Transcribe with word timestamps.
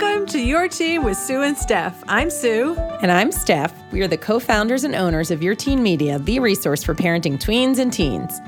Welcome 0.00 0.26
to 0.26 0.38
Your 0.38 0.68
Teen 0.68 1.02
with 1.02 1.16
Sue 1.16 1.42
and 1.42 1.58
Steph. 1.58 2.04
I'm 2.06 2.30
Sue. 2.30 2.76
And 3.02 3.10
I'm 3.10 3.32
Steph. 3.32 3.74
We 3.90 4.00
are 4.00 4.06
the 4.06 4.16
co 4.16 4.38
founders 4.38 4.84
and 4.84 4.94
owners 4.94 5.32
of 5.32 5.42
Your 5.42 5.56
Teen 5.56 5.82
Media, 5.82 6.20
the 6.20 6.38
resource 6.38 6.84
for 6.84 6.94
parenting 6.94 7.36
tweens 7.36 7.80
and 7.80 7.92
teens. 7.92 8.38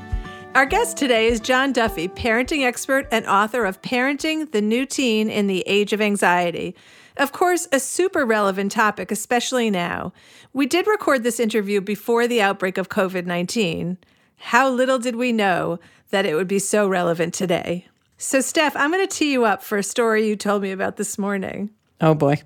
Our 0.55 0.64
guest 0.64 0.96
today 0.96 1.27
is 1.27 1.41
John 1.41 1.73
Duffy, 1.73 2.06
parenting 2.06 2.64
expert 2.64 3.09
and 3.10 3.27
author 3.27 3.64
of 3.64 3.82
Parenting 3.82 4.52
the 4.52 4.62
New 4.62 4.86
Teen 4.86 5.28
in 5.28 5.48
the 5.48 5.64
Age 5.66 5.92
of 5.92 6.00
Anxiety. 6.00 6.77
Of 7.16 7.32
course, 7.32 7.66
a 7.73 7.80
super 7.80 8.24
relevant 8.24 8.70
topic, 8.70 9.10
especially 9.10 9.70
now. 9.70 10.12
We 10.52 10.66
did 10.66 10.87
record 10.87 11.24
this 11.24 11.41
interview 11.41 11.80
before 11.80 12.28
the 12.28 12.41
outbreak 12.41 12.78
of 12.78 12.91
COVID 12.91 13.27
19. 13.27 13.98
How 14.37 14.70
little 14.70 15.01
did 15.01 15.16
we 15.16 15.32
know 15.32 15.80
that 16.10 16.27
it 16.27 16.37
would 16.37 16.46
be 16.46 16.60
so 16.60 16.87
relevant 16.87 17.34
today? 17.34 17.88
So, 18.23 18.42
Steph, 18.42 18.77
I'm 18.77 18.92
going 18.92 19.09
to 19.09 19.16
tee 19.16 19.33
you 19.33 19.47
up 19.47 19.62
for 19.62 19.79
a 19.79 19.83
story 19.83 20.28
you 20.28 20.37
told 20.37 20.61
me 20.61 20.73
about 20.73 20.98
this 20.98 21.16
morning. 21.16 21.70
Oh 22.02 22.12
boy. 22.12 22.42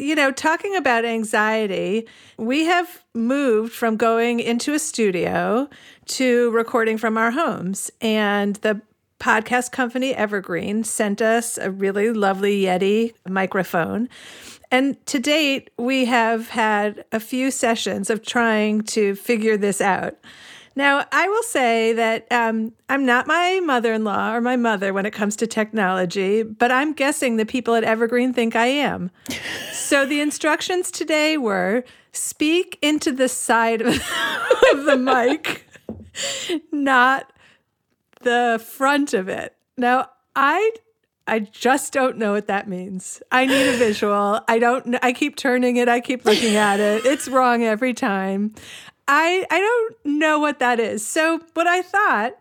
You 0.00 0.16
know, 0.16 0.32
talking 0.32 0.74
about 0.74 1.04
anxiety, 1.04 2.08
we 2.36 2.64
have 2.64 3.04
moved 3.14 3.72
from 3.72 3.96
going 3.96 4.40
into 4.40 4.74
a 4.74 4.80
studio 4.80 5.68
to 6.06 6.50
recording 6.50 6.98
from 6.98 7.16
our 7.16 7.30
homes. 7.30 7.92
And 8.00 8.56
the 8.56 8.80
podcast 9.20 9.70
company 9.70 10.12
Evergreen 10.12 10.82
sent 10.82 11.22
us 11.22 11.56
a 11.56 11.70
really 11.70 12.10
lovely 12.10 12.62
Yeti 12.62 13.14
microphone. 13.28 14.08
And 14.72 15.06
to 15.06 15.20
date, 15.20 15.70
we 15.78 16.06
have 16.06 16.48
had 16.48 17.04
a 17.12 17.20
few 17.20 17.52
sessions 17.52 18.10
of 18.10 18.26
trying 18.26 18.80
to 18.82 19.14
figure 19.14 19.56
this 19.56 19.80
out. 19.80 20.16
Now, 20.76 21.04
I 21.10 21.28
will 21.28 21.42
say 21.42 21.92
that 21.94 22.30
um, 22.30 22.72
I'm 22.88 23.04
not 23.04 23.26
my 23.26 23.60
mother 23.60 23.92
in 23.92 24.04
law 24.04 24.34
or 24.34 24.40
my 24.40 24.56
mother 24.56 24.92
when 24.92 25.04
it 25.04 25.12
comes 25.12 25.36
to 25.36 25.46
technology, 25.46 26.42
but 26.42 26.70
I'm 26.70 26.92
guessing 26.92 27.36
the 27.36 27.46
people 27.46 27.74
at 27.74 27.84
Evergreen 27.84 28.32
think 28.32 28.54
I 28.54 28.66
am. 28.66 29.10
so 29.72 30.06
the 30.06 30.20
instructions 30.20 30.90
today 30.90 31.36
were 31.36 31.84
speak 32.12 32.78
into 32.82 33.12
the 33.12 33.28
side 33.28 33.82
of, 33.82 33.94
the 34.84 34.96
mic, 34.96 35.66
not 36.72 37.32
the 38.20 38.64
front 38.64 39.12
of 39.14 39.28
it. 39.28 39.56
Now, 39.76 40.10
I 40.36 40.72
I 41.26 41.38
just 41.38 41.92
don't 41.92 42.16
know 42.16 42.32
what 42.32 42.48
that 42.48 42.68
means. 42.68 43.22
I 43.30 43.46
need 43.46 43.68
a 43.68 43.76
visual. 43.76 44.40
I 44.48 44.58
don't 44.58 44.96
I 45.02 45.12
keep 45.12 45.36
turning 45.36 45.76
it, 45.76 45.88
I 45.88 46.00
keep 46.00 46.24
looking 46.24 46.56
at 46.56 46.80
it. 46.80 47.04
It's 47.06 47.28
wrong 47.28 47.62
every 47.62 47.94
time. 47.94 48.54
I 49.12 49.44
I 49.50 49.58
don't 49.58 50.18
know 50.18 50.38
what 50.38 50.60
that 50.60 50.78
is. 50.78 51.04
So 51.04 51.40
what 51.54 51.66
I 51.66 51.82
thought 51.82 52.36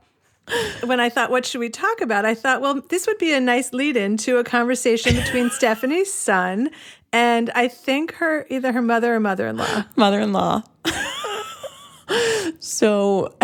when 0.83 0.99
I 0.99 1.09
thought, 1.09 1.29
what 1.29 1.45
should 1.45 1.59
we 1.59 1.69
talk 1.69 2.01
about? 2.01 2.25
I 2.25 2.33
thought, 2.33 2.61
well, 2.61 2.81
this 2.89 3.05
would 3.05 3.17
be 3.17 3.33
a 3.33 3.39
nice 3.39 3.71
lead 3.71 3.95
in 3.95 4.17
to 4.17 4.37
a 4.37 4.43
conversation 4.43 5.15
between 5.15 5.49
Stephanie's 5.51 6.11
son 6.13 6.69
and 7.11 7.49
I 7.55 7.67
think 7.67 8.13
her 8.15 8.45
either 8.49 8.71
her 8.71 8.81
mother 8.83 9.15
or 9.15 9.19
mother 9.19 9.47
in 9.47 9.57
law. 9.57 9.83
Mother 9.95 10.19
in 10.19 10.31
law. 10.31 10.61
so 12.59 13.33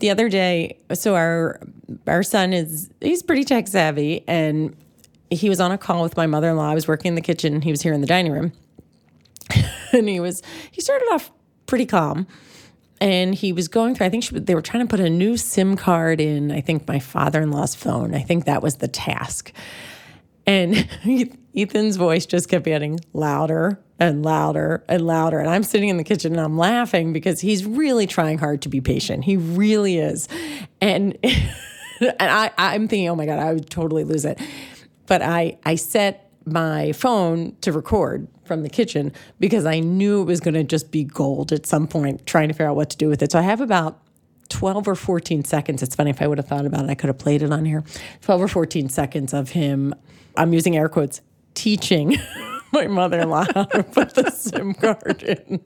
the 0.00 0.10
other 0.10 0.28
day, 0.28 0.78
so 0.94 1.14
our 1.14 1.60
our 2.08 2.24
son 2.24 2.52
is 2.52 2.90
he's 3.00 3.22
pretty 3.22 3.44
tech 3.44 3.68
savvy 3.68 4.24
and 4.26 4.76
he 5.30 5.48
was 5.48 5.60
on 5.60 5.70
a 5.70 5.78
call 5.78 6.02
with 6.02 6.16
my 6.16 6.26
mother 6.26 6.50
in 6.50 6.56
law. 6.56 6.70
I 6.70 6.74
was 6.74 6.88
working 6.88 7.10
in 7.10 7.14
the 7.14 7.20
kitchen, 7.20 7.62
he 7.62 7.70
was 7.70 7.82
here 7.82 7.92
in 7.92 8.00
the 8.00 8.06
dining 8.08 8.32
room. 8.32 8.52
and 9.92 10.08
he 10.08 10.18
was 10.18 10.42
he 10.72 10.80
started 10.80 11.06
off 11.12 11.30
pretty 11.66 11.86
calm. 11.86 12.26
And 13.00 13.34
he 13.34 13.52
was 13.52 13.68
going 13.68 13.94
through, 13.94 14.06
I 14.06 14.10
think 14.10 14.24
she, 14.24 14.38
they 14.38 14.54
were 14.54 14.62
trying 14.62 14.86
to 14.86 14.90
put 14.90 15.00
a 15.00 15.10
new 15.10 15.36
SIM 15.36 15.76
card 15.76 16.20
in, 16.20 16.50
I 16.50 16.60
think, 16.60 16.86
my 16.86 16.98
father 16.98 17.42
in 17.42 17.50
law's 17.50 17.74
phone. 17.74 18.14
I 18.14 18.20
think 18.20 18.44
that 18.44 18.62
was 18.62 18.76
the 18.76 18.88
task. 18.88 19.52
And 20.46 20.88
Ethan's 21.56 21.96
voice 21.96 22.26
just 22.26 22.48
kept 22.48 22.64
getting 22.64 23.00
louder 23.12 23.80
and 23.98 24.24
louder 24.24 24.84
and 24.88 25.06
louder. 25.06 25.38
And 25.38 25.48
I'm 25.48 25.62
sitting 25.62 25.88
in 25.88 25.96
the 25.96 26.04
kitchen 26.04 26.32
and 26.32 26.40
I'm 26.40 26.58
laughing 26.58 27.12
because 27.12 27.40
he's 27.40 27.64
really 27.64 28.06
trying 28.06 28.38
hard 28.38 28.62
to 28.62 28.68
be 28.68 28.80
patient. 28.80 29.24
He 29.24 29.36
really 29.36 29.98
is. 29.98 30.28
And 30.80 31.18
and 32.00 32.14
I, 32.20 32.50
I'm 32.58 32.88
thinking, 32.88 33.08
oh 33.08 33.16
my 33.16 33.26
God, 33.26 33.38
I 33.38 33.52
would 33.52 33.70
totally 33.70 34.04
lose 34.04 34.24
it. 34.24 34.40
But 35.06 35.22
I 35.22 35.58
I 35.64 35.76
set 35.76 36.30
my 36.46 36.92
phone 36.92 37.56
to 37.62 37.72
record 37.72 38.28
from 38.44 38.62
the 38.62 38.68
kitchen 38.68 39.12
because 39.38 39.66
I 39.66 39.80
knew 39.80 40.22
it 40.22 40.24
was 40.24 40.40
going 40.40 40.54
to 40.54 40.64
just 40.64 40.90
be 40.90 41.04
gold 41.04 41.52
at 41.52 41.66
some 41.66 41.86
point 41.86 42.26
trying 42.26 42.48
to 42.48 42.54
figure 42.54 42.68
out 42.68 42.76
what 42.76 42.90
to 42.90 42.96
do 42.96 43.08
with 43.08 43.22
it. 43.22 43.32
So 43.32 43.38
I 43.38 43.42
have 43.42 43.60
about 43.60 44.00
12 44.48 44.88
or 44.88 44.94
14 44.94 45.44
seconds. 45.44 45.82
It's 45.82 45.94
funny 45.94 46.10
if 46.10 46.20
I 46.22 46.26
would 46.26 46.38
have 46.38 46.46
thought 46.46 46.66
about 46.66 46.84
it, 46.84 46.90
I 46.90 46.94
could 46.94 47.08
have 47.08 47.18
played 47.18 47.42
it 47.42 47.52
on 47.52 47.64
here. 47.64 47.82
12 48.22 48.42
or 48.42 48.48
14 48.48 48.88
seconds 48.88 49.32
of 49.34 49.50
him, 49.50 49.94
I'm 50.36 50.52
using 50.52 50.76
air 50.76 50.88
quotes, 50.88 51.20
teaching 51.54 52.18
my 52.72 52.86
mother 52.86 53.20
in 53.20 53.30
law 53.30 53.46
how 53.54 53.64
to 53.64 53.82
put 53.82 54.14
the 54.14 54.30
SIM 54.30 54.74
card 54.74 55.22
in. 55.22 55.60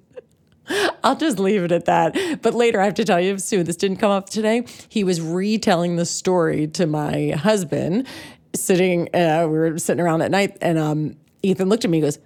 I'll 1.03 1.17
just 1.17 1.39
leave 1.39 1.63
it 1.65 1.73
at 1.73 1.87
that. 1.87 2.43
But 2.43 2.55
later, 2.55 2.81
I 2.81 2.85
have 2.85 2.95
to 2.95 3.05
tell 3.05 3.21
you, 3.21 3.39
Sue, 3.39 3.63
this 3.63 3.77
didn't 3.77 3.97
come 3.99 4.11
up 4.11 4.29
today. 4.29 4.67
He 4.89 5.05
was 5.05 5.21
retelling 5.21 5.97
the 5.97 6.05
story 6.05 6.67
to 6.69 6.87
my 6.87 7.31
husband, 7.31 8.07
sitting, 8.55 9.09
uh, 9.15 9.47
we 9.49 9.59
were 9.59 9.79
sitting 9.79 10.05
around 10.05 10.23
at 10.23 10.31
night, 10.31 10.59
and 10.61 10.79
um, 10.79 11.17
Ethan 11.43 11.69
looked 11.69 11.85
at 11.85 11.91
me 11.91 11.99
and 11.99 12.07
goes, 12.07 12.19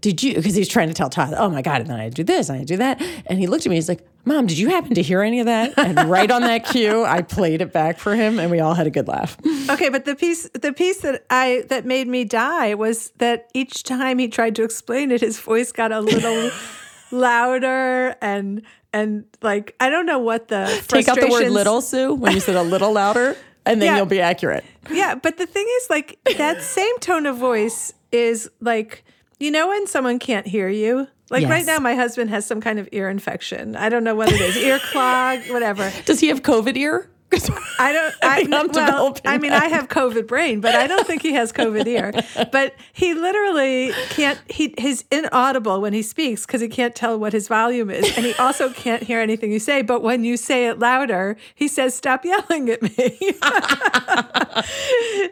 did 0.00 0.22
you 0.22 0.34
because 0.34 0.54
he's 0.54 0.68
trying 0.68 0.88
to 0.88 0.94
tell 0.94 1.10
Tyler, 1.10 1.36
oh 1.40 1.48
my 1.48 1.62
God, 1.62 1.80
and 1.80 1.90
then 1.90 1.98
I 1.98 2.08
do 2.08 2.22
this 2.22 2.48
and 2.48 2.60
I 2.60 2.64
do 2.64 2.76
that. 2.76 3.02
And 3.26 3.38
he 3.38 3.46
looked 3.46 3.66
at 3.66 3.70
me, 3.70 3.76
he's 3.76 3.88
like, 3.88 4.06
Mom, 4.24 4.46
did 4.46 4.58
you 4.58 4.68
happen 4.68 4.94
to 4.94 5.02
hear 5.02 5.22
any 5.22 5.40
of 5.40 5.46
that? 5.46 5.74
And 5.78 6.08
right 6.08 6.30
on 6.30 6.42
that 6.42 6.66
cue, 6.66 7.04
I 7.04 7.22
played 7.22 7.62
it 7.62 7.72
back 7.72 7.98
for 7.98 8.14
him 8.14 8.38
and 8.38 8.50
we 8.50 8.60
all 8.60 8.74
had 8.74 8.86
a 8.86 8.90
good 8.90 9.08
laugh. 9.08 9.36
Okay, 9.70 9.88
but 9.88 10.04
the 10.04 10.14
piece 10.14 10.48
the 10.50 10.72
piece 10.72 11.00
that 11.00 11.24
I 11.30 11.64
that 11.68 11.84
made 11.84 12.08
me 12.08 12.24
die 12.24 12.74
was 12.74 13.10
that 13.18 13.50
each 13.54 13.82
time 13.82 14.18
he 14.18 14.28
tried 14.28 14.54
to 14.56 14.62
explain 14.62 15.10
it, 15.10 15.20
his 15.20 15.40
voice 15.40 15.72
got 15.72 15.92
a 15.92 16.00
little 16.00 16.50
louder 17.10 18.14
and 18.20 18.62
and 18.92 19.24
like 19.42 19.74
I 19.80 19.90
don't 19.90 20.06
know 20.06 20.18
what 20.18 20.48
the 20.48 20.66
take 20.88 21.08
out 21.08 21.18
the 21.18 21.28
word 21.28 21.50
little, 21.50 21.80
Sue, 21.80 22.14
when 22.14 22.32
you 22.32 22.40
said 22.40 22.56
a 22.56 22.62
little 22.62 22.92
louder, 22.92 23.36
and 23.66 23.80
then 23.80 23.86
yeah. 23.86 23.96
you'll 23.96 24.06
be 24.06 24.20
accurate. 24.20 24.64
Yeah, 24.90 25.14
but 25.14 25.36
the 25.36 25.46
thing 25.46 25.66
is, 25.80 25.90
like 25.90 26.18
that 26.36 26.62
same 26.62 26.98
tone 27.00 27.26
of 27.26 27.36
voice 27.36 27.92
is 28.12 28.50
like 28.60 29.04
you 29.38 29.50
know 29.50 29.68
when 29.68 29.86
someone 29.86 30.18
can't 30.18 30.46
hear 30.46 30.68
you? 30.68 31.08
Like 31.30 31.42
yes. 31.42 31.50
right 31.50 31.66
now, 31.66 31.78
my 31.78 31.94
husband 31.94 32.30
has 32.30 32.46
some 32.46 32.60
kind 32.60 32.78
of 32.78 32.88
ear 32.92 33.08
infection. 33.08 33.76
I 33.76 33.88
don't 33.88 34.04
know 34.04 34.14
what 34.14 34.32
it 34.32 34.40
is, 34.40 34.56
ear 34.56 34.78
clog, 34.92 35.40
whatever. 35.50 35.92
Does 36.06 36.20
he 36.20 36.28
have 36.28 36.42
COVID 36.42 36.76
ear? 36.76 37.10
I 37.78 37.92
don't. 37.92 38.14
I, 38.22 38.46
I 38.50 38.66
well, 38.72 39.16
I 39.26 39.36
mean, 39.36 39.52
I 39.52 39.66
have 39.66 39.88
COVID 39.88 40.26
brain, 40.26 40.60
but 40.60 40.74
I 40.74 40.86
don't 40.86 41.06
think 41.06 41.20
he 41.20 41.34
has 41.34 41.52
COVID 41.52 41.86
ear. 41.86 42.12
But 42.50 42.74
he 42.92 43.14
literally 43.14 43.92
can't. 44.10 44.38
He 44.48 44.74
he's 44.78 45.04
inaudible 45.10 45.80
when 45.80 45.92
he 45.92 46.02
speaks 46.02 46.46
because 46.46 46.60
he 46.60 46.68
can't 46.68 46.94
tell 46.94 47.18
what 47.18 47.32
his 47.32 47.48
volume 47.48 47.90
is, 47.90 48.16
and 48.16 48.24
he 48.24 48.32
also 48.34 48.70
can't 48.84 49.02
hear 49.02 49.20
anything 49.20 49.52
you 49.52 49.58
say. 49.58 49.82
But 49.82 50.02
when 50.02 50.24
you 50.24 50.36
say 50.36 50.68
it 50.68 50.78
louder, 50.78 51.36
he 51.54 51.68
says, 51.68 51.94
"Stop 51.94 52.24
yelling 52.24 52.70
at 52.70 52.80
me." 52.82 53.18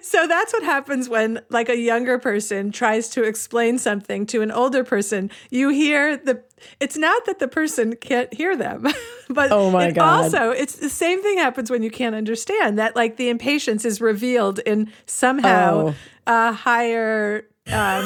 so 0.02 0.26
that's 0.26 0.52
what 0.52 0.62
happens 0.62 1.08
when, 1.08 1.40
like, 1.48 1.68
a 1.68 1.78
younger 1.78 2.18
person 2.18 2.72
tries 2.72 3.08
to 3.10 3.22
explain 3.22 3.78
something 3.78 4.26
to 4.26 4.42
an 4.42 4.50
older 4.50 4.84
person. 4.84 5.30
You 5.50 5.70
hear 5.70 6.16
the 6.16 6.42
it's 6.81 6.97
not 6.97 7.27
that 7.27 7.39
the 7.39 7.49
person 7.49 7.97
can't 7.97 8.33
hear 8.33 8.56
them, 8.56 8.87
but 9.28 9.53
oh 9.53 9.71
my 9.71 9.91
God. 9.91 10.25
also 10.25 10.50
it's 10.50 10.77
the 10.77 10.91
same 10.91 11.22
thing 11.22 11.39
happens 11.39 11.71
when 11.71 11.83
you 11.83 11.91
can't 11.91 12.15
understand 12.15 12.78
that 12.78 12.97
like 12.97 13.17
the 13.17 13.28
impatience 13.28 13.84
is 13.84 14.00
revealed 14.00 14.59
in 14.61 14.93
somehow 15.06 15.89
oh. 15.89 15.94
a 16.27 16.53
higher 16.53 17.47
um, 17.69 18.05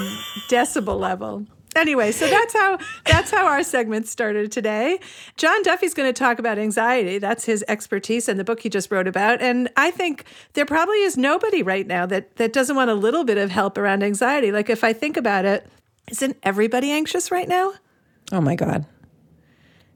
decibel 0.48 0.98
level. 0.98 1.46
Anyway, 1.76 2.10
so 2.10 2.28
that's 2.28 2.52
how 2.52 2.78
that's 3.06 3.30
how 3.30 3.46
our 3.46 3.62
segment 3.62 4.08
started 4.08 4.50
today. 4.50 4.98
John 5.36 5.62
Duffy's 5.62 5.94
going 5.94 6.12
to 6.12 6.18
talk 6.18 6.40
about 6.40 6.58
anxiety. 6.58 7.18
That's 7.18 7.44
his 7.44 7.64
expertise 7.68 8.28
and 8.28 8.40
the 8.40 8.44
book 8.44 8.60
he 8.60 8.68
just 8.68 8.90
wrote 8.90 9.06
about. 9.06 9.40
And 9.40 9.68
I 9.76 9.92
think 9.92 10.24
there 10.54 10.66
probably 10.66 11.00
is 11.02 11.16
nobody 11.16 11.62
right 11.62 11.86
now 11.86 12.06
that 12.06 12.36
that 12.36 12.52
doesn't 12.52 12.74
want 12.74 12.90
a 12.90 12.94
little 12.94 13.22
bit 13.22 13.38
of 13.38 13.50
help 13.50 13.78
around 13.78 14.02
anxiety. 14.02 14.50
Like 14.50 14.68
if 14.68 14.82
I 14.82 14.92
think 14.92 15.16
about 15.16 15.44
it, 15.44 15.64
isn't 16.10 16.36
everybody 16.42 16.90
anxious 16.90 17.30
right 17.30 17.48
now? 17.48 17.72
Oh 18.32 18.40
my 18.40 18.54
God. 18.54 18.86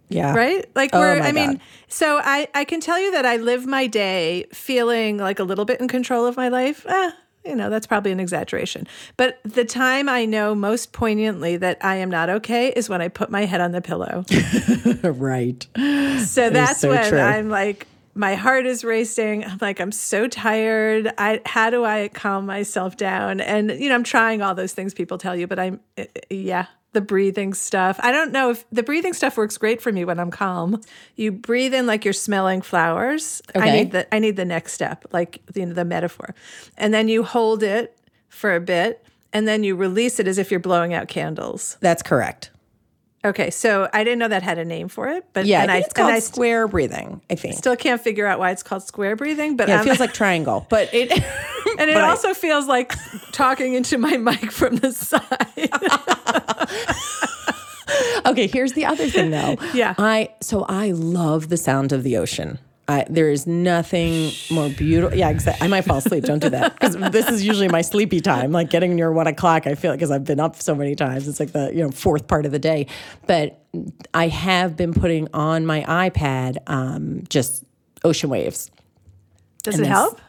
Yeah. 0.08 0.34
Right? 0.34 0.64
Like 0.74 0.90
oh 0.92 1.00
we're 1.00 1.20
I 1.20 1.32
mean, 1.32 1.60
so 1.88 2.20
I 2.22 2.48
I 2.54 2.64
can 2.64 2.80
tell 2.80 3.00
you 3.00 3.12
that 3.12 3.26
I 3.26 3.36
live 3.36 3.66
my 3.66 3.86
day 3.86 4.46
feeling 4.52 5.16
like 5.16 5.38
a 5.38 5.44
little 5.44 5.64
bit 5.64 5.80
in 5.80 5.88
control 5.88 6.26
of 6.26 6.36
my 6.36 6.48
life. 6.48 6.84
Eh, 6.86 7.10
you 7.44 7.54
know, 7.54 7.68
that's 7.68 7.86
probably 7.86 8.12
an 8.12 8.20
exaggeration. 8.20 8.86
But 9.16 9.40
the 9.44 9.64
time 9.64 10.08
I 10.08 10.24
know 10.24 10.54
most 10.54 10.92
poignantly 10.92 11.56
that 11.58 11.78
I 11.84 11.96
am 11.96 12.10
not 12.10 12.30
okay 12.30 12.68
is 12.68 12.88
when 12.88 13.00
I 13.00 13.08
put 13.08 13.30
my 13.30 13.44
head 13.44 13.60
on 13.60 13.72
the 13.72 13.82
pillow. 13.82 14.24
right. 15.02 15.66
So 16.24 16.50
that's 16.50 16.80
so 16.80 16.90
when 16.90 17.08
true. 17.08 17.20
I'm 17.20 17.48
like 17.48 17.86
my 18.14 18.34
heart 18.36 18.64
is 18.66 18.84
racing. 18.84 19.44
I'm 19.44 19.58
like, 19.60 19.80
I'm 19.80 19.92
so 19.92 20.28
tired. 20.28 21.12
I 21.18 21.40
how 21.44 21.70
do 21.70 21.84
I 21.84 22.08
calm 22.08 22.46
myself 22.46 22.96
down? 22.96 23.40
And 23.40 23.70
you 23.70 23.88
know, 23.88 23.94
I'm 23.94 24.04
trying 24.04 24.42
all 24.42 24.54
those 24.54 24.72
things 24.72 24.94
people 24.94 25.18
tell 25.18 25.34
you, 25.34 25.46
but 25.46 25.58
I'm 25.58 25.80
eh, 25.96 26.06
eh, 26.14 26.20
yeah, 26.30 26.66
the 26.94 27.00
breathing 27.00 27.52
stuff. 27.52 28.00
I 28.02 28.10
don't 28.10 28.32
know 28.32 28.50
if 28.50 28.64
the 28.70 28.82
breathing 28.82 29.12
stuff 29.12 29.36
works 29.36 29.58
great 29.58 29.82
for 29.82 29.92
me 29.92 30.04
when 30.04 30.18
I'm 30.18 30.30
calm. 30.30 30.80
You 31.16 31.32
breathe 31.32 31.74
in 31.74 31.86
like 31.86 32.04
you're 32.04 32.14
smelling 32.14 32.62
flowers. 32.62 33.42
Okay. 33.54 33.68
I 33.68 33.76
need 33.76 33.92
the 33.92 34.14
I 34.14 34.18
need 34.18 34.36
the 34.36 34.44
next 34.44 34.72
step, 34.72 35.04
like 35.12 35.42
the 35.52 35.64
the 35.66 35.84
metaphor. 35.84 36.34
And 36.78 36.94
then 36.94 37.08
you 37.08 37.22
hold 37.22 37.62
it 37.62 37.98
for 38.28 38.54
a 38.54 38.60
bit, 38.60 39.04
and 39.32 39.46
then 39.46 39.62
you 39.62 39.76
release 39.76 40.18
it 40.18 40.26
as 40.26 40.38
if 40.38 40.50
you're 40.50 40.60
blowing 40.60 40.94
out 40.94 41.08
candles. 41.08 41.76
That's 41.80 42.02
correct. 42.02 42.50
Okay, 43.24 43.50
so 43.50 43.88
I 43.92 44.04
didn't 44.04 44.18
know 44.18 44.28
that 44.28 44.42
had 44.42 44.58
a 44.58 44.64
name 44.66 44.88
for 44.88 45.08
it, 45.08 45.24
but 45.32 45.46
Yeah, 45.46 45.62
and 45.62 45.70
I 45.70 45.78
it's 45.78 45.92
called 45.94 46.10
I 46.10 46.18
st- 46.18 46.34
square 46.34 46.68
breathing. 46.68 47.22
I 47.30 47.36
think. 47.36 47.56
still 47.56 47.74
can't 47.74 48.00
figure 48.00 48.26
out 48.26 48.38
why 48.38 48.50
it's 48.50 48.62
called 48.62 48.82
square 48.82 49.16
breathing. 49.16 49.56
But 49.56 49.68
yeah, 49.68 49.76
it 49.76 49.78
um, 49.80 49.84
feels 49.86 50.00
like 50.00 50.12
triangle, 50.22 50.66
but 50.68 50.92
it. 50.92 51.10
and 51.78 51.88
it 51.90 51.94
but 51.94 52.04
I- 52.04 52.10
also 52.10 52.34
feels 52.34 52.66
like 52.66 52.92
talking 53.32 53.74
into 53.74 53.96
my 53.96 54.16
mic 54.18 54.52
from 54.52 54.76
the 54.76 54.92
side. 54.92 55.22
okay, 58.26 58.46
here's 58.46 58.72
the 58.74 58.84
other 58.86 59.08
thing 59.08 59.30
though. 59.30 59.56
Yeah. 59.72 59.94
I 59.98 60.30
so 60.40 60.64
I 60.68 60.90
love 60.90 61.48
the 61.48 61.56
sound 61.56 61.92
of 61.92 62.02
the 62.02 62.16
ocean. 62.16 62.58
I, 62.86 63.06
there 63.08 63.30
is 63.30 63.46
nothing 63.46 64.30
more 64.50 64.68
beautiful. 64.68 65.16
Yeah, 65.16 65.30
exactly. 65.30 65.64
I 65.64 65.68
might 65.68 65.82
fall 65.82 65.98
asleep. 65.98 66.24
Don't 66.24 66.40
do 66.40 66.50
that 66.50 66.74
because 66.78 66.96
this 67.12 67.30
is 67.30 67.42
usually 67.42 67.68
my 67.68 67.80
sleepy 67.80 68.20
time. 68.20 68.52
Like 68.52 68.68
getting 68.68 68.94
near 68.94 69.10
one 69.10 69.26
o'clock, 69.26 69.66
I 69.66 69.74
feel 69.74 69.92
because 69.92 70.10
I've 70.10 70.24
been 70.24 70.40
up 70.40 70.60
so 70.60 70.74
many 70.74 70.94
times. 70.94 71.26
It's 71.26 71.40
like 71.40 71.52
the 71.52 71.70
you 71.74 71.82
know 71.82 71.90
fourth 71.90 72.26
part 72.26 72.44
of 72.44 72.52
the 72.52 72.58
day. 72.58 72.86
But 73.26 73.64
I 74.12 74.28
have 74.28 74.76
been 74.76 74.92
putting 74.92 75.28
on 75.32 75.64
my 75.64 75.82
iPad 76.10 76.58
um, 76.66 77.24
just 77.30 77.64
ocean 78.04 78.28
waves. 78.28 78.70
Does 79.62 79.76
And 79.76 79.86
it 79.86 79.88
help? 79.88 80.20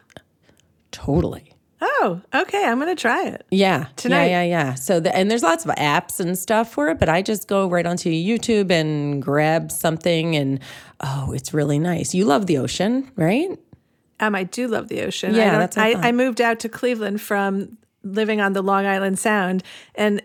Totally. 0.91 1.54
Oh, 1.81 2.21
okay. 2.33 2.65
I'm 2.65 2.79
going 2.79 2.95
to 2.95 2.99
try 2.99 3.27
it. 3.27 3.45
Yeah. 3.51 3.87
Tonight. 3.95 4.27
Yeah, 4.27 4.43
yeah, 4.43 4.65
yeah. 4.65 4.73
So 4.75 4.99
the, 4.99 5.15
and 5.15 5.29
there's 5.29 5.43
lots 5.43 5.65
of 5.65 5.71
apps 5.71 6.19
and 6.19 6.37
stuff 6.37 6.71
for 6.71 6.89
it, 6.89 6.99
but 6.99 7.09
I 7.09 7.21
just 7.21 7.47
go 7.47 7.67
right 7.67 7.85
onto 7.85 8.09
YouTube 8.09 8.71
and 8.71 9.21
grab 9.21 9.71
something 9.71 10.35
and 10.35 10.59
oh, 11.01 11.33
it's 11.33 11.53
really 11.53 11.79
nice. 11.79 12.13
You 12.13 12.25
love 12.25 12.47
the 12.47 12.57
ocean, 12.57 13.11
right? 13.15 13.59
Um, 14.19 14.35
I 14.35 14.43
do 14.43 14.67
love 14.67 14.87
the 14.87 15.01
ocean. 15.01 15.35
Yeah, 15.35 15.55
I 15.55 15.59
that's 15.59 15.77
I 15.77 15.89
I. 15.89 16.07
I 16.07 16.11
moved 16.11 16.39
out 16.39 16.59
to 16.61 16.69
Cleveland 16.69 17.21
from 17.21 17.77
living 18.03 18.39
on 18.39 18.53
the 18.53 18.61
Long 18.61 18.85
Island 18.85 19.19
Sound, 19.19 19.61
and 19.95 20.21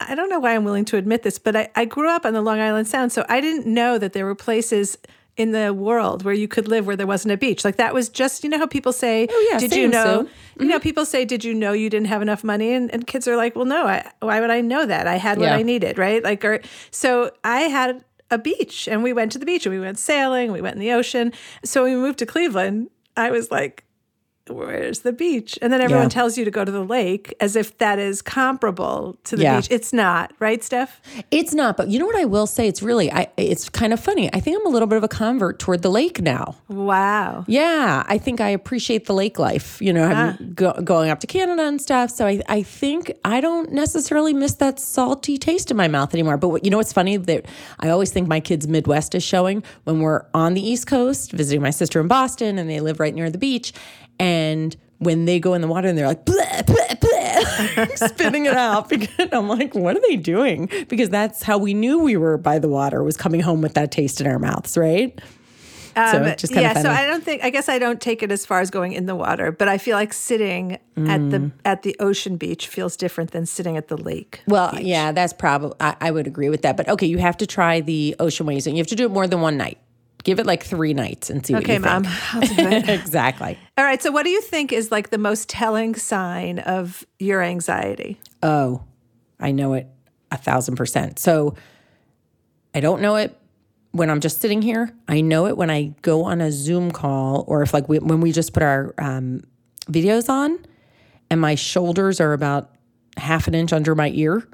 I 0.00 0.16
don't 0.16 0.28
know 0.28 0.40
why 0.40 0.56
I'm 0.56 0.64
willing 0.64 0.84
to 0.86 0.96
admit 0.96 1.22
this, 1.22 1.38
but 1.38 1.54
I, 1.54 1.70
I 1.76 1.84
grew 1.84 2.10
up 2.10 2.26
on 2.26 2.32
the 2.32 2.40
Long 2.40 2.58
Island 2.58 2.88
Sound, 2.88 3.12
so 3.12 3.24
I 3.28 3.40
didn't 3.40 3.72
know 3.72 3.96
that 3.98 4.12
there 4.12 4.24
were 4.24 4.34
places 4.34 4.98
in 5.38 5.52
the 5.52 5.72
world 5.72 6.24
where 6.24 6.34
you 6.34 6.48
could 6.48 6.66
live 6.66 6.86
where 6.86 6.96
there 6.96 7.06
wasn't 7.06 7.32
a 7.32 7.36
beach. 7.36 7.64
Like 7.64 7.76
that 7.76 7.94
was 7.94 8.08
just, 8.08 8.42
you 8.42 8.50
know 8.50 8.58
how 8.58 8.66
people 8.66 8.92
say, 8.92 9.28
Oh, 9.30 9.48
yeah, 9.50 9.58
did 9.58 9.72
you 9.72 9.88
know? 9.88 10.22
Sue. 10.22 10.30
You 10.58 10.68
know, 10.68 10.74
mm-hmm. 10.74 10.82
people 10.82 11.06
say, 11.06 11.24
did 11.24 11.44
you 11.44 11.54
know 11.54 11.72
you 11.72 11.88
didn't 11.88 12.08
have 12.08 12.20
enough 12.20 12.42
money? 12.42 12.72
And, 12.72 12.92
and 12.92 13.06
kids 13.06 13.28
are 13.28 13.36
like, 13.36 13.54
well, 13.54 13.64
no, 13.64 13.86
I, 13.86 14.10
why 14.18 14.40
would 14.40 14.50
I 14.50 14.60
know 14.60 14.84
that? 14.84 15.06
I 15.06 15.14
had 15.14 15.38
what 15.38 15.46
Yeah. 15.46 15.54
I 15.54 15.62
needed, 15.62 15.96
right? 15.96 16.22
Like, 16.22 16.44
or, 16.44 16.60
so 16.90 17.30
I 17.44 17.60
had 17.62 18.04
a 18.32 18.38
beach 18.38 18.88
and 18.88 19.04
we 19.04 19.12
went 19.12 19.30
to 19.32 19.38
the 19.38 19.46
beach 19.46 19.64
and 19.64 19.74
we 19.74 19.80
went 19.80 19.98
sailing, 19.98 20.50
we 20.50 20.60
went 20.60 20.74
in 20.74 20.80
the 20.80 20.92
ocean. 20.92 21.32
So 21.64 21.84
when 21.84 21.94
we 21.94 22.00
moved 22.00 22.18
to 22.18 22.26
Cleveland, 22.26 22.90
I 23.16 23.30
was 23.30 23.52
like, 23.52 23.84
where's 24.50 25.00
the 25.00 25.12
beach? 25.12 25.58
And 25.62 25.72
then 25.72 25.80
everyone 25.80 26.04
Yeah. 26.04 26.08
tells 26.10 26.36
you 26.38 26.44
to 26.44 26.50
go 26.50 26.64
to 26.64 26.70
the 26.70 26.84
lake 26.84 27.34
as 27.40 27.56
if 27.56 27.76
that 27.78 27.98
is 27.98 28.22
comparable 28.22 29.16
to 29.24 29.36
the 29.36 29.42
Yeah. 29.42 29.56
beach. 29.56 29.68
It's 29.70 29.92
not, 29.92 30.32
right, 30.38 30.62
Steph? 30.62 31.00
It's 31.30 31.54
not, 31.54 31.76
but 31.76 31.88
you 31.88 31.98
know 31.98 32.06
what 32.06 32.16
I 32.16 32.24
will 32.24 32.46
say? 32.46 32.68
It's 32.68 32.82
really, 32.82 33.12
I, 33.12 33.28
it's 33.36 33.68
kind 33.68 33.92
of 33.92 34.00
funny. 34.00 34.32
I 34.32 34.40
think 34.40 34.58
I'm 34.58 34.66
a 34.66 34.70
little 34.70 34.88
bit 34.88 34.96
of 34.96 35.04
a 35.04 35.08
convert 35.08 35.58
toward 35.58 35.82
the 35.82 35.90
lake 35.90 36.20
now. 36.20 36.56
Wow. 36.68 37.44
Yeah, 37.46 38.04
I 38.06 38.18
think 38.18 38.40
I 38.40 38.48
appreciate 38.50 39.06
the 39.06 39.14
lake 39.14 39.38
life, 39.38 39.80
you 39.80 39.92
know, 39.92 40.08
having 40.08 40.36
ah. 40.40 40.52
go, 40.54 40.72
going 40.82 41.10
up 41.10 41.20
to 41.20 41.26
Canada 41.26 41.62
and 41.62 41.80
stuff. 41.80 42.10
So 42.10 42.26
I, 42.26 42.42
I 42.48 42.62
think 42.62 43.12
I 43.24 43.40
don't 43.40 43.72
necessarily 43.72 44.32
miss 44.32 44.54
that 44.54 44.80
salty 44.80 45.38
taste 45.38 45.70
in 45.70 45.76
my 45.76 45.88
mouth 45.88 46.14
anymore. 46.14 46.36
But 46.36 46.48
what, 46.48 46.64
you 46.64 46.70
know 46.70 46.76
what's 46.78 46.92
funny? 46.92 47.16
That 47.16 47.46
I 47.80 47.88
always 47.90 48.10
think 48.10 48.28
my 48.28 48.40
kids' 48.40 48.66
Midwest 48.68 49.14
is 49.14 49.22
showing 49.22 49.62
when 49.84 50.00
we're 50.00 50.24
on 50.34 50.54
the 50.54 50.66
East 50.66 50.86
Coast 50.86 51.32
visiting 51.32 51.62
my 51.62 51.70
sister 51.70 52.00
in 52.00 52.08
Boston 52.08 52.58
and 52.58 52.68
they 52.68 52.80
live 52.80 53.00
right 53.00 53.14
near 53.14 53.30
the 53.30 53.38
beach. 53.38 53.72
And 54.18 54.76
when 54.98 55.24
they 55.26 55.38
go 55.38 55.54
in 55.54 55.60
the 55.60 55.68
water 55.68 55.88
and 55.88 55.96
they're 55.96 56.06
like, 56.08 56.24
bleh, 56.24 56.62
bleh, 56.62 56.98
bleh, 56.98 57.96
spitting 58.08 58.46
it 58.46 58.54
out 58.56 58.88
because 58.90 59.28
I'm 59.32 59.48
like, 59.48 59.74
what 59.74 59.96
are 59.96 60.00
they 60.08 60.16
doing? 60.16 60.68
Because 60.88 61.08
that's 61.08 61.42
how 61.42 61.56
we 61.58 61.72
knew 61.74 61.98
we 62.00 62.16
were 62.16 62.36
by 62.36 62.58
the 62.58 62.68
water 62.68 63.02
was 63.04 63.16
coming 63.16 63.40
home 63.40 63.60
with 63.62 63.74
that 63.74 63.92
taste 63.92 64.20
in 64.20 64.26
our 64.26 64.38
mouths, 64.38 64.76
right? 64.76 65.18
so 66.12 66.32
just 66.36 66.54
yeah, 66.54 66.74
funny. 66.74 66.84
so 66.84 66.90
I 66.92 67.06
don't 67.06 67.24
think 67.24 67.42
I 67.42 67.50
guess 67.50 67.68
I 67.68 67.80
don't 67.80 68.00
take 68.00 68.22
it 68.22 68.30
as 68.30 68.46
far 68.46 68.60
as 68.60 68.70
going 68.70 68.92
in 68.92 69.06
the 69.06 69.16
water, 69.16 69.50
but 69.50 69.66
I 69.66 69.78
feel 69.78 69.96
like 69.96 70.12
sitting 70.12 70.72
at 70.74 70.80
Mm. 71.20 71.30
the 71.32 71.50
at 71.64 71.82
the 71.82 71.96
ocean 71.98 72.36
beach 72.36 72.68
feels 72.68 72.96
different 72.96 73.32
than 73.32 73.46
sitting 73.46 73.76
at 73.76 73.88
the 73.88 73.96
lake. 73.96 74.42
Well, 74.46 74.78
yeah, 74.80 75.10
that's 75.10 75.32
probably, 75.32 75.76
I, 75.80 75.96
I 76.00 76.10
would 76.12 76.28
agree 76.28 76.50
with 76.50 76.62
that. 76.62 76.76
But 76.76 76.88
okay, 76.88 77.06
you 77.06 77.18
have 77.18 77.36
to 77.38 77.46
try 77.48 77.80
the 77.80 78.14
ocean 78.20 78.46
waves 78.46 78.68
and 78.68 78.76
you 78.76 78.80
have 78.80 78.86
to 78.88 78.94
do 78.96 79.06
it 79.06 79.10
more 79.10 79.26
than 79.26 79.40
one 79.40 79.56
night. 79.56 79.78
Give 80.22 80.38
it 80.38 80.46
like 80.46 80.62
three 80.64 80.94
nights 80.94 81.30
and 81.30 81.44
see 81.44 81.54
what 81.54 81.64
Okay, 81.64 81.74
you 81.74 81.80
mom. 81.80 82.04
think. 82.04 82.56
Do 82.56 82.68
it. 82.68 82.88
exactly. 83.00 83.58
All 83.78 83.84
right. 83.84 84.02
So, 84.02 84.10
what 84.10 84.24
do 84.24 84.30
you 84.30 84.42
think 84.42 84.72
is 84.72 84.90
like 84.90 85.10
the 85.10 85.18
most 85.18 85.48
telling 85.48 85.94
sign 85.94 86.58
of 86.58 87.06
your 87.18 87.42
anxiety? 87.42 88.20
Oh, 88.42 88.82
I 89.38 89.52
know 89.52 89.74
it 89.74 89.86
a 90.30 90.36
thousand 90.36 90.76
percent. 90.76 91.18
So 91.18 91.54
I 92.74 92.80
don't 92.80 93.00
know 93.00 93.16
it 93.16 93.36
when 93.92 94.10
I'm 94.10 94.20
just 94.20 94.40
sitting 94.40 94.62
here. 94.62 94.92
I 95.06 95.20
know 95.20 95.46
it 95.46 95.56
when 95.56 95.70
I 95.70 95.94
go 96.02 96.24
on 96.24 96.40
a 96.40 96.52
Zoom 96.52 96.90
call 96.90 97.44
or 97.46 97.62
if 97.62 97.72
like 97.72 97.88
we, 97.88 97.98
when 97.98 98.20
we 98.20 98.32
just 98.32 98.52
put 98.52 98.62
our 98.62 98.94
um, 98.98 99.42
videos 99.86 100.28
on 100.28 100.58
and 101.30 101.40
my 101.40 101.54
shoulders 101.54 102.20
are 102.20 102.32
about 102.32 102.70
half 103.16 103.48
an 103.48 103.54
inch 103.54 103.72
under 103.72 103.94
my 103.94 104.10
ear. 104.10 104.46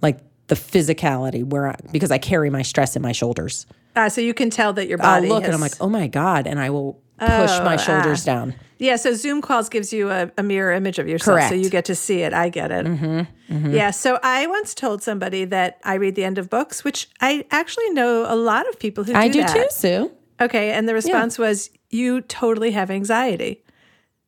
Like 0.00 0.18
the 0.52 0.60
physicality 0.60 1.42
where 1.44 1.68
I, 1.68 1.76
because 1.92 2.10
I 2.10 2.18
carry 2.18 2.50
my 2.50 2.62
stress 2.62 2.94
in 2.96 3.00
my 3.02 3.12
shoulders. 3.12 3.66
Uh, 3.96 4.08
so 4.08 4.20
you 4.20 4.34
can 4.34 4.50
tell 4.50 4.72
that 4.74 4.86
your 4.86 4.98
body. 4.98 5.26
I'll 5.26 5.34
look 5.34 5.44
and 5.44 5.54
I'm 5.54 5.60
like, 5.60 5.80
oh 5.80 5.88
my 5.88 6.08
God. 6.08 6.46
And 6.46 6.60
I 6.60 6.68
will 6.70 7.00
push 7.18 7.28
my 7.60 7.74
Oh, 7.74 7.76
shoulders 7.78 8.22
ah. 8.28 8.32
down. 8.32 8.54
Yeah, 8.78 8.96
so 8.96 9.14
Zoom 9.14 9.40
calls 9.42 9.68
gives 9.68 9.92
you 9.92 10.10
a, 10.10 10.30
a 10.36 10.42
mirror 10.42 10.72
image 10.72 10.98
of 10.98 11.06
yourself, 11.08 11.40
so 11.48 11.54
you 11.54 11.70
get 11.70 11.84
to 11.84 11.94
see 11.94 12.22
it. 12.22 12.32
I 12.32 12.48
get 12.48 12.72
it. 12.72 12.84
Mm-hmm, 12.84 13.72
Yeah, 13.74 13.92
so 13.92 14.18
I 14.24 14.46
once 14.48 14.74
told 14.74 15.02
somebody 15.04 15.44
that 15.46 15.78
I 15.84 15.94
read 15.94 16.16
the 16.16 16.24
end 16.24 16.36
of 16.36 16.50
books, 16.50 16.82
which 16.82 17.08
I 17.20 17.46
actually 17.52 17.90
know 17.90 18.26
a 18.28 18.34
lot 18.34 18.68
of 18.68 18.78
people 18.80 19.04
who 19.04 19.12
do 19.12 19.18
I 19.18 19.28
do 19.28 19.40
that. 19.42 19.54
too, 19.54 19.66
Sue. 19.70 20.10
Okay, 20.40 20.72
and 20.72 20.88
the 20.88 20.94
response 20.94 21.38
was, 21.38 21.70
"You 21.90 22.22
totally 22.22 22.72
have 22.72 22.90
anxiety." 22.90 23.61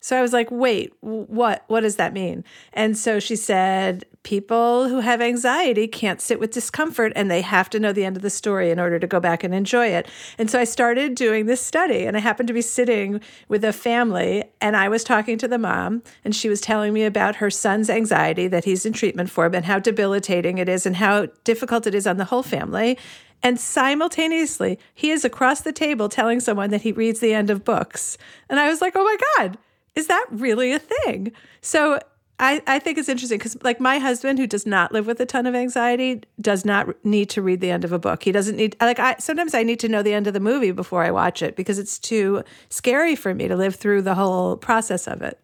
So 0.05 0.19
I 0.19 0.21
was 0.21 0.35
like, 0.35 0.51
"Wait, 0.51 0.93
what? 1.01 1.65
What 1.69 1.81
does 1.81 1.97
that 1.97 2.13
mean?" 2.13 2.45
And 2.75 2.95
so 2.95 3.19
she 3.19 3.37
said, 3.37 4.05
"People 4.23 4.87
who 4.91 5.01
have 5.01 5.23
anxiety 5.23 5.89
can't 5.89 6.21
sit 6.21 6.39
with 6.39 6.51
discomfort, 6.51 7.15
and 7.17 7.31
they 7.31 7.41
have 7.41 7.71
to 7.71 7.81
know 7.81 7.91
the 7.91 8.05
end 8.05 8.17
of 8.19 8.23
the 8.23 8.29
story 8.29 8.71
in 8.71 8.79
order 8.79 8.99
to 8.99 9.07
go 9.07 9.19
back 9.19 9.43
and 9.43 9.55
enjoy 9.55 9.87
it." 9.87 10.07
And 10.37 10.51
so 10.51 10.61
I 10.61 10.65
started 10.65 11.15
doing 11.15 11.47
this 11.47 11.63
study, 11.63 12.05
and 12.05 12.19
I 12.19 12.21
happened 12.21 12.49
to 12.49 12.53
be 12.53 12.61
sitting 12.61 13.23
with 13.49 13.65
a 13.65 13.73
family, 13.73 14.45
and 14.61 14.77
I 14.77 14.91
was 14.91 15.05
talking 15.05 15.39
to 15.39 15.49
the 15.49 15.57
mom, 15.57 16.03
and 16.23 16.37
she 16.37 16.51
was 16.51 16.61
telling 16.61 16.93
me 16.93 17.05
about 17.05 17.37
her 17.37 17.49
son's 17.49 17.89
anxiety 17.89 18.47
that 18.49 18.67
he's 18.67 18.85
in 18.85 18.93
treatment 18.93 19.31
for, 19.31 19.47
and 19.47 19.65
how 19.65 19.79
debilitating 19.79 20.59
it 20.59 20.69
is, 20.69 20.85
and 20.85 20.97
how 20.97 21.29
difficult 21.45 21.87
it 21.87 21.95
is 21.95 22.07
on 22.07 22.19
the 22.19 22.27
whole 22.27 22.43
family. 22.43 22.99
And 23.43 23.59
simultaneously, 23.59 24.79
he 24.95 25.11
is 25.11 25.25
across 25.25 25.63
the 25.63 25.73
table 25.73 26.11
telling 26.11 26.41
someone 26.41 26.69
that 26.71 26.83
he 26.83 26.93
reads 26.93 27.21
the 27.21 27.33
end 27.33 27.49
of 27.49 27.65
books. 27.65 28.19
And 28.51 28.61
I 28.61 28.69
was 28.69 28.83
like, 28.83 28.93
oh 28.97 29.05
my 29.05 29.17
God, 29.37 29.59
is 29.95 30.07
that 30.09 30.27
really 30.31 30.73
a 30.73 30.79
thing? 30.79 31.33
So 31.61 32.01
I, 32.39 32.63
I 32.67 32.79
think 32.81 32.99
it's 32.99 33.09
interesting 33.09 33.39
because, 33.39 33.57
like, 33.63 33.79
my 33.79 33.99
husband, 33.99 34.41
who 34.41 34.47
does 34.47 34.67
not 34.67 34.93
live 34.93 35.07
with 35.07 35.21
a 35.21 35.27
ton 35.27 35.47
of 35.47 35.55
anxiety, 35.55 36.23
does 36.41 36.65
not 36.65 36.89
need 37.05 37.31
to 37.31 37.43
read 37.43 37.61
the 37.61 37.71
end 37.71 37.85
of 37.85 37.93
a 37.93 37.99
book. 37.99 38.25
He 38.25 38.33
doesn't 38.33 38.57
need, 38.57 38.77
like, 38.81 38.99
I 38.99 39.15
sometimes 39.19 39.55
I 39.55 39.63
need 39.63 39.79
to 39.81 39.89
know 39.89 40.03
the 40.03 40.13
end 40.13 40.27
of 40.27 40.35
the 40.35 40.41
movie 40.41 40.73
before 40.73 41.05
I 41.05 41.13
watch 41.13 41.43
it 41.43 41.55
because 41.55 41.79
it's 41.79 41.99
too 41.99 42.43
scary 42.71 43.15
for 43.15 43.35
me 43.35 43.47
to 43.47 43.55
live 43.55 43.77
through 43.77 44.03
the 44.03 44.17
whole 44.17 44.57
process 44.57 45.07
of 45.07 45.23
it. 45.23 45.39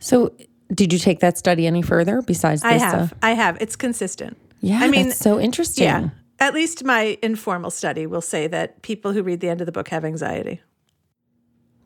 So, 0.00 0.34
did 0.72 0.92
you 0.92 0.98
take 0.98 1.20
that 1.20 1.38
study 1.38 1.66
any 1.66 1.80
further 1.80 2.20
besides 2.20 2.60
this? 2.60 2.82
I 2.82 2.86
uh, 2.86 2.90
have. 2.90 3.14
I 3.22 3.30
have. 3.30 3.56
It's 3.62 3.76
consistent. 3.76 4.36
yeah, 4.60 4.80
I 4.80 4.88
mean, 4.88 5.12
so 5.12 5.40
interesting. 5.40 5.84
Yeah. 5.84 6.10
At 6.40 6.52
least 6.52 6.84
my 6.84 7.16
informal 7.22 7.70
study 7.70 8.06
will 8.06 8.20
say 8.20 8.48
that 8.48 8.82
people 8.82 9.12
who 9.12 9.22
read 9.22 9.40
the 9.40 9.48
end 9.48 9.62
of 9.62 9.66
the 9.66 9.72
book 9.72 9.88
have 9.88 10.04
anxiety. 10.04 10.60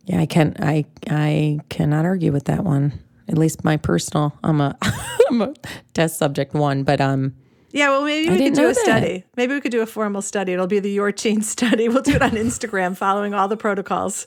Yeah, 0.09 0.21
I 0.21 0.27
can 0.27 0.57
I 0.59 0.85
I 1.09 1.61
cannot 1.69 2.05
argue 2.05 2.33
with 2.33 2.45
that 2.47 2.65
one. 2.65 2.99
At 3.29 3.37
least 3.37 3.63
my 3.63 3.77
personal. 3.77 4.33
I'm 4.43 4.61
a 4.61 4.77
I'm 5.31 5.43
a 5.43 5.55
test 5.93 6.17
subject 6.19 6.55
one, 6.55 6.83
but 6.83 7.01
um 7.01 7.35
Yeah, 7.73 7.91
well, 7.91 8.03
maybe 8.05 8.31
we 8.31 8.39
could 8.39 8.55
do 8.55 8.65
a 8.65 8.69
that. 8.69 8.77
study. 8.77 9.25
Maybe 9.37 9.53
we 9.55 9.61
could 9.61 9.71
do 9.73 9.83
a 9.83 9.87
formal 9.87 10.23
study. 10.23 10.53
It'll 10.55 10.67
be 10.67 10.79
the 10.81 10.91
Your 10.91 11.13
Teen 11.13 11.43
study. 11.43 11.89
We'll 11.91 12.03
do 12.03 12.15
it 12.15 12.23
on 12.23 12.31
Instagram, 12.31 12.97
following 13.07 13.35
all 13.35 13.49
the 13.49 13.57
protocols, 13.59 14.25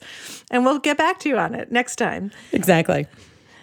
and 0.52 0.64
we'll 0.64 0.78
get 0.78 0.96
back 0.96 1.18
to 1.20 1.28
you 1.28 1.36
on 1.36 1.54
it 1.54 1.72
next 1.72 1.96
time. 1.96 2.30
exactly. 2.52 3.06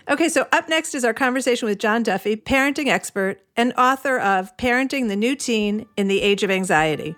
Okay, 0.09 0.27
so 0.27 0.47
up 0.51 0.67
next 0.67 0.95
is 0.95 1.05
our 1.05 1.13
conversation 1.13 1.69
with 1.69 1.77
John 1.79 2.01
Duffy, 2.03 2.35
parenting 2.35 2.88
expert 2.88 3.41
and 3.55 3.71
author 3.77 4.17
of 4.19 4.57
Parenting 4.57 5.07
the 5.07 5.15
New 5.15 5.35
Teen 5.35 5.85
in 5.97 6.07
the 6.07 6.21
Age 6.21 6.41
of 6.43 6.49
Anxiety. 6.49 7.15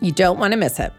You 0.00 0.12
don't 0.12 0.38
want 0.38 0.52
to 0.52 0.56
miss 0.56 0.78
it. 0.78 0.92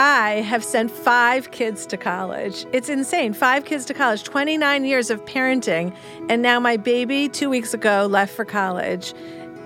I 0.00 0.42
have 0.42 0.62
sent 0.62 0.92
five 0.92 1.50
kids 1.50 1.84
to 1.86 1.96
college. 1.96 2.66
It's 2.72 2.88
insane. 2.88 3.32
Five 3.32 3.64
kids 3.64 3.84
to 3.86 3.94
college, 3.94 4.22
29 4.22 4.84
years 4.84 5.10
of 5.10 5.24
parenting. 5.24 5.92
And 6.28 6.40
now 6.40 6.60
my 6.60 6.76
baby, 6.76 7.28
two 7.28 7.50
weeks 7.50 7.74
ago, 7.74 8.06
left 8.08 8.32
for 8.32 8.44
college. 8.44 9.12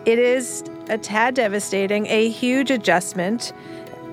It 0.06 0.18
is 0.18 0.64
a 0.88 0.96
tad 0.96 1.34
devastating, 1.34 2.06
a 2.06 2.30
huge 2.30 2.70
adjustment. 2.70 3.52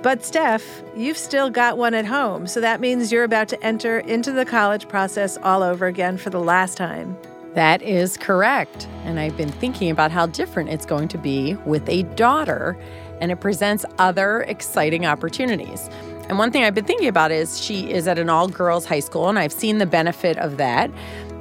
But, 0.01 0.25
Steph, 0.25 0.83
you've 0.93 1.17
still 1.17 1.49
got 1.49 1.77
one 1.77 1.93
at 1.93 2.05
home. 2.05 2.47
So 2.47 2.59
that 2.59 2.81
means 2.81 3.13
you're 3.13 3.23
about 3.23 3.47
to 3.47 3.63
enter 3.63 3.99
into 3.99 4.33
the 4.33 4.43
college 4.43 4.89
process 4.89 5.37
all 5.41 5.63
over 5.63 5.87
again 5.87 6.17
for 6.17 6.31
the 6.31 6.41
last 6.41 6.75
time. 6.75 7.17
That 7.53 7.81
is 7.81 8.17
correct. 8.17 8.89
And 9.05 9.21
I've 9.21 9.37
been 9.37 9.53
thinking 9.53 9.89
about 9.89 10.11
how 10.11 10.25
different 10.25 10.69
it's 10.69 10.85
going 10.85 11.07
to 11.07 11.17
be 11.17 11.53
with 11.65 11.87
a 11.87 12.03
daughter, 12.15 12.77
and 13.21 13.31
it 13.31 13.37
presents 13.37 13.85
other 13.97 14.41
exciting 14.41 15.05
opportunities. 15.05 15.89
And 16.29 16.37
one 16.37 16.51
thing 16.51 16.63
I've 16.63 16.75
been 16.75 16.85
thinking 16.85 17.07
about 17.07 17.31
is 17.31 17.59
she 17.59 17.91
is 17.91 18.07
at 18.07 18.19
an 18.19 18.29
all 18.29 18.47
girls 18.47 18.85
high 18.85 18.99
school, 18.99 19.27
and 19.27 19.39
I've 19.39 19.51
seen 19.51 19.79
the 19.79 19.87
benefit 19.87 20.37
of 20.37 20.57
that. 20.57 20.91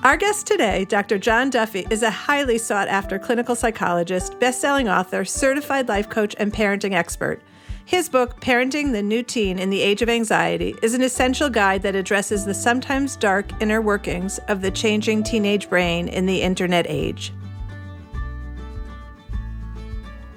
Our 0.01 0.15
guest 0.15 0.47
today, 0.47 0.85
Dr. 0.85 1.17
John 1.17 1.49
Duffy, 1.49 1.85
is 1.89 2.03
a 2.03 2.09
highly 2.09 2.57
sought 2.57 2.87
after 2.87 3.19
clinical 3.19 3.53
psychologist, 3.53 4.39
best 4.39 4.61
selling 4.61 4.87
author, 4.87 5.25
certified 5.25 5.89
life 5.89 6.09
coach, 6.09 6.33
and 6.39 6.53
parenting 6.53 6.93
expert. 6.93 7.41
His 7.89 8.07
book, 8.07 8.39
Parenting 8.39 8.91
the 8.91 9.01
New 9.01 9.23
Teen 9.23 9.57
in 9.57 9.71
the 9.71 9.81
Age 9.81 10.03
of 10.03 10.09
Anxiety, 10.09 10.75
is 10.83 10.93
an 10.93 11.01
essential 11.01 11.49
guide 11.49 11.81
that 11.81 11.95
addresses 11.95 12.45
the 12.45 12.53
sometimes 12.53 13.15
dark 13.15 13.49
inner 13.63 13.81
workings 13.81 14.37
of 14.47 14.61
the 14.61 14.69
changing 14.69 15.23
teenage 15.23 15.67
brain 15.71 16.07
in 16.07 16.27
the 16.27 16.43
internet 16.43 16.85
age. 16.87 17.33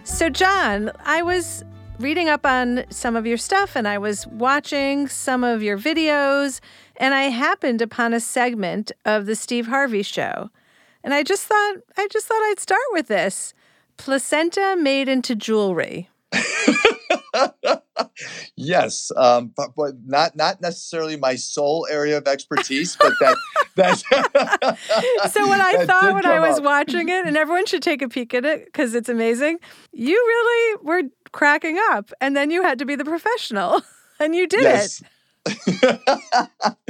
So, 0.03 0.31
John, 0.31 0.93
I 1.05 1.21
was 1.21 1.63
reading 1.99 2.31
up 2.31 2.47
on 2.47 2.87
some 2.89 3.17
of 3.17 3.27
your 3.27 3.37
stuff 3.37 3.77
and 3.77 3.87
I 3.87 3.99
was 3.99 4.27
watching 4.29 5.07
some 5.07 5.45
of 5.45 5.63
your 5.63 5.77
videos 5.77 6.59
and 6.97 7.13
I 7.13 7.25
happened 7.25 7.83
upon 7.83 8.15
a 8.15 8.21
segment 8.21 8.93
of 9.05 9.27
the 9.27 9.37
Steve 9.37 9.67
Harvey 9.67 10.03
show. 10.03 10.49
And 11.05 11.13
I 11.13 11.23
just 11.23 11.47
thought 11.47 11.75
I 11.99 12.09
just 12.11 12.27
thought 12.27 12.49
I'd 12.51 12.61
start 12.61 12.81
with 12.93 13.09
this. 13.09 13.53
Placenta 13.99 14.75
made 14.79 15.07
into 15.07 15.35
jewelry. 15.35 16.09
yes, 18.57 19.11
um, 19.17 19.53
but, 19.57 19.75
but, 19.77 19.95
not 20.05 20.37
not 20.37 20.61
necessarily 20.61 21.17
my 21.17 21.35
sole 21.35 21.87
area 21.91 22.17
of 22.17 22.27
expertise, 22.27 22.97
but 22.97 23.13
that 23.21 23.37
that's. 23.77 24.03
so 25.33 25.47
what 25.47 25.61
I 25.61 25.87
thought 25.87 26.15
when 26.15 26.27
I 26.27 26.41
was 26.49 26.59
up. 26.59 26.65
watching 26.65 27.09
it, 27.09 27.27
and 27.27 27.37
everyone 27.37 27.67
should 27.67 27.83
take 27.83 28.03
a 28.03 28.09
peek 28.09 28.35
at 28.35 28.45
it 28.45 28.67
because 28.67 28.95
it's 28.95 29.09
amazing. 29.09 29.59
You 29.93 30.15
really 30.15 30.79
were 30.83 31.03
cracking 31.33 31.79
up, 31.91 32.13
and 32.21 32.37
then 32.37 32.51
you 32.51 32.63
had 32.63 32.79
to 32.81 32.85
be 32.85 32.97
the 32.97 33.05
professional, 33.05 33.83
and 34.21 34.35
you 34.35 34.47
did 34.47 34.63
yes. 34.63 35.01
it. 35.01 35.07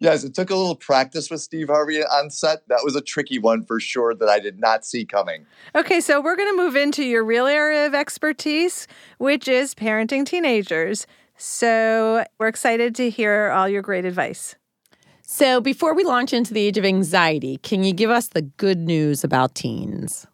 yes, 0.00 0.24
it 0.24 0.34
took 0.34 0.50
a 0.50 0.56
little 0.56 0.74
practice 0.74 1.30
with 1.30 1.40
Steve 1.40 1.68
Harvey 1.68 2.02
on 2.02 2.30
set. 2.30 2.66
That 2.68 2.80
was 2.82 2.96
a 2.96 3.00
tricky 3.00 3.38
one 3.38 3.64
for 3.64 3.78
sure 3.78 4.14
that 4.14 4.28
I 4.28 4.40
did 4.40 4.58
not 4.58 4.84
see 4.84 5.04
coming. 5.04 5.46
Okay, 5.74 6.00
so 6.00 6.20
we're 6.20 6.36
going 6.36 6.50
to 6.50 6.56
move 6.56 6.74
into 6.76 7.04
your 7.04 7.24
real 7.24 7.46
area 7.46 7.86
of 7.86 7.94
expertise, 7.94 8.88
which 9.18 9.46
is 9.46 9.74
parenting 9.74 10.26
teenagers. 10.26 11.06
So 11.36 12.24
we're 12.38 12.48
excited 12.48 12.94
to 12.96 13.10
hear 13.10 13.50
all 13.50 13.68
your 13.68 13.82
great 13.82 14.04
advice. 14.04 14.56
So 15.22 15.60
before 15.60 15.94
we 15.94 16.04
launch 16.04 16.32
into 16.32 16.52
the 16.52 16.60
age 16.60 16.78
of 16.78 16.84
anxiety, 16.84 17.58
can 17.58 17.84
you 17.84 17.92
give 17.92 18.10
us 18.10 18.28
the 18.28 18.42
good 18.42 18.78
news 18.78 19.24
about 19.24 19.54
teens? 19.54 20.26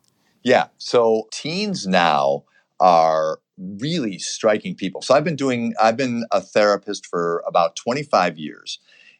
Yeah, 0.42 0.68
so 0.78 1.28
teens 1.30 1.86
now 1.86 2.44
are 2.80 3.38
really 3.58 4.18
striking 4.18 4.74
people. 4.74 5.02
So 5.02 5.14
I've 5.14 5.24
been 5.24 5.36
doing, 5.36 5.74
I've 5.80 5.96
been 5.96 6.24
a 6.30 6.40
therapist 6.40 7.06
for 7.06 7.42
about 7.46 7.76
25 7.76 8.38
years. 8.38 8.78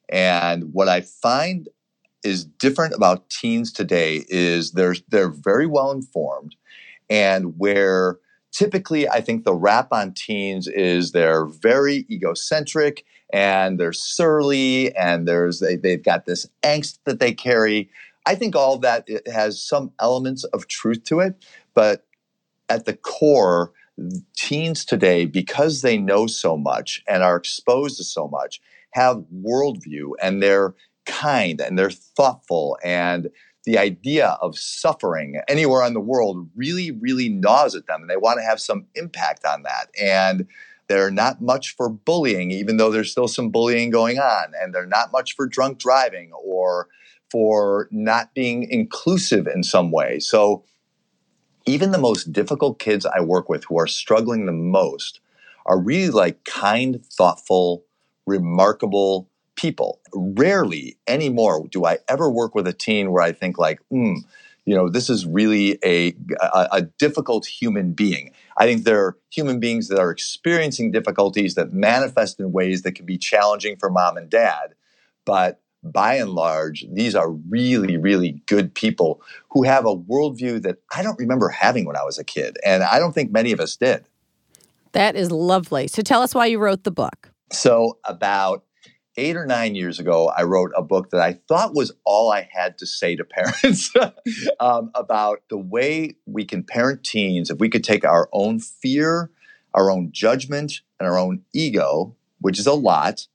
And 0.09 0.73
what 0.73 0.89
I 0.89 1.01
find 1.01 1.69
is 2.25 2.45
different 2.45 2.95
about 2.95 3.31
teens 3.31 3.73
today 3.73 4.25
is 4.29 4.73
they're, 4.73 4.97
they're 5.09 5.29
very 5.29 5.67
well 5.67 5.91
informed. 5.91 6.57
And 7.11 7.59
where 7.59 8.19
typically 8.53 9.09
I 9.09 9.21
think 9.21 9.45
the 9.45 9.55
rap 9.55 9.89
on 9.93 10.13
teens 10.15 10.69
is 10.69 11.13
they're 11.13 11.47
very 11.47 12.07
egocentric 12.11 13.05
and 13.33 13.79
they're 13.79 13.93
surly 13.93 14.95
and 14.97 15.29
there's 15.29 15.61
they, 15.61 15.77
they've 15.77 16.03
got 16.03 16.27
this 16.27 16.49
angst 16.63 16.99
that 17.05 17.21
they 17.21 17.33
carry. 17.33 17.91
I 18.27 18.35
think 18.35 18.57
all 18.57 18.79
that 18.79 19.09
has 19.27 19.63
some 19.63 19.93
elements 20.01 20.45
of 20.45 20.67
truth 20.67 21.05
to 21.05 21.21
it, 21.21 21.35
but 21.75 22.07
at 22.69 22.85
the 22.85 22.95
core, 22.95 23.73
teens 24.37 24.85
today, 24.85 25.27
because 25.27 25.83
they 25.83 25.99
know 25.99 26.27
so 26.27 26.57
much 26.57 27.03
and 27.09 27.23
are 27.23 27.37
exposed 27.37 27.97
to 27.99 28.05
so 28.05 28.29
much, 28.29 28.61
have 28.93 29.25
worldview 29.35 30.11
and 30.23 30.43
they're 30.43 30.75
kind 31.07 31.61
and 31.61 31.79
they're 31.79 31.91
thoughtful 31.91 32.79
and 32.85 33.31
the 33.65 33.79
idea 33.79 34.39
of 34.41 34.59
suffering 34.59 35.41
anywhere 35.47 35.87
in 35.87 35.93
the 35.93 36.01
world 36.01 36.49
really, 36.57 36.91
really 36.91 37.29
gnaws 37.29 37.75
at 37.75 37.87
them 37.87 38.01
and 38.01 38.09
they 38.09 38.17
want 38.17 38.39
to 38.39 38.45
have 38.45 38.61
some 38.61 38.87
impact 38.95 39.45
on 39.45 39.63
that. 39.63 39.89
And 40.01 40.47
they're 40.89 41.11
not 41.11 41.43
much 41.43 41.77
for 41.77 41.91
bullying, 41.91 42.51
even 42.51 42.79
though 42.79 42.91
there's 42.91 43.11
still 43.11 43.29
some 43.29 43.51
bullying 43.51 43.91
going 43.91 44.19
on. 44.19 44.53
And 44.59 44.75
they're 44.75 44.87
not 44.87 45.13
much 45.13 45.37
for 45.37 45.47
drunk 45.47 45.79
driving 45.79 46.31
or 46.33 46.89
for 47.31 47.89
not 47.91 48.33
being 48.35 48.63
inclusive 48.71 49.47
in 49.47 49.63
some 49.63 49.91
way. 49.91 50.19
So 50.19 50.65
even 51.69 51.91
the 51.91 51.99
most 51.99 52.33
difficult 52.33 52.79
kids 52.79 53.07
I 53.07 53.21
work 53.21 53.49
with 53.49 53.65
who 53.65 53.79
are 53.79 53.87
struggling 53.87 54.47
the 54.47 54.53
most 54.53 55.21
are 55.67 55.79
really 55.79 56.11
like 56.11 56.45
kind, 56.45 57.05
thoughtful, 57.05 57.85
remarkable 58.27 59.29
people. 59.55 60.01
Rarely 60.13 60.97
anymore 61.07 61.67
do 61.71 61.85
I 61.85 61.99
ever 62.09 62.31
work 62.31 62.55
with 62.55 62.67
a 62.67 62.73
teen 62.73 63.11
where 63.11 63.23
I 63.23 63.33
think 63.33 63.59
like, 63.59 63.81
hmm, 63.91 64.15
you 64.65 64.75
know, 64.75 64.89
this 64.89 65.11
is 65.11 65.27
really 65.27 65.79
a, 65.85 66.15
a, 66.41 66.69
a 66.73 66.83
difficult 66.83 67.47
human 67.47 67.93
being. 67.93 68.33
I 68.57 68.67
think 68.67 68.85
they're 68.85 69.17
human 69.31 69.61
beings 69.61 69.89
that 69.89 69.99
are 69.99 70.11
experiencing 70.11 70.91
difficulties 70.91 71.55
that 71.55 71.73
manifest 71.73 72.41
in 72.41 72.53
ways 72.53 72.83
that 72.83 72.93
can 72.93 73.07
be 73.07 73.19
challenging 73.19 73.77
for 73.77 73.91
mom 73.91 74.17
and 74.17 74.29
dad. 74.29 74.75
But 75.25 75.61
by 75.83 76.15
and 76.15 76.31
large, 76.31 76.85
these 76.93 77.15
are 77.15 77.31
really, 77.31 77.97
really 77.97 78.43
good 78.47 78.75
people 78.75 79.23
who 79.51 79.63
have 79.63 79.87
a 79.87 79.97
worldview 79.97 80.63
that 80.63 80.79
I 80.95 81.03
don't 81.03 81.19
remember 81.19 81.49
having 81.49 81.85
when 81.85 81.97
I 81.97 82.05
was 82.05 82.19
a 82.19 82.25
kid. 82.25 82.59
And 82.65 82.83
I 82.83 82.99
don't 82.99 83.13
think 83.13 83.31
many 83.31 83.53
of 83.53 83.61
us 83.61 83.77
did. 83.77 84.05
That 84.93 85.17
is 85.17 85.31
lovely. 85.31 85.87
So 85.89 86.03
tell 86.03 86.23
us 86.23 86.35
why 86.35 86.47
you 86.47 86.59
wrote 86.59 86.85
the 86.85 86.91
book. 86.91 87.31
So, 87.53 87.99
about 88.05 88.65
eight 89.17 89.37
or 89.37 89.47
nine 89.47 89.75
years 89.75 89.99
ago, 89.99 90.29
I 90.29 90.45
wrote 90.45 90.71
a 90.77 90.83
book 90.83 91.11
that 91.11 91.21
I 91.21 91.41
thought 91.49 91.75
was 91.75 91.93
all 92.05 92.31
I 92.31 92.49
had 92.51 92.79
to 92.79 92.87
say 92.87 93.17
to 93.17 93.25
parents 93.65 93.93
um, 94.61 94.91
about 94.95 95.43
the 95.51 95.59
way 95.59 96.17
we 96.27 96.45
can 96.45 96.63
parent 96.63 97.05
teens 97.05 97.51
if 97.51 97.59
we 97.59 97.69
could 97.69 97.85
take 97.85 98.05
our 98.05 98.29
own 98.33 98.61
fear, 98.61 99.31
our 99.75 99.91
own 99.91 100.11
judgment, 100.13 100.81
and 100.99 101.09
our 101.09 101.19
own 101.19 101.43
ego, 101.53 102.15
which 102.41 102.59
is 102.59 102.67
a 102.67 102.75
lot, 102.75 103.27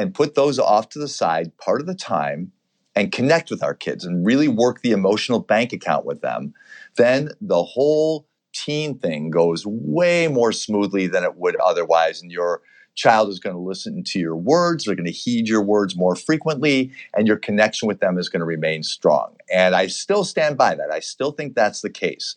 and 0.00 0.14
put 0.14 0.34
those 0.34 0.58
off 0.58 0.88
to 0.88 0.98
the 0.98 1.06
side 1.06 1.54
part 1.58 1.82
of 1.82 1.86
the 1.86 1.94
time 1.94 2.52
and 2.96 3.12
connect 3.12 3.50
with 3.50 3.62
our 3.62 3.74
kids 3.74 4.02
and 4.02 4.24
really 4.24 4.48
work 4.48 4.80
the 4.80 4.92
emotional 4.92 5.40
bank 5.40 5.74
account 5.74 6.06
with 6.06 6.22
them, 6.22 6.54
then 6.96 7.28
the 7.42 7.62
whole 7.62 8.26
teen 8.54 8.98
thing 8.98 9.30
goes 9.30 9.64
way 9.66 10.26
more 10.26 10.52
smoothly 10.52 11.06
than 11.06 11.22
it 11.22 11.36
would 11.36 11.54
otherwise. 11.56 12.22
And 12.22 12.32
your 12.32 12.62
child 12.94 13.28
is 13.28 13.40
going 13.40 13.54
to 13.54 13.60
listen 13.60 14.02
to 14.02 14.18
your 14.18 14.36
words, 14.36 14.84
they're 14.84 14.94
going 14.94 15.04
to 15.04 15.12
heed 15.12 15.46
your 15.46 15.62
words 15.62 15.94
more 15.94 16.16
frequently, 16.16 16.90
and 17.14 17.26
your 17.26 17.36
connection 17.36 17.86
with 17.86 18.00
them 18.00 18.18
is 18.18 18.30
going 18.30 18.40
to 18.40 18.46
remain 18.46 18.82
strong. 18.82 19.36
And 19.52 19.76
I 19.76 19.86
still 19.86 20.24
stand 20.24 20.56
by 20.56 20.76
that. 20.76 20.90
I 20.90 21.00
still 21.00 21.30
think 21.30 21.54
that's 21.54 21.82
the 21.82 21.90
case. 21.90 22.36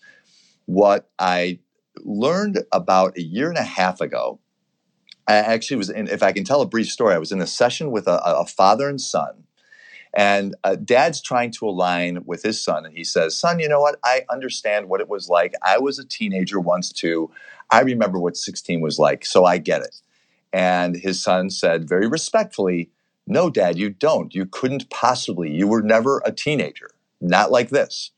What 0.65 1.09
I 1.17 1.59
learned 1.99 2.59
about 2.73 3.17
a 3.17 3.23
year 3.23 3.47
and 3.47 3.57
a 3.57 3.63
half 3.63 4.01
ago 4.01 4.41
I 5.27 5.35
actually 5.35 5.77
was 5.77 5.89
in, 5.89 6.07
if 6.07 6.23
I 6.23 6.31
can 6.31 6.43
tell 6.43 6.61
a 6.61 6.67
brief 6.67 6.89
story, 6.89 7.15
I 7.15 7.19
was 7.19 7.31
in 7.31 7.41
a 7.41 7.47
session 7.47 7.91
with 7.91 8.07
a, 8.07 8.21
a 8.23 8.45
father 8.45 8.89
and 8.89 8.99
son. 8.99 9.43
And 10.13 10.55
uh, 10.63 10.75
dad's 10.75 11.21
trying 11.21 11.51
to 11.51 11.67
align 11.67 12.23
with 12.25 12.43
his 12.43 12.63
son. 12.63 12.85
And 12.85 12.95
he 12.95 13.03
says, 13.03 13.35
Son, 13.35 13.59
you 13.59 13.67
know 13.67 13.81
what? 13.81 13.99
I 14.03 14.25
understand 14.29 14.87
what 14.87 15.01
it 15.01 15.09
was 15.09 15.27
like. 15.27 15.53
I 15.63 15.79
was 15.79 15.97
a 15.97 16.05
teenager 16.05 16.59
once 16.59 16.91
too. 16.91 17.31
I 17.71 17.81
remember 17.81 18.19
what 18.19 18.37
16 18.37 18.81
was 18.81 18.99
like. 18.99 19.25
So 19.25 19.45
I 19.45 19.57
get 19.57 19.81
it. 19.81 19.95
And 20.51 20.95
his 20.95 21.21
son 21.23 21.49
said 21.49 21.89
very 21.89 22.07
respectfully, 22.07 22.91
No, 23.25 23.49
dad, 23.49 23.77
you 23.79 23.89
don't. 23.89 24.35
You 24.35 24.45
couldn't 24.45 24.89
possibly. 24.91 25.49
You 25.49 25.67
were 25.67 25.81
never 25.81 26.21
a 26.25 26.31
teenager. 26.31 26.91
Not 27.19 27.51
like 27.51 27.69
this. 27.69 28.11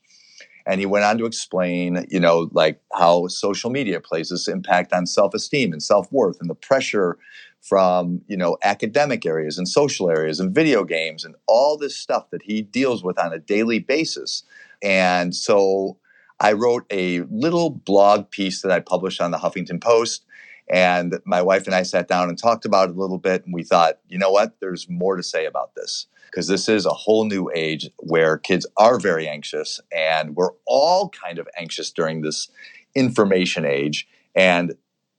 And 0.66 0.80
he 0.80 0.86
went 0.86 1.04
on 1.04 1.16
to 1.18 1.26
explain, 1.26 2.06
you 2.10 2.18
know, 2.18 2.48
like 2.52 2.80
how 2.92 3.28
social 3.28 3.70
media 3.70 4.00
plays 4.00 4.30
this 4.30 4.48
impact 4.48 4.92
on 4.92 5.06
self-esteem 5.06 5.72
and 5.72 5.82
self-worth 5.82 6.38
and 6.40 6.50
the 6.50 6.56
pressure 6.56 7.18
from, 7.60 8.20
you 8.26 8.36
know, 8.36 8.56
academic 8.62 9.24
areas 9.24 9.58
and 9.58 9.68
social 9.68 10.10
areas 10.10 10.40
and 10.40 10.54
video 10.54 10.84
games 10.84 11.24
and 11.24 11.36
all 11.46 11.76
this 11.76 11.96
stuff 11.96 12.30
that 12.30 12.42
he 12.42 12.62
deals 12.62 13.04
with 13.04 13.18
on 13.18 13.32
a 13.32 13.38
daily 13.38 13.78
basis. 13.78 14.42
And 14.82 15.34
so 15.34 15.98
I 16.40 16.52
wrote 16.52 16.84
a 16.90 17.20
little 17.30 17.70
blog 17.70 18.30
piece 18.30 18.62
that 18.62 18.72
I 18.72 18.80
published 18.80 19.20
on 19.20 19.30
the 19.30 19.38
Huffington 19.38 19.80
Post. 19.80 20.24
And 20.68 21.20
my 21.24 21.42
wife 21.42 21.66
and 21.66 21.74
I 21.76 21.84
sat 21.84 22.08
down 22.08 22.28
and 22.28 22.36
talked 22.36 22.64
about 22.64 22.90
it 22.90 22.96
a 22.96 22.98
little 22.98 23.18
bit. 23.18 23.44
And 23.44 23.54
we 23.54 23.62
thought, 23.62 24.00
you 24.08 24.18
know 24.18 24.30
what? 24.30 24.56
There's 24.60 24.88
more 24.88 25.16
to 25.16 25.22
say 25.22 25.46
about 25.46 25.76
this 25.76 26.06
because 26.30 26.48
this 26.48 26.68
is 26.68 26.86
a 26.86 26.90
whole 26.90 27.24
new 27.24 27.50
age 27.54 27.88
where 27.98 28.38
kids 28.38 28.66
are 28.76 28.98
very 28.98 29.28
anxious 29.28 29.80
and 29.90 30.36
we're 30.36 30.52
all 30.66 31.08
kind 31.08 31.38
of 31.38 31.48
anxious 31.58 31.90
during 31.90 32.20
this 32.20 32.48
information 32.94 33.64
age. 33.64 34.08
And 34.34 34.74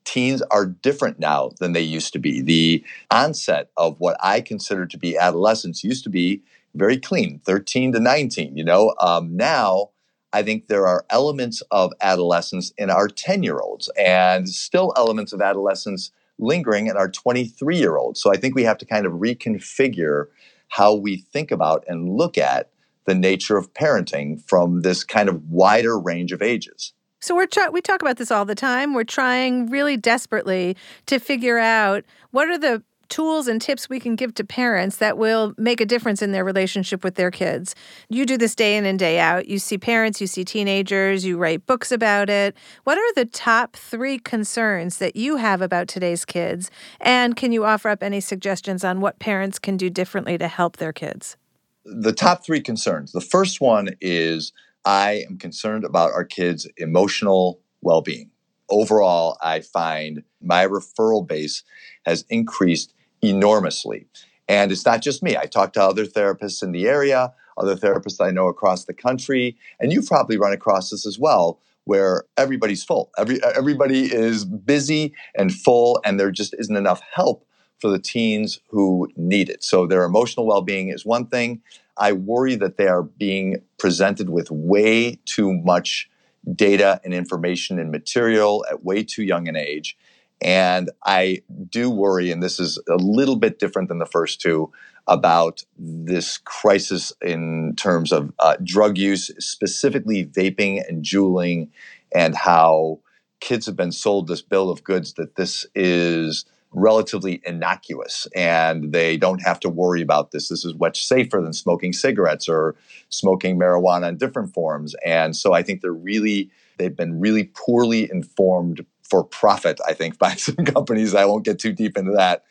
teens 0.07 0.41
are 0.51 0.65
different 0.65 1.19
now 1.19 1.51
than 1.59 1.73
they 1.73 1.81
used 1.81 2.13
to 2.13 2.19
be. 2.19 2.41
The 2.41 2.83
onset 3.11 3.69
of 3.75 3.99
what 3.99 4.15
i 4.21 4.39
consider 4.39 4.85
to 4.85 4.97
be 4.97 5.17
adolescence 5.17 5.83
used 5.83 6.03
to 6.05 6.09
be 6.09 6.41
very 6.75 6.97
clean 6.97 7.41
13 7.45 7.91
to 7.93 7.99
19 7.99 8.55
you 8.55 8.63
know? 8.63 8.93
Um, 8.99 9.35
now 9.35 9.89
i 10.31 10.41
think 10.43 10.67
there 10.67 10.87
are 10.87 11.05
elements 11.09 11.61
of 11.71 11.91
adolescence 12.01 12.71
in 12.77 12.89
our 12.89 13.09
10 13.09 13.43
year 13.43 13.59
olds 13.59 13.89
and 13.97 14.47
still 14.47 14.93
elements 14.95 15.33
of 15.33 15.41
adolescence 15.41 16.11
lingering 16.39 16.87
in 16.87 16.95
our 16.95 17.09
23 17.09 17.77
year 17.77 17.97
olds 17.97 18.21
so 18.21 18.31
i 18.31 18.37
think 18.37 18.55
we 18.55 18.63
have 18.63 18.77
to 18.77 18.85
kind 18.85 19.05
of 19.05 19.13
reconfigure 19.13 20.27
how 20.69 20.93
we 20.93 21.17
think 21.17 21.51
about 21.51 21.83
and 21.87 22.09
look 22.09 22.37
at 22.37 22.69
the 23.05 23.15
nature 23.15 23.57
of 23.57 23.73
parenting 23.73 24.41
from 24.47 24.81
this 24.81 25.03
kind 25.03 25.29
of 25.29 25.49
wider 25.49 25.97
range 25.97 26.31
of 26.31 26.41
ages. 26.41 26.93
So 27.19 27.35
we're 27.35 27.47
try- 27.47 27.69
we 27.69 27.81
talk 27.81 28.01
about 28.01 28.17
this 28.17 28.31
all 28.31 28.45
the 28.45 28.55
time. 28.55 28.93
We're 28.93 29.03
trying 29.03 29.69
really 29.69 29.97
desperately 29.97 30.77
to 31.07 31.19
figure 31.19 31.57
out 31.57 32.03
what 32.31 32.47
are 32.49 32.57
the 32.57 32.83
tools 33.09 33.47
and 33.47 33.61
tips 33.61 33.89
we 33.89 33.99
can 33.99 34.15
give 34.15 34.33
to 34.35 34.43
parents 34.43 34.97
that 34.97 35.17
will 35.17 35.53
make 35.57 35.81
a 35.81 35.85
difference 35.85 36.21
in 36.21 36.31
their 36.31 36.43
relationship 36.43 37.03
with 37.03 37.15
their 37.15 37.31
kids. 37.31 37.75
You 38.09 38.25
do 38.25 38.37
this 38.37 38.55
day 38.55 38.77
in 38.77 38.85
and 38.85 38.97
day 38.97 39.19
out. 39.19 39.47
You 39.47 39.59
see 39.59 39.77
parents, 39.77 40.21
you 40.21 40.27
see 40.27 40.43
teenagers, 40.43 41.25
you 41.25 41.37
write 41.37 41.65
books 41.65 41.91
about 41.91 42.29
it. 42.29 42.55
What 42.83 42.97
are 42.97 43.13
the 43.15 43.25
top 43.25 43.75
three 43.75 44.19
concerns 44.19 44.97
that 44.97 45.15
you 45.15 45.37
have 45.37 45.61
about 45.61 45.87
today's 45.87 46.25
kids? 46.25 46.69
And 46.99 47.35
can 47.35 47.51
you 47.51 47.65
offer 47.65 47.89
up 47.89 48.03
any 48.03 48.19
suggestions 48.19 48.83
on 48.83 49.01
what 49.01 49.19
parents 49.19 49.59
can 49.59 49.77
do 49.77 49.89
differently 49.89 50.37
to 50.37 50.47
help 50.47 50.77
their 50.77 50.93
kids? 50.93 51.37
The 51.85 52.13
top 52.13 52.45
three 52.45 52.61
concerns. 52.61 53.11
The 53.11 53.21
first 53.21 53.61
one 53.61 53.89
is 54.01 54.51
I 54.85 55.23
am 55.29 55.37
concerned 55.37 55.83
about 55.83 56.11
our 56.11 56.25
kids' 56.25 56.67
emotional 56.77 57.61
well 57.81 58.01
being 58.01 58.31
overall, 58.69 59.37
I 59.41 59.61
find 59.61 60.23
my 60.41 60.65
referral 60.65 61.27
base 61.27 61.63
has 62.05 62.25
increased 62.29 62.93
enormously. 63.21 64.07
And 64.47 64.71
it's 64.71 64.85
not 64.85 65.01
just 65.01 65.21
me. 65.21 65.35
I 65.35 65.45
talk 65.45 65.73
to 65.73 65.83
other 65.83 66.05
therapists 66.05 66.63
in 66.63 66.71
the 66.71 66.87
area, 66.87 67.33
other 67.57 67.75
therapists 67.75 68.25
I 68.25 68.31
know 68.31 68.47
across 68.47 68.85
the 68.85 68.93
country, 68.93 69.57
and 69.79 69.91
you've 69.91 70.07
probably 70.07 70.37
run 70.37 70.53
across 70.53 70.89
this 70.89 71.05
as 71.05 71.19
well, 71.19 71.59
where 71.83 72.23
everybody's 72.37 72.83
full. 72.83 73.11
Every 73.17 73.43
everybody 73.43 74.05
is 74.05 74.45
busy 74.45 75.13
and 75.35 75.53
full, 75.53 76.01
and 76.05 76.19
there 76.19 76.31
just 76.31 76.55
isn't 76.57 76.75
enough 76.75 77.01
help 77.13 77.45
for 77.79 77.89
the 77.89 77.99
teens 77.99 78.59
who 78.69 79.07
need 79.15 79.49
it. 79.49 79.63
So 79.63 79.85
their 79.85 80.03
emotional 80.03 80.47
well-being 80.47 80.89
is 80.89 81.05
one 81.05 81.27
thing. 81.27 81.61
I 81.97 82.11
worry 82.13 82.55
that 82.55 82.77
they 82.77 82.87
are 82.87 83.03
being 83.03 83.61
presented 83.77 84.29
with 84.29 84.49
way 84.49 85.19
too 85.25 85.53
much 85.53 86.09
data 86.55 87.01
and 87.03 87.13
information 87.13 87.79
and 87.79 87.91
material 87.91 88.65
at 88.69 88.83
way 88.83 89.03
too 89.03 89.23
young 89.23 89.47
an 89.47 89.55
age. 89.55 89.97
And 90.41 90.91
I 91.05 91.41
do 91.69 91.89
worry, 91.89 92.31
and 92.31 92.43
this 92.43 92.59
is 92.59 92.79
a 92.89 92.95
little 92.95 93.35
bit 93.35 93.59
different 93.59 93.89
than 93.89 93.99
the 93.99 94.05
first 94.05 94.39
two, 94.39 94.71
about 95.07 95.63
this 95.77 96.37
crisis 96.37 97.13
in 97.21 97.73
terms 97.77 98.11
of 98.11 98.33
uh, 98.39 98.57
drug 98.63 98.97
use, 98.97 99.31
specifically 99.39 100.25
vaping 100.25 100.85
and 100.87 101.03
juuling, 101.03 101.69
and 102.13 102.35
how 102.35 102.99
kids 103.39 103.65
have 103.65 103.75
been 103.75 103.91
sold 103.91 104.27
this 104.27 104.41
bill 104.41 104.69
of 104.69 104.83
goods 104.83 105.13
that 105.13 105.35
this 105.35 105.65
is 105.75 106.45
relatively 106.71 107.41
innocuous 107.45 108.27
and 108.35 108.91
they 108.91 109.15
don't 109.17 109.41
have 109.41 109.59
to 109.59 109.69
worry 109.69 110.01
about 110.01 110.31
this. 110.31 110.49
This 110.49 110.65
is 110.65 110.75
much 110.75 111.05
safer 111.05 111.41
than 111.41 111.53
smoking 111.53 111.93
cigarettes 111.93 112.49
or 112.49 112.75
smoking 113.09 113.57
marijuana 113.57 114.09
in 114.09 114.17
different 114.17 114.53
forms. 114.53 114.93
And 115.05 115.35
so 115.35 115.53
I 115.53 115.63
think 115.63 115.81
they're 115.81 115.91
really, 115.93 116.49
they've 116.77 116.95
been 116.95 117.19
really 117.19 117.45
poorly 117.55 118.09
informed 118.11 118.85
for 119.09 119.23
profit, 119.23 119.79
I 119.87 119.93
think, 119.93 120.17
by 120.19 120.35
some 120.35 120.55
companies. 120.65 121.15
I 121.15 121.25
won't 121.25 121.45
get 121.45 121.59
too 121.59 121.73
deep 121.73 121.97
into 121.97 122.11
that. 122.13 122.43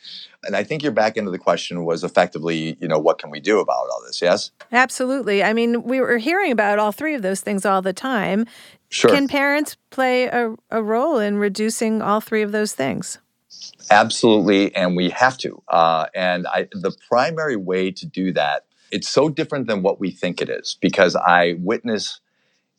And 0.44 0.54
I 0.54 0.62
think 0.62 0.82
your 0.82 0.92
back 0.92 1.16
end 1.16 1.26
of 1.26 1.32
the 1.32 1.38
question 1.38 1.84
was 1.84 2.04
effectively, 2.04 2.76
you 2.80 2.86
know, 2.86 2.98
what 2.98 3.18
can 3.18 3.30
we 3.30 3.40
do 3.40 3.58
about 3.58 3.88
all 3.90 4.02
this? 4.06 4.22
Yes? 4.22 4.52
Absolutely. 4.70 5.42
I 5.42 5.52
mean, 5.52 5.82
we 5.82 6.00
were 6.00 6.18
hearing 6.18 6.52
about 6.52 6.78
all 6.78 6.92
three 6.92 7.14
of 7.14 7.22
those 7.22 7.40
things 7.40 7.66
all 7.66 7.82
the 7.82 7.92
time. 7.92 8.46
Sure. 8.88 9.10
Can 9.10 9.26
parents 9.26 9.76
play 9.90 10.26
a, 10.26 10.54
a 10.70 10.82
role 10.82 11.18
in 11.18 11.38
reducing 11.38 12.00
all 12.00 12.20
three 12.20 12.42
of 12.42 12.52
those 12.52 12.72
things? 12.72 13.18
Absolutely, 13.90 14.74
and 14.74 14.96
we 14.96 15.10
have 15.10 15.38
to. 15.38 15.62
Uh, 15.68 16.06
and 16.14 16.46
I, 16.46 16.68
the 16.72 16.96
primary 17.08 17.56
way 17.56 17.90
to 17.92 18.06
do 18.06 18.32
that, 18.32 18.64
it's 18.90 19.08
so 19.08 19.28
different 19.28 19.66
than 19.66 19.82
what 19.82 20.00
we 20.00 20.10
think 20.10 20.40
it 20.40 20.48
is 20.48 20.76
because 20.80 21.16
I 21.16 21.56
witness 21.58 22.20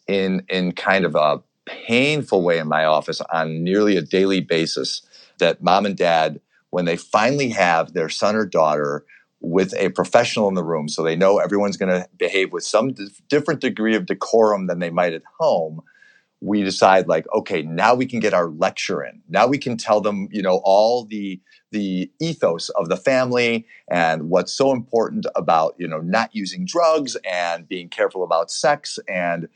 in 0.07 0.43
in 0.49 0.71
kind 0.71 1.05
of 1.05 1.15
a 1.15 1.41
painful 1.67 2.41
way 2.41 2.57
in 2.59 2.67
my 2.67 2.85
office 2.85 3.21
on 3.31 3.63
nearly 3.63 3.97
a 3.97 4.01
daily 4.01 4.41
basis 4.41 5.01
that 5.39 5.61
mom 5.61 5.85
and 5.85 5.97
dad, 5.97 6.39
when 6.69 6.85
they 6.85 6.97
finally 6.97 7.49
have 7.49 7.93
their 7.93 8.09
son 8.09 8.35
or 8.35 8.45
daughter 8.45 9.05
with 9.39 9.73
a 9.77 9.89
professional 9.89 10.47
in 10.47 10.55
the 10.55 10.63
room, 10.63 10.89
so 10.89 11.03
they 11.03 11.15
know 11.15 11.37
everyone's 11.37 11.77
going 11.77 11.91
to 11.91 12.07
behave 12.17 12.51
with 12.51 12.63
some 12.63 12.93
d- 12.93 13.09
different 13.29 13.61
degree 13.61 13.95
of 13.95 14.07
decorum 14.07 14.67
than 14.67 14.79
they 14.79 14.89
might 14.89 15.13
at 15.13 15.21
home, 15.39 15.81
we 16.41 16.63
decide 16.63 17.07
like, 17.07 17.25
okay, 17.33 17.61
now 17.61 17.93
we 17.95 18.05
can 18.05 18.19
get 18.19 18.33
our 18.33 18.47
lecture 18.47 19.03
in. 19.03 19.21
Now 19.27 19.47
we 19.47 19.57
can 19.57 19.77
tell 19.77 20.01
them, 20.01 20.27
you 20.31 20.41
know, 20.41 20.61
all 20.63 21.05
the 21.05 21.39
the 21.71 22.09
ethos 22.21 22.69
of 22.69 22.89
the 22.89 22.97
family 22.97 23.65
and 23.89 24.29
what's 24.29 24.53
so 24.53 24.71
important 24.71 25.25
about 25.35 25.75
you 25.77 25.87
know 25.87 25.99
not 25.99 26.33
using 26.33 26.65
drugs 26.65 27.17
and 27.29 27.67
being 27.67 27.89
careful 27.89 28.23
about 28.23 28.49
sex 28.49 28.99
and 29.07 29.49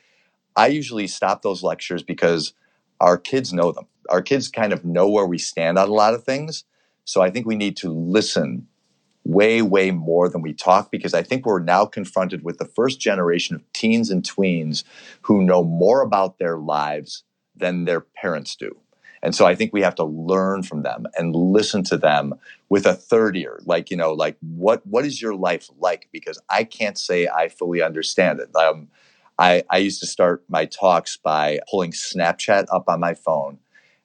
I 0.56 0.68
usually 0.68 1.08
stop 1.08 1.42
those 1.42 1.64
lectures 1.64 2.04
because 2.04 2.54
our 3.00 3.18
kids 3.18 3.54
know 3.54 3.72
them. 3.72 3.86
Our 4.10 4.22
kids 4.22 4.50
kind 4.50 4.74
of 4.74 4.84
know 4.84 5.08
where 5.10 5.26
we 5.26 5.38
stand 5.38 5.78
on 5.78 5.88
a 5.88 5.94
lot 5.94 6.14
of 6.14 6.24
things. 6.24 6.64
So 7.06 7.22
I 7.22 7.30
think 7.30 7.46
we 7.46 7.56
need 7.56 7.78
to 7.78 7.90
listen 7.90 8.68
way, 9.24 9.62
way 9.62 9.92
more 9.92 10.30
than 10.30 10.42
we 10.42 10.54
talk 10.54 10.92
because 10.92 11.14
I 11.14 11.24
think 11.24 11.46
we're 11.46 11.60
now 11.60 11.86
confronted 11.86 12.44
with 12.44 12.58
the 12.58 12.66
first 12.66 13.00
generation 13.00 13.56
of 13.56 13.74
teens 13.74 14.10
and 14.10 14.24
tweens 14.24 14.84
who 15.22 15.44
know 15.44 15.64
more 15.64 16.02
about 16.02 16.40
their 16.40 16.58
lives 16.58 17.24
than 17.56 17.86
their 17.86 18.02
parents 18.02 18.56
do. 18.56 18.78
And 19.24 19.36
so 19.36 19.46
I 19.46 19.54
think 19.54 19.72
we 19.72 19.82
have 19.82 19.96
to 19.96 20.04
learn 20.04 20.64
from 20.64 20.82
them 20.82 21.06
and 21.16 21.36
listen 21.36 21.84
to 21.86 21.98
them 21.98 22.34
with 22.70 22.88
a 22.88 22.96
third 22.96 23.38
ear. 23.38 23.60
Like, 23.66 23.92
you 23.92 23.98
know, 23.98 24.14
like 24.14 24.36
what 24.42 24.86
what 24.88 25.06
is 25.06 25.22
your 25.22 25.36
life 25.36 25.70
like? 25.78 26.10
Because 26.12 26.42
I 26.50 26.64
can't 26.64 26.98
say 26.98 27.28
I 27.28 27.50
fully 27.50 27.84
understand 27.84 28.40
it. 28.40 28.56
Um, 28.56 28.88
I, 29.42 29.64
I 29.72 29.78
used 29.80 30.00
to 30.02 30.06
start 30.06 30.44
my 30.50 30.66
talks 30.66 31.18
by 31.18 31.62
pulling 31.70 31.94
Snapchat 31.94 32.66
up 32.72 32.84
on 32.88 33.00
my 33.00 33.16
phone 33.16 33.58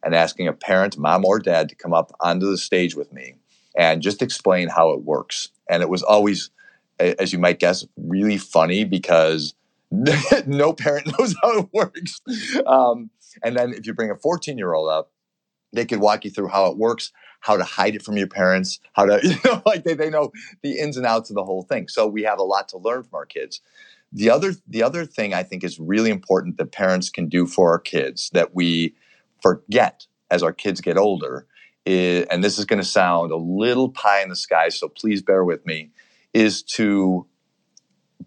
and 0.02 0.14
asking 0.14 0.48
a 0.48 0.54
parent, 0.54 0.96
mom 0.96 1.26
or 1.26 1.38
dad, 1.38 1.68
to 1.68 1.74
come 1.74 1.92
up 1.92 2.10
onto 2.20 2.50
the 2.50 2.56
stage 2.56 2.96
with 2.96 3.12
me 3.12 3.34
and 3.76 4.00
just 4.00 4.22
explain 4.22 4.68
how 4.68 4.92
it 4.92 5.02
works. 5.02 5.50
And 5.68 5.82
it 5.82 5.90
was 5.90 6.02
always, 6.02 6.48
as 6.98 7.34
you 7.34 7.38
might 7.38 7.58
guess, 7.58 7.86
really 7.98 8.38
funny 8.38 8.84
because 8.84 9.54
no 10.46 10.72
parent 10.72 11.06
knows 11.18 11.34
how 11.42 11.58
it 11.58 11.68
works. 11.70 12.22
Um, 12.66 13.10
and 13.44 13.54
then 13.54 13.74
if 13.74 13.86
you 13.86 13.92
bring 13.92 14.10
a 14.10 14.16
14 14.16 14.56
year 14.56 14.72
old 14.72 14.90
up, 14.90 15.12
they 15.70 15.84
could 15.84 16.00
walk 16.00 16.24
you 16.24 16.30
through 16.30 16.48
how 16.48 16.66
it 16.70 16.78
works, 16.78 17.12
how 17.40 17.58
to 17.58 17.64
hide 17.64 17.94
it 17.94 18.02
from 18.02 18.16
your 18.16 18.26
parents, 18.26 18.80
how 18.94 19.04
to, 19.04 19.20
you 19.22 19.36
know, 19.44 19.60
like 19.66 19.84
they, 19.84 19.92
they 19.92 20.08
know 20.08 20.32
the 20.62 20.78
ins 20.78 20.96
and 20.96 21.04
outs 21.04 21.28
of 21.28 21.36
the 21.36 21.44
whole 21.44 21.62
thing. 21.64 21.88
So 21.88 22.06
we 22.06 22.22
have 22.22 22.38
a 22.38 22.44
lot 22.44 22.70
to 22.70 22.78
learn 22.78 23.02
from 23.02 23.16
our 23.16 23.26
kids. 23.26 23.60
The 24.16 24.30
other 24.30 24.54
the 24.66 24.82
other 24.82 25.04
thing 25.04 25.34
I 25.34 25.42
think 25.42 25.62
is 25.62 25.78
really 25.78 26.08
important 26.08 26.56
that 26.56 26.72
parents 26.72 27.10
can 27.10 27.28
do 27.28 27.44
for 27.46 27.70
our 27.70 27.78
kids 27.78 28.30
that 28.32 28.54
we 28.54 28.94
forget 29.42 30.06
as 30.30 30.42
our 30.42 30.54
kids 30.54 30.80
get 30.80 30.96
older 30.96 31.46
is, 31.84 32.24
and 32.30 32.42
this 32.42 32.58
is 32.58 32.64
going 32.64 32.80
to 32.80 32.88
sound 32.88 33.30
a 33.30 33.36
little 33.36 33.90
pie 33.90 34.22
in 34.22 34.30
the 34.30 34.36
sky, 34.36 34.70
so 34.70 34.88
please 34.88 35.20
bear 35.20 35.44
with 35.44 35.66
me, 35.66 35.90
is 36.32 36.62
to 36.62 37.26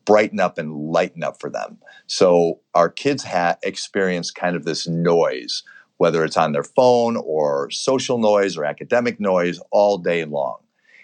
brighten 0.05 0.39
up 0.39 0.59
and 0.59 0.75
lighten 0.75 1.23
up 1.23 1.41
for 1.41 1.49
them. 1.49 1.79
So 2.05 2.59
our 2.75 2.89
kids 2.89 3.23
ha- 3.23 3.57
experience 3.63 4.29
kind 4.29 4.55
of 4.55 4.65
this 4.65 4.87
noise, 4.87 5.63
whether 5.97 6.23
it's 6.23 6.37
on 6.37 6.51
their 6.51 6.63
phone 6.63 7.17
or 7.17 7.71
social 7.71 8.19
noise 8.19 8.57
or 8.57 8.63
academic 8.63 9.19
noise 9.19 9.59
all 9.71 9.97
day 9.97 10.23
long. 10.23 10.59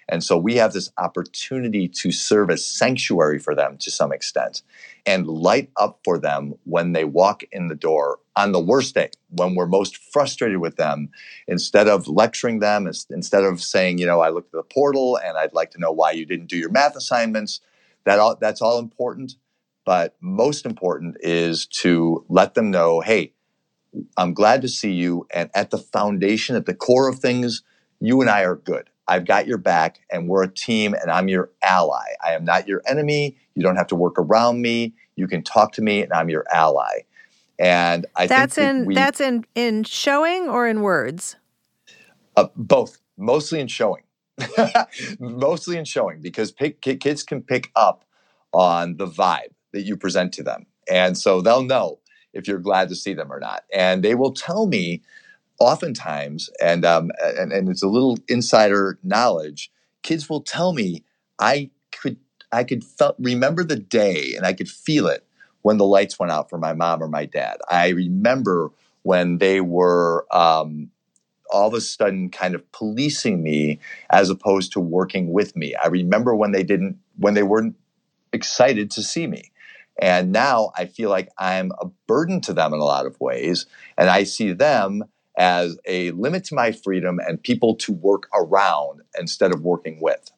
And 0.07 0.23
so 0.23 0.37
we 0.37 0.55
have 0.55 0.73
this 0.73 0.91
opportunity 0.97 1.87
to 1.87 2.11
serve 2.11 2.51
as 2.51 2.65
sanctuary 2.65 3.39
for 3.39 3.55
them 3.55 3.77
to 3.79 3.89
some 3.89 4.11
extent 4.11 4.61
and 5.05 5.27
light 5.27 5.71
up 5.77 5.99
for 6.03 6.19
them 6.19 6.53
when 6.63 6.91
they 6.91 7.05
walk 7.05 7.43
in 7.51 7.67
the 7.69 7.75
door 7.75 8.19
on 8.35 8.51
the 8.51 8.59
worst 8.59 8.93
day, 8.93 9.09
when 9.29 9.55
we're 9.55 9.65
most 9.65 9.97
frustrated 9.97 10.59
with 10.59 10.75
them. 10.75 11.09
Instead 11.47 11.87
of 11.87 12.07
lecturing 12.07 12.59
them, 12.59 12.87
instead 13.09 13.43
of 13.43 13.63
saying, 13.63 13.97
you 13.97 14.05
know, 14.05 14.21
I 14.21 14.29
looked 14.29 14.53
at 14.53 14.57
the 14.57 14.63
portal 14.63 15.17
and 15.17 15.37
I'd 15.37 15.53
like 15.53 15.71
to 15.71 15.79
know 15.79 15.91
why 15.91 16.11
you 16.11 16.25
didn't 16.25 16.47
do 16.47 16.57
your 16.57 16.71
math 16.71 16.95
assignments, 16.95 17.61
that 18.03 18.19
all, 18.19 18.35
that's 18.35 18.61
all 18.61 18.77
important. 18.77 19.35
But 19.85 20.15
most 20.19 20.65
important 20.65 21.17
is 21.19 21.67
to 21.67 22.25
let 22.27 22.55
them 22.55 22.71
know, 22.71 23.01
hey, 23.01 23.33
I'm 24.17 24.33
glad 24.33 24.61
to 24.63 24.67
see 24.67 24.91
you. 24.91 25.27
And 25.33 25.49
at 25.53 25.71
the 25.71 25.77
foundation, 25.77 26.55
at 26.55 26.65
the 26.65 26.73
core 26.73 27.07
of 27.07 27.19
things, 27.19 27.63
you 27.99 28.21
and 28.21 28.29
I 28.29 28.43
are 28.43 28.55
good. 28.55 28.89
I've 29.07 29.25
got 29.25 29.47
your 29.47 29.57
back 29.57 29.99
and 30.11 30.27
we're 30.27 30.43
a 30.43 30.51
team 30.51 30.93
and 30.93 31.11
I'm 31.11 31.27
your 31.27 31.51
ally. 31.61 32.13
I 32.23 32.33
am 32.33 32.43
not 32.43 32.67
your 32.67 32.81
enemy. 32.87 33.37
You 33.53 33.63
don't 33.63 33.75
have 33.75 33.87
to 33.87 33.95
work 33.95 34.17
around 34.17 34.61
me. 34.61 34.93
You 35.15 35.27
can 35.27 35.43
talk 35.43 35.73
to 35.73 35.81
me 35.81 36.01
and 36.01 36.11
I'm 36.11 36.29
your 36.29 36.45
ally. 36.51 37.01
And 37.57 38.05
I 38.15 38.27
that's 38.27 38.55
think 38.55 38.79
in 38.79 38.85
we, 38.85 38.95
that's 38.95 39.21
in 39.21 39.45
in 39.55 39.83
showing 39.83 40.49
or 40.49 40.67
in 40.67 40.81
words. 40.81 41.37
Uh, 42.35 42.47
both, 42.55 42.99
mostly 43.17 43.61
in 43.61 43.67
showing, 43.67 44.03
mostly 45.19 45.77
in 45.77 45.85
showing 45.85 46.21
because 46.21 46.51
pick, 46.51 46.81
kids 46.81 47.23
can 47.23 47.41
pick 47.41 47.71
up 47.75 48.03
on 48.51 48.97
the 48.97 49.07
vibe 49.07 49.53
that 49.71 49.83
you 49.83 49.95
present 49.95 50.33
to 50.33 50.43
them, 50.43 50.65
and 50.91 51.17
so 51.17 51.39
they'll 51.39 51.63
know 51.63 51.99
if 52.33 52.45
you're 52.45 52.59
glad 52.59 52.89
to 52.89 52.95
see 52.95 53.13
them 53.13 53.31
or 53.31 53.39
not, 53.39 53.63
and 53.73 54.03
they 54.03 54.15
will 54.15 54.33
tell 54.33 54.67
me 54.67 55.01
oftentimes, 55.59 56.49
and, 56.61 56.85
um, 56.85 57.11
and, 57.23 57.51
and 57.51 57.69
it's 57.69 57.83
a 57.83 57.87
little 57.87 58.17
insider 58.27 58.99
knowledge. 59.03 59.71
Kids 60.03 60.29
will 60.29 60.41
tell 60.41 60.73
me, 60.73 61.03
I 61.39 61.69
could, 61.91 62.17
I 62.51 62.63
could 62.63 62.83
felt, 62.83 63.15
remember 63.19 63.63
the 63.63 63.75
day, 63.77 64.33
and 64.35 64.45
I 64.45 64.53
could 64.53 64.69
feel 64.69 65.07
it 65.07 65.25
when 65.61 65.77
the 65.77 65.85
lights 65.85 66.19
went 66.19 66.31
out 66.31 66.49
for 66.49 66.57
my 66.57 66.73
mom 66.73 67.01
or 67.01 67.07
my 67.07 67.25
dad. 67.25 67.57
I 67.69 67.89
remember 67.89 68.71
when 69.03 69.37
they 69.39 69.61
were 69.61 70.25
um, 70.31 70.89
all 71.51 71.67
of 71.67 71.73
a 71.73 71.81
sudden 71.81 72.29
kind 72.29 72.55
of 72.55 72.71
policing 72.71 73.41
me 73.43 73.79
as 74.09 74.29
opposed 74.29 74.73
to 74.73 74.79
working 74.79 75.31
with 75.31 75.55
me. 75.55 75.75
I 75.75 75.87
remember 75.87 76.35
when 76.35 76.51
they 76.51 76.63
didn't, 76.63 76.97
when 77.17 77.33
they 77.33 77.43
weren't 77.43 77.75
excited 78.33 78.91
to 78.91 79.03
see 79.03 79.27
me. 79.27 79.51
And 80.01 80.31
now 80.31 80.71
I 80.75 80.85
feel 80.85 81.09
like 81.09 81.29
I'm 81.37 81.71
a 81.79 81.85
burden 82.07 82.41
to 82.41 82.53
them 82.53 82.73
in 82.73 82.79
a 82.79 82.85
lot 82.85 83.05
of 83.05 83.19
ways. 83.19 83.65
And 83.97 84.09
I 84.09 84.23
see 84.23 84.51
them 84.53 85.03
as 85.37 85.77
a 85.85 86.11
limit 86.11 86.43
to 86.45 86.55
my 86.55 86.71
freedom 86.71 87.19
and 87.19 87.41
people 87.41 87.75
to 87.75 87.93
work 87.93 88.29
around 88.33 89.01
instead 89.19 89.53
of 89.53 89.61
working 89.61 89.99
with. 90.01 90.31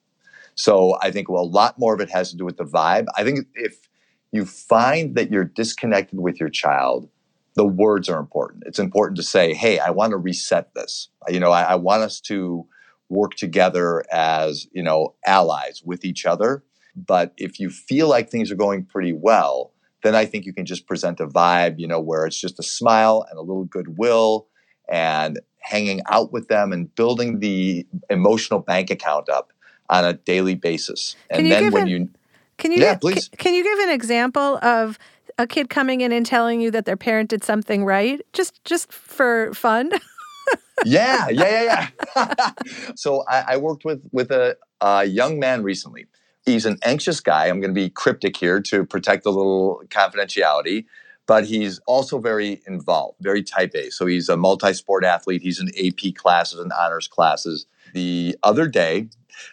So 0.56 0.98
I 1.02 1.12
think 1.12 1.30
well, 1.30 1.44
a 1.44 1.46
lot 1.46 1.78
more 1.78 1.94
of 1.94 2.02
it 2.02 2.10
has 2.10 2.32
to 2.32 2.38
do 2.38 2.46
with 2.46 2.58
the 2.58 2.66
vibe. 2.66 3.06
I 3.16 3.24
think 3.24 3.48
if 3.54 3.88
you 4.32 4.46
find 4.46 5.16
that 5.16 5.32
you're 5.32 5.44
disconnected 5.44 6.20
with 6.20 6.40
your 6.40 6.50
child, 6.50 7.10
the 7.56 7.66
words 7.66 8.10
are 8.10 8.20
important. 8.20 8.64
It's 8.66 8.80
important 8.80 9.18
to 9.18 9.24
say, 9.24 9.54
hey, 9.54 9.80
I 9.80 9.90
want 9.90 10.12
to 10.12 10.18
reset 10.18 10.74
this. 10.74 11.10
You 11.28 11.40
know, 11.40 11.52
I, 11.52 11.64
I 11.64 11.76
want 11.76 12.04
us 12.04 12.20
to 12.22 12.66
work 13.10 13.36
together 13.36 14.04
as, 14.12 14.68
you 14.72 14.84
know, 14.84 15.16
allies 15.26 15.82
with 15.84 16.04
each 16.06 16.26
other. 16.26 16.64
But 16.96 17.34
if 17.38 17.60
you 17.60 17.70
feel 17.70 18.08
like 18.10 18.30
things 18.30 18.52
are 18.52 18.56
going 18.56 18.86
pretty 18.86 19.14
well, 19.14 19.74
then 20.04 20.16
I 20.16 20.26
think 20.26 20.46
you 20.46 20.54
can 20.54 20.66
just 20.66 20.88
present 20.88 21.20
a 21.20 21.28
vibe, 21.28 21.76
you 21.78 21.88
know, 21.88 22.00
where 22.00 22.26
it's 22.26 22.40
just 22.40 22.60
a 22.60 22.64
smile 22.64 23.26
and 23.30 23.38
a 23.38 23.42
little 23.42 23.66
goodwill 23.66 24.48
and 24.88 25.40
hanging 25.60 26.02
out 26.10 26.32
with 26.32 26.48
them 26.48 26.72
and 26.72 26.94
building 26.96 27.40
the 27.40 27.86
emotional 28.10 28.60
bank 28.60 28.90
account 28.90 29.30
up 29.30 29.52
on 29.90 30.06
a 30.06 30.14
daily 30.14 30.56
basis. 30.56 31.16
And 31.30 31.52
then 31.52 31.72
when 31.72 31.84
an, 31.84 31.88
you 31.90 32.10
can 32.58 32.72
you 32.72 32.80
yeah, 32.80 32.94
give, 32.94 33.02
please. 33.02 33.30
Can, 33.30 33.38
can 33.38 33.54
you 33.54 33.64
give 33.64 33.80
an 33.80 33.94
example 33.94 34.58
of 34.62 34.98
a 35.38 35.46
kid 35.46 35.70
coming 35.70 36.02
in 36.02 36.12
and 36.12 36.26
telling 36.26 36.62
you 36.62 36.72
that 36.72 36.86
their 36.86 36.98
parent 36.98 37.30
did 37.30 37.44
something 37.44 37.86
right 37.86 38.22
just 38.34 38.64
just 38.64 38.92
for 38.92 39.54
fun? 39.54 39.92
yeah, 40.86 41.28
yeah, 41.30 41.64
yeah, 41.64 41.88
yeah. 42.16 42.52
so 42.96 43.24
I, 43.30 43.54
I, 43.54 43.58
worked 43.58 43.86
with 43.86 44.08
with 44.12 44.32
a, 44.32 44.58
a 44.82 45.06
young 45.06 45.40
man 45.40 45.64
recently. 45.64 46.08
He's 46.46 46.66
an 46.66 46.78
anxious 46.84 47.20
guy. 47.20 47.48
I'm 47.48 47.60
going 47.60 47.74
to 47.74 47.80
be 47.80 47.90
cryptic 47.90 48.38
here 48.38 48.62
to 48.62 48.86
protect 48.86 49.26
a 49.26 49.30
little 49.30 49.84
confidentiality 49.90 50.86
but 51.28 51.46
he's 51.46 51.80
also 51.86 52.18
very 52.20 52.62
involved, 52.66 53.18
very 53.22 53.44
type 53.44 53.76
A. 53.76 53.92
So 53.92 54.06
he's 54.06 54.30
a 54.30 54.38
multi 54.38 54.74
sport 54.74 55.04
athlete. 55.04 55.42
He's 55.42 55.60
in 55.60 55.70
AP 55.78 56.16
classes 56.16 56.60
and 56.60 56.72
honors 56.72 57.08
classes. 57.08 57.68
The 57.94 58.38
other 58.44 58.68
day, 58.68 59.10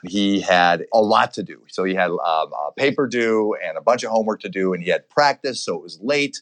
he 0.06 0.40
had 0.40 0.87
a 0.92 1.02
lot 1.02 1.34
to 1.34 1.42
do. 1.42 1.62
So 1.68 1.84
he 1.84 1.94
had 1.94 2.10
um, 2.10 2.18
a 2.52 2.70
paper 2.76 3.06
due 3.06 3.56
and 3.62 3.76
a 3.76 3.82
bunch 3.82 4.04
of 4.04 4.10
homework 4.10 4.40
to 4.40 4.48
do, 4.48 4.72
and 4.72 4.82
he 4.82 4.90
had 4.90 5.08
practice, 5.10 5.60
so 5.60 5.74
it 5.74 5.82
was 5.82 6.00
late. 6.00 6.40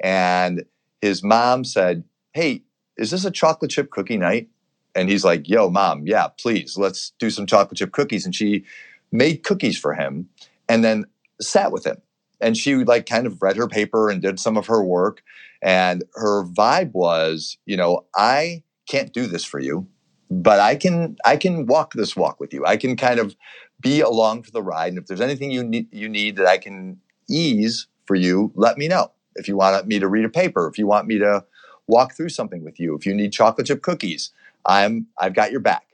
And 0.00 0.64
his 1.00 1.22
mom 1.22 1.64
said, 1.64 2.04
Hey, 2.32 2.64
is 2.96 3.10
this 3.12 3.24
a 3.24 3.30
chocolate 3.30 3.70
chip 3.70 3.90
cookie 3.90 4.18
night? 4.18 4.48
And 4.96 5.08
he's 5.08 5.24
like, 5.24 5.48
Yo, 5.48 5.70
mom, 5.70 6.06
yeah, 6.06 6.28
please, 6.40 6.76
let's 6.76 7.12
do 7.20 7.30
some 7.30 7.46
chocolate 7.46 7.78
chip 7.78 7.92
cookies. 7.92 8.26
And 8.26 8.34
she 8.34 8.64
made 9.12 9.44
cookies 9.44 9.78
for 9.78 9.94
him 9.94 10.28
and 10.68 10.82
then 10.82 11.04
sat 11.40 11.70
with 11.70 11.86
him 11.86 11.98
and 12.44 12.56
she 12.58 12.76
like 12.76 13.06
kind 13.06 13.26
of 13.26 13.40
read 13.42 13.56
her 13.56 13.66
paper 13.66 14.10
and 14.10 14.20
did 14.20 14.38
some 14.38 14.56
of 14.56 14.66
her 14.66 14.84
work 14.84 15.22
and 15.62 16.04
her 16.14 16.44
vibe 16.44 16.92
was 16.92 17.56
you 17.64 17.76
know 17.76 18.04
i 18.14 18.62
can't 18.86 19.12
do 19.12 19.26
this 19.26 19.44
for 19.44 19.58
you 19.58 19.86
but 20.30 20.60
i 20.60 20.76
can 20.76 21.16
i 21.24 21.36
can 21.36 21.66
walk 21.66 21.94
this 21.94 22.14
walk 22.14 22.38
with 22.38 22.52
you. 22.52 22.64
I 22.66 22.76
can 22.76 22.96
kind 22.96 23.18
of 23.18 23.34
be 23.80 24.00
along 24.00 24.42
for 24.42 24.50
the 24.50 24.62
ride 24.62 24.88
and 24.88 24.98
if 24.98 25.06
there's 25.06 25.20
anything 25.20 25.50
you 25.50 25.64
need 25.64 25.88
you 25.92 26.08
need 26.08 26.36
that 26.36 26.46
i 26.46 26.58
can 26.58 26.98
ease 27.28 27.86
for 28.06 28.14
you 28.14 28.52
let 28.54 28.76
me 28.76 28.86
know. 28.86 29.10
If 29.36 29.48
you 29.48 29.56
want 29.56 29.86
me 29.86 29.98
to 29.98 30.06
read 30.06 30.24
a 30.24 30.28
paper 30.28 30.68
if 30.68 30.78
you 30.78 30.86
want 30.86 31.08
me 31.08 31.18
to 31.18 31.44
walk 31.86 32.14
through 32.14 32.28
something 32.28 32.62
with 32.62 32.78
you 32.78 32.94
if 32.94 33.04
you 33.06 33.14
need 33.14 33.32
chocolate 33.32 33.66
chip 33.66 33.82
cookies 33.82 34.30
i'm 34.66 35.06
i've 35.18 35.34
got 35.34 35.50
your 35.50 35.60
back 35.60 35.93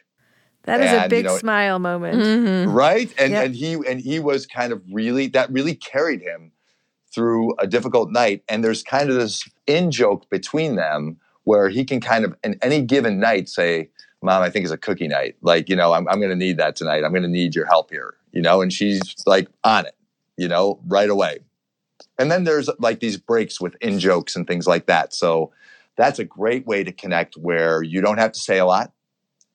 that 0.64 0.80
is 0.80 0.90
and, 0.90 1.04
a 1.04 1.08
big 1.08 1.24
you 1.24 1.30
know, 1.30 1.38
smile 1.38 1.78
moment. 1.78 2.18
Mm-hmm. 2.18 2.70
Right? 2.70 3.12
And 3.18 3.32
yep. 3.32 3.46
and 3.46 3.54
he 3.54 3.74
and 3.74 4.00
he 4.00 4.18
was 4.20 4.46
kind 4.46 4.72
of 4.72 4.82
really 4.92 5.26
that 5.28 5.50
really 5.50 5.74
carried 5.74 6.20
him 6.20 6.52
through 7.12 7.54
a 7.58 7.66
difficult 7.66 8.10
night. 8.10 8.42
And 8.48 8.62
there's 8.62 8.82
kind 8.82 9.08
of 9.10 9.16
this 9.16 9.48
in 9.66 9.90
joke 9.90 10.28
between 10.30 10.76
them 10.76 11.16
where 11.44 11.68
he 11.68 11.84
can 11.84 12.00
kind 12.00 12.24
of 12.24 12.36
in 12.44 12.58
any 12.62 12.82
given 12.82 13.18
night 13.18 13.48
say, 13.48 13.88
Mom, 14.22 14.42
I 14.42 14.50
think 14.50 14.64
it's 14.64 14.72
a 14.72 14.78
cookie 14.78 15.08
night. 15.08 15.36
Like, 15.40 15.68
you 15.68 15.76
know, 15.76 15.92
I'm 15.92 16.06
I'm 16.08 16.20
gonna 16.20 16.36
need 16.36 16.58
that 16.58 16.76
tonight. 16.76 17.04
I'm 17.04 17.12
gonna 17.12 17.28
need 17.28 17.54
your 17.54 17.66
help 17.66 17.90
here. 17.90 18.14
You 18.32 18.42
know, 18.42 18.60
and 18.60 18.72
she's 18.72 19.00
like 19.26 19.48
on 19.64 19.86
it, 19.86 19.96
you 20.36 20.46
know, 20.46 20.78
right 20.86 21.10
away. 21.10 21.40
And 22.18 22.30
then 22.30 22.44
there's 22.44 22.68
like 22.78 23.00
these 23.00 23.16
breaks 23.16 23.60
with 23.60 23.74
in 23.80 23.98
jokes 23.98 24.36
and 24.36 24.46
things 24.46 24.66
like 24.66 24.86
that. 24.86 25.14
So 25.14 25.52
that's 25.96 26.18
a 26.18 26.24
great 26.24 26.66
way 26.66 26.84
to 26.84 26.92
connect 26.92 27.36
where 27.36 27.82
you 27.82 28.00
don't 28.00 28.18
have 28.18 28.32
to 28.32 28.38
say 28.38 28.58
a 28.58 28.66
lot 28.66 28.92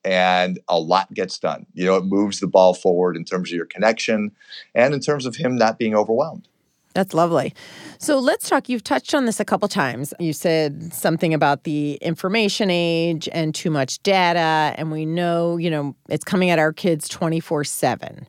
and 0.06 0.60
a 0.70 0.80
lot 0.80 1.14
gets 1.14 1.40
done. 1.40 1.66
You 1.74 1.86
know, 1.86 1.98
it 1.98 2.06
moves 2.06 2.40
the 2.40 2.48
ball 2.48 2.74
forward 2.74 3.18
in 3.18 3.26
terms 3.26 3.52
of 3.52 3.56
your 3.56 3.66
connection 3.66 4.32
and 4.74 4.94
in 4.94 5.00
terms 5.00 5.26
of 5.26 5.36
him 5.36 5.56
not 5.56 5.80
being 5.80 5.96
overwhelmed. 5.96 6.48
That's 6.94 7.14
lovely. 7.14 7.54
So 7.98 8.20
let's 8.20 8.48
talk. 8.48 8.70
You've 8.70 8.84
touched 8.84 9.14
on 9.14 9.26
this 9.26 9.42
a 9.42 9.46
couple 9.46 9.68
times. 9.68 10.14
You 10.18 10.32
said 10.32 10.94
something 10.94 11.34
about 11.34 11.66
the 11.66 11.96
information 11.96 12.70
age 12.72 13.28
and 13.34 13.54
too 13.54 13.70
much 13.70 14.02
data. 14.04 14.74
And 14.78 14.92
we 14.92 15.06
know, 15.06 15.58
you 15.58 15.70
know, 15.70 15.96
it's 16.08 16.24
coming 16.24 16.52
at 16.52 16.58
our 16.58 16.72
kids 16.72 17.10
24 17.10 17.66
7. 17.66 18.28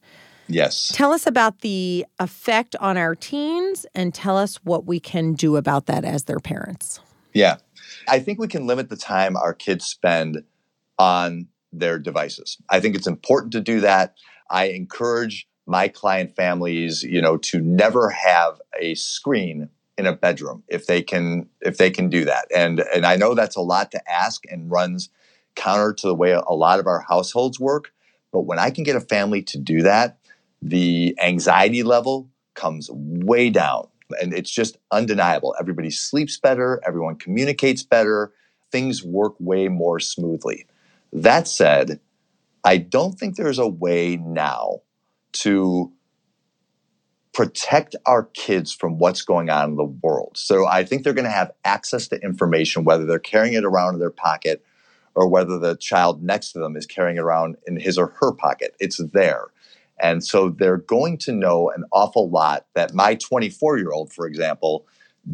Yes. 0.48 0.90
Tell 0.94 1.12
us 1.12 1.26
about 1.26 1.60
the 1.60 2.06
effect 2.18 2.74
on 2.80 2.96
our 2.96 3.14
teens 3.14 3.86
and 3.94 4.12
tell 4.12 4.36
us 4.36 4.56
what 4.64 4.84
we 4.84 4.98
can 4.98 5.34
do 5.34 5.56
about 5.56 5.86
that 5.86 6.04
as 6.04 6.24
their 6.24 6.40
parents. 6.40 7.00
Yeah. 7.34 7.58
I 8.08 8.18
think 8.18 8.40
we 8.40 8.48
can 8.48 8.66
limit 8.66 8.88
the 8.88 8.96
time 8.96 9.36
our 9.36 9.54
kids 9.54 9.84
spend 9.84 10.42
on 10.98 11.48
their 11.78 11.98
devices. 11.98 12.58
I 12.70 12.80
think 12.80 12.94
it's 12.96 13.06
important 13.06 13.52
to 13.52 13.60
do 13.60 13.80
that. 13.80 14.16
I 14.50 14.66
encourage 14.66 15.48
my 15.66 15.88
client 15.88 16.34
families, 16.36 17.02
you 17.02 17.20
know, 17.20 17.36
to 17.38 17.60
never 17.60 18.10
have 18.10 18.60
a 18.78 18.94
screen 18.94 19.68
in 19.98 20.06
a 20.06 20.12
bedroom 20.14 20.62
if 20.68 20.86
they 20.86 21.02
can 21.02 21.48
if 21.60 21.78
they 21.78 21.90
can 21.90 22.08
do 22.08 22.24
that. 22.24 22.46
And 22.54 22.80
and 22.94 23.06
I 23.06 23.16
know 23.16 23.34
that's 23.34 23.56
a 23.56 23.60
lot 23.62 23.90
to 23.92 24.10
ask 24.10 24.44
and 24.50 24.70
runs 24.70 25.08
counter 25.54 25.92
to 25.94 26.08
the 26.08 26.14
way 26.14 26.32
a 26.32 26.54
lot 26.54 26.78
of 26.78 26.86
our 26.86 27.00
households 27.00 27.58
work, 27.58 27.92
but 28.32 28.42
when 28.42 28.58
I 28.58 28.70
can 28.70 28.84
get 28.84 28.94
a 28.94 29.00
family 29.00 29.42
to 29.44 29.58
do 29.58 29.82
that, 29.82 30.18
the 30.62 31.16
anxiety 31.20 31.82
level 31.82 32.28
comes 32.54 32.90
way 32.92 33.50
down. 33.50 33.88
And 34.20 34.32
it's 34.32 34.50
just 34.50 34.76
undeniable. 34.92 35.54
Everybody 35.58 35.90
sleeps 35.90 36.38
better, 36.38 36.80
everyone 36.86 37.16
communicates 37.16 37.82
better, 37.82 38.32
things 38.70 39.02
work 39.02 39.34
way 39.40 39.68
more 39.68 39.98
smoothly. 39.98 40.66
That 41.16 41.48
said, 41.48 41.98
I 42.62 42.76
don't 42.76 43.18
think 43.18 43.36
there's 43.36 43.58
a 43.58 43.66
way 43.66 44.16
now 44.16 44.82
to 45.32 45.90
protect 47.32 47.96
our 48.04 48.24
kids 48.24 48.74
from 48.74 48.98
what's 48.98 49.22
going 49.22 49.48
on 49.48 49.70
in 49.70 49.76
the 49.76 49.84
world. 49.84 50.32
So 50.36 50.66
I 50.66 50.84
think 50.84 51.04
they're 51.04 51.14
going 51.14 51.24
to 51.24 51.30
have 51.30 51.52
access 51.64 52.06
to 52.08 52.20
information, 52.20 52.84
whether 52.84 53.06
they're 53.06 53.18
carrying 53.18 53.54
it 53.54 53.64
around 53.64 53.94
in 53.94 54.00
their 54.00 54.10
pocket 54.10 54.62
or 55.14 55.26
whether 55.26 55.58
the 55.58 55.76
child 55.76 56.22
next 56.22 56.52
to 56.52 56.58
them 56.58 56.76
is 56.76 56.84
carrying 56.84 57.16
it 57.16 57.20
around 57.20 57.56
in 57.66 57.80
his 57.80 57.96
or 57.96 58.08
her 58.20 58.32
pocket. 58.32 58.76
It's 58.78 58.98
there. 58.98 59.46
And 59.98 60.22
so 60.22 60.50
they're 60.50 60.76
going 60.76 61.16
to 61.18 61.32
know 61.32 61.70
an 61.70 61.84
awful 61.92 62.28
lot 62.28 62.66
that 62.74 62.92
my 62.92 63.14
24 63.14 63.78
year 63.78 63.92
old, 63.92 64.12
for 64.12 64.26
example, 64.26 64.86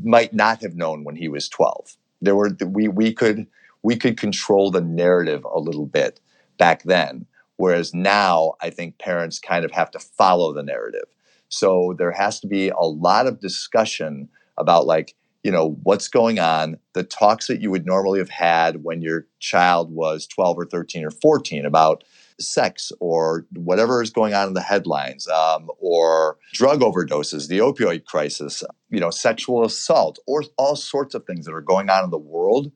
might 0.05 0.33
not 0.33 0.63
have 0.63 0.77
known 0.77 1.03
when 1.03 1.17
he 1.17 1.27
was 1.27 1.49
12. 1.49 1.97
There 2.21 2.37
were 2.37 2.57
we 2.65 2.87
we 2.87 3.13
could 3.13 3.49
we 3.83 3.97
could 3.97 4.19
control 4.19 4.71
the 4.71 4.81
narrative 4.81 5.45
a 5.45 5.59
little 5.59 5.87
bit 5.87 6.21
back 6.59 6.83
then, 6.85 7.27
whereas 7.57 7.95
now 7.95 8.55
I 8.61 8.71
think 8.71 8.99
parents 8.99 9.39
kind 9.39 9.65
of 9.65 9.71
have 9.73 9.91
to 9.93 9.99
follow 9.99 10.53
the 10.53 10.63
narrative. 10.63 11.05
So 11.49 11.95
there 11.99 12.13
has 12.13 12.41
to 12.41 12.47
be 12.47 12.69
a 12.69 12.81
lot 12.81 13.27
of 13.27 13.41
discussion 13.41 14.29
about 14.57 14.87
like 14.87 15.15
you 15.43 15.51
know 15.51 15.77
what's 15.83 16.09
going 16.09 16.39
on 16.39 16.77
the 16.93 17.03
talks 17.03 17.47
that 17.49 17.61
you 17.61 17.71
would 17.71 17.87
normally 17.87 18.19
have 18.19 18.31
had 18.31 18.85
when 18.85 19.03
your 19.03 19.27
child 19.41 19.93
was 19.93 20.27
12 20.27 20.59
or 20.59 20.67
13 20.67 21.05
or 21.05 21.11
14 21.11 21.67
about 21.67 22.05
sex 22.39 22.93
or 23.01 23.47
whatever 23.55 24.03
is 24.03 24.11
going 24.11 24.35
on 24.35 24.49
in 24.49 24.55
the 24.55 24.63
headlines 24.63 25.29
um, 25.29 25.69
or 25.79 26.39
drug 26.53 26.81
overdoses 26.81 27.49
the 27.49 27.59
opioid 27.59 28.05
crisis 28.05 28.63
you 28.91 29.01
know 29.01 29.11
sexual 29.11 29.65
assault 29.65 30.19
or 30.27 30.45
all 30.57 30.77
sorts 30.77 31.15
of 31.15 31.25
things 31.25 31.47
that 31.47 31.55
are 31.55 31.61
going 31.61 31.91
on 31.91 32.05
in 32.05 32.11
the 32.11 32.19
world 32.19 32.71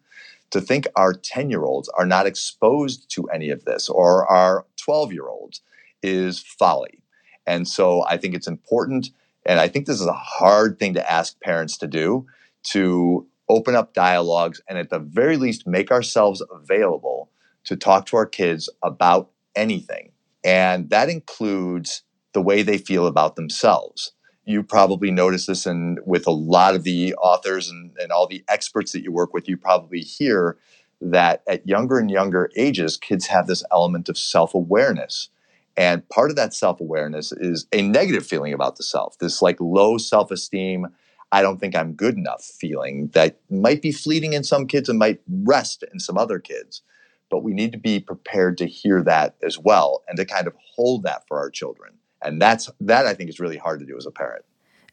to 0.50 0.60
think 0.60 0.86
our 0.96 1.12
10 1.12 1.50
year 1.50 1.64
olds 1.64 1.88
are 1.90 2.06
not 2.06 2.26
exposed 2.26 3.10
to 3.10 3.24
any 3.28 3.50
of 3.50 3.64
this 3.64 3.88
or 3.88 4.26
our 4.26 4.66
12 4.76 5.12
year 5.12 5.28
olds 5.28 5.60
is 6.02 6.40
folly 6.40 7.02
and 7.46 7.66
so 7.66 8.04
i 8.08 8.16
think 8.16 8.34
it's 8.34 8.46
important 8.46 9.10
and 9.44 9.60
i 9.60 9.68
think 9.68 9.86
this 9.86 10.00
is 10.00 10.06
a 10.06 10.12
hard 10.12 10.78
thing 10.78 10.94
to 10.94 11.10
ask 11.10 11.40
parents 11.40 11.76
to 11.78 11.86
do 11.86 12.26
to 12.62 13.26
open 13.48 13.74
up 13.74 13.94
dialogues 13.94 14.60
and 14.68 14.78
at 14.78 14.90
the 14.90 14.98
very 14.98 15.36
least 15.36 15.66
make 15.66 15.90
ourselves 15.90 16.42
available 16.52 17.30
to 17.64 17.76
talk 17.76 18.06
to 18.06 18.16
our 18.16 18.26
kids 18.26 18.68
about 18.82 19.30
anything. 19.54 20.12
And 20.44 20.90
that 20.90 21.08
includes 21.08 22.02
the 22.32 22.42
way 22.42 22.62
they 22.62 22.78
feel 22.78 23.06
about 23.06 23.36
themselves. 23.36 24.12
You 24.46 24.62
probably 24.62 25.10
notice 25.10 25.46
this 25.46 25.66
and 25.66 25.98
with 26.06 26.26
a 26.26 26.32
lot 26.32 26.74
of 26.74 26.84
the 26.84 27.14
authors 27.16 27.68
and, 27.68 27.90
and 27.98 28.12
all 28.12 28.26
the 28.26 28.44
experts 28.48 28.92
that 28.92 29.02
you 29.02 29.12
work 29.12 29.34
with, 29.34 29.48
you 29.48 29.56
probably 29.56 30.00
hear 30.00 30.56
that 31.00 31.42
at 31.46 31.66
younger 31.66 31.98
and 31.98 32.10
younger 32.10 32.50
ages, 32.56 32.96
kids 32.96 33.26
have 33.26 33.48
this 33.48 33.64
element 33.70 34.08
of 34.08 34.16
self-awareness. 34.16 35.30
And 35.76 36.08
part 36.08 36.30
of 36.30 36.36
that 36.36 36.54
self-awareness 36.54 37.32
is 37.32 37.66
a 37.72 37.82
negative 37.82 38.26
feeling 38.26 38.54
about 38.54 38.76
the 38.76 38.82
self, 38.82 39.18
this 39.18 39.42
like 39.42 39.60
low 39.60 39.98
self-esteem, 39.98 40.86
I 41.32 41.42
don't 41.42 41.58
think 41.58 41.74
I'm 41.74 41.94
good 41.94 42.16
enough 42.16 42.44
feeling 42.44 43.08
that 43.14 43.40
might 43.50 43.82
be 43.82 43.92
fleeting 43.92 44.32
in 44.32 44.44
some 44.44 44.66
kids 44.66 44.88
and 44.88 44.98
might 44.98 45.20
rest 45.28 45.84
in 45.92 45.98
some 45.98 46.16
other 46.16 46.38
kids. 46.38 46.82
But 47.30 47.42
we 47.42 47.52
need 47.52 47.72
to 47.72 47.78
be 47.78 47.98
prepared 47.98 48.56
to 48.58 48.66
hear 48.66 49.02
that 49.02 49.34
as 49.42 49.58
well 49.58 50.02
and 50.08 50.16
to 50.18 50.24
kind 50.24 50.46
of 50.46 50.54
hold 50.76 51.02
that 51.02 51.26
for 51.26 51.38
our 51.38 51.50
children. 51.50 51.94
And 52.22 52.40
that's 52.40 52.70
that 52.80 53.06
I 53.06 53.14
think 53.14 53.30
is 53.30 53.40
really 53.40 53.58
hard 53.58 53.80
to 53.80 53.86
do 53.86 53.96
as 53.96 54.06
a 54.06 54.10
parent. 54.10 54.44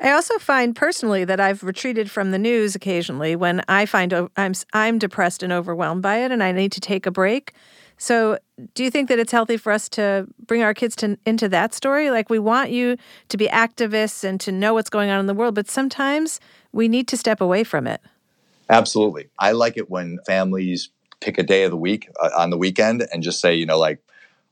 I 0.02 0.12
also 0.12 0.38
find 0.38 0.76
personally 0.76 1.24
that 1.26 1.40
I've 1.40 1.64
retreated 1.64 2.12
from 2.12 2.32
the 2.32 2.40
news 2.40 2.76
occasionally 2.76 3.36
when 3.36 3.64
I 3.68 3.86
find 3.86 4.14
I'm 4.36 4.54
I'm 4.74 5.00
depressed 5.00 5.44
and 5.44 5.54
overwhelmed 5.54 6.02
by 6.02 6.18
it 6.18 6.32
and 6.32 6.44
I 6.44 6.52
need 6.52 6.72
to 6.74 6.82
take 6.82 7.06
a 7.06 7.12
break. 7.12 7.54
So, 7.98 8.38
do 8.74 8.84
you 8.84 8.92
think 8.92 9.08
that 9.10 9.20
it's 9.20 9.32
healthy 9.32 9.56
for 9.56 9.72
us 9.72 9.88
to 9.90 10.28
bring 10.46 10.62
our 10.62 10.74
kids 10.74 10.96
to, 10.98 11.18
into 11.26 11.48
that 11.50 11.74
story? 11.74 12.10
Like, 12.10 12.30
we 12.30 12.40
want 12.40 12.72
you 12.72 12.98
to 13.30 13.38
be 13.38 13.48
activists 13.48 14.24
and 14.24 14.42
to 14.42 14.52
know 14.52 14.74
what's 14.74 14.90
going 14.90 15.10
on 15.10 15.20
in 15.20 15.28
the 15.28 15.34
world, 15.34 15.56
but 15.56 15.70
sometimes 15.70 16.40
we 16.72 16.88
need 16.88 17.08
to 17.10 17.18
step 17.18 17.40
away 17.40 17.64
from 17.64 17.88
it. 17.88 18.02
Absolutely. 18.70 19.30
I 19.40 19.52
like 19.52 19.78
it 19.78 19.90
when 19.90 20.20
families 20.26 20.90
pick 21.22 21.38
a 21.38 21.44
day 21.44 21.64
of 21.64 21.72
the 21.72 21.78
week 21.78 22.10
uh, 22.22 22.32
on 22.36 22.50
the 22.50 22.58
weekend 22.58 23.08
and 23.14 23.24
just 23.24 23.40
say, 23.40 23.56
you 23.56 23.66
know, 23.66 23.80
like, 23.80 24.00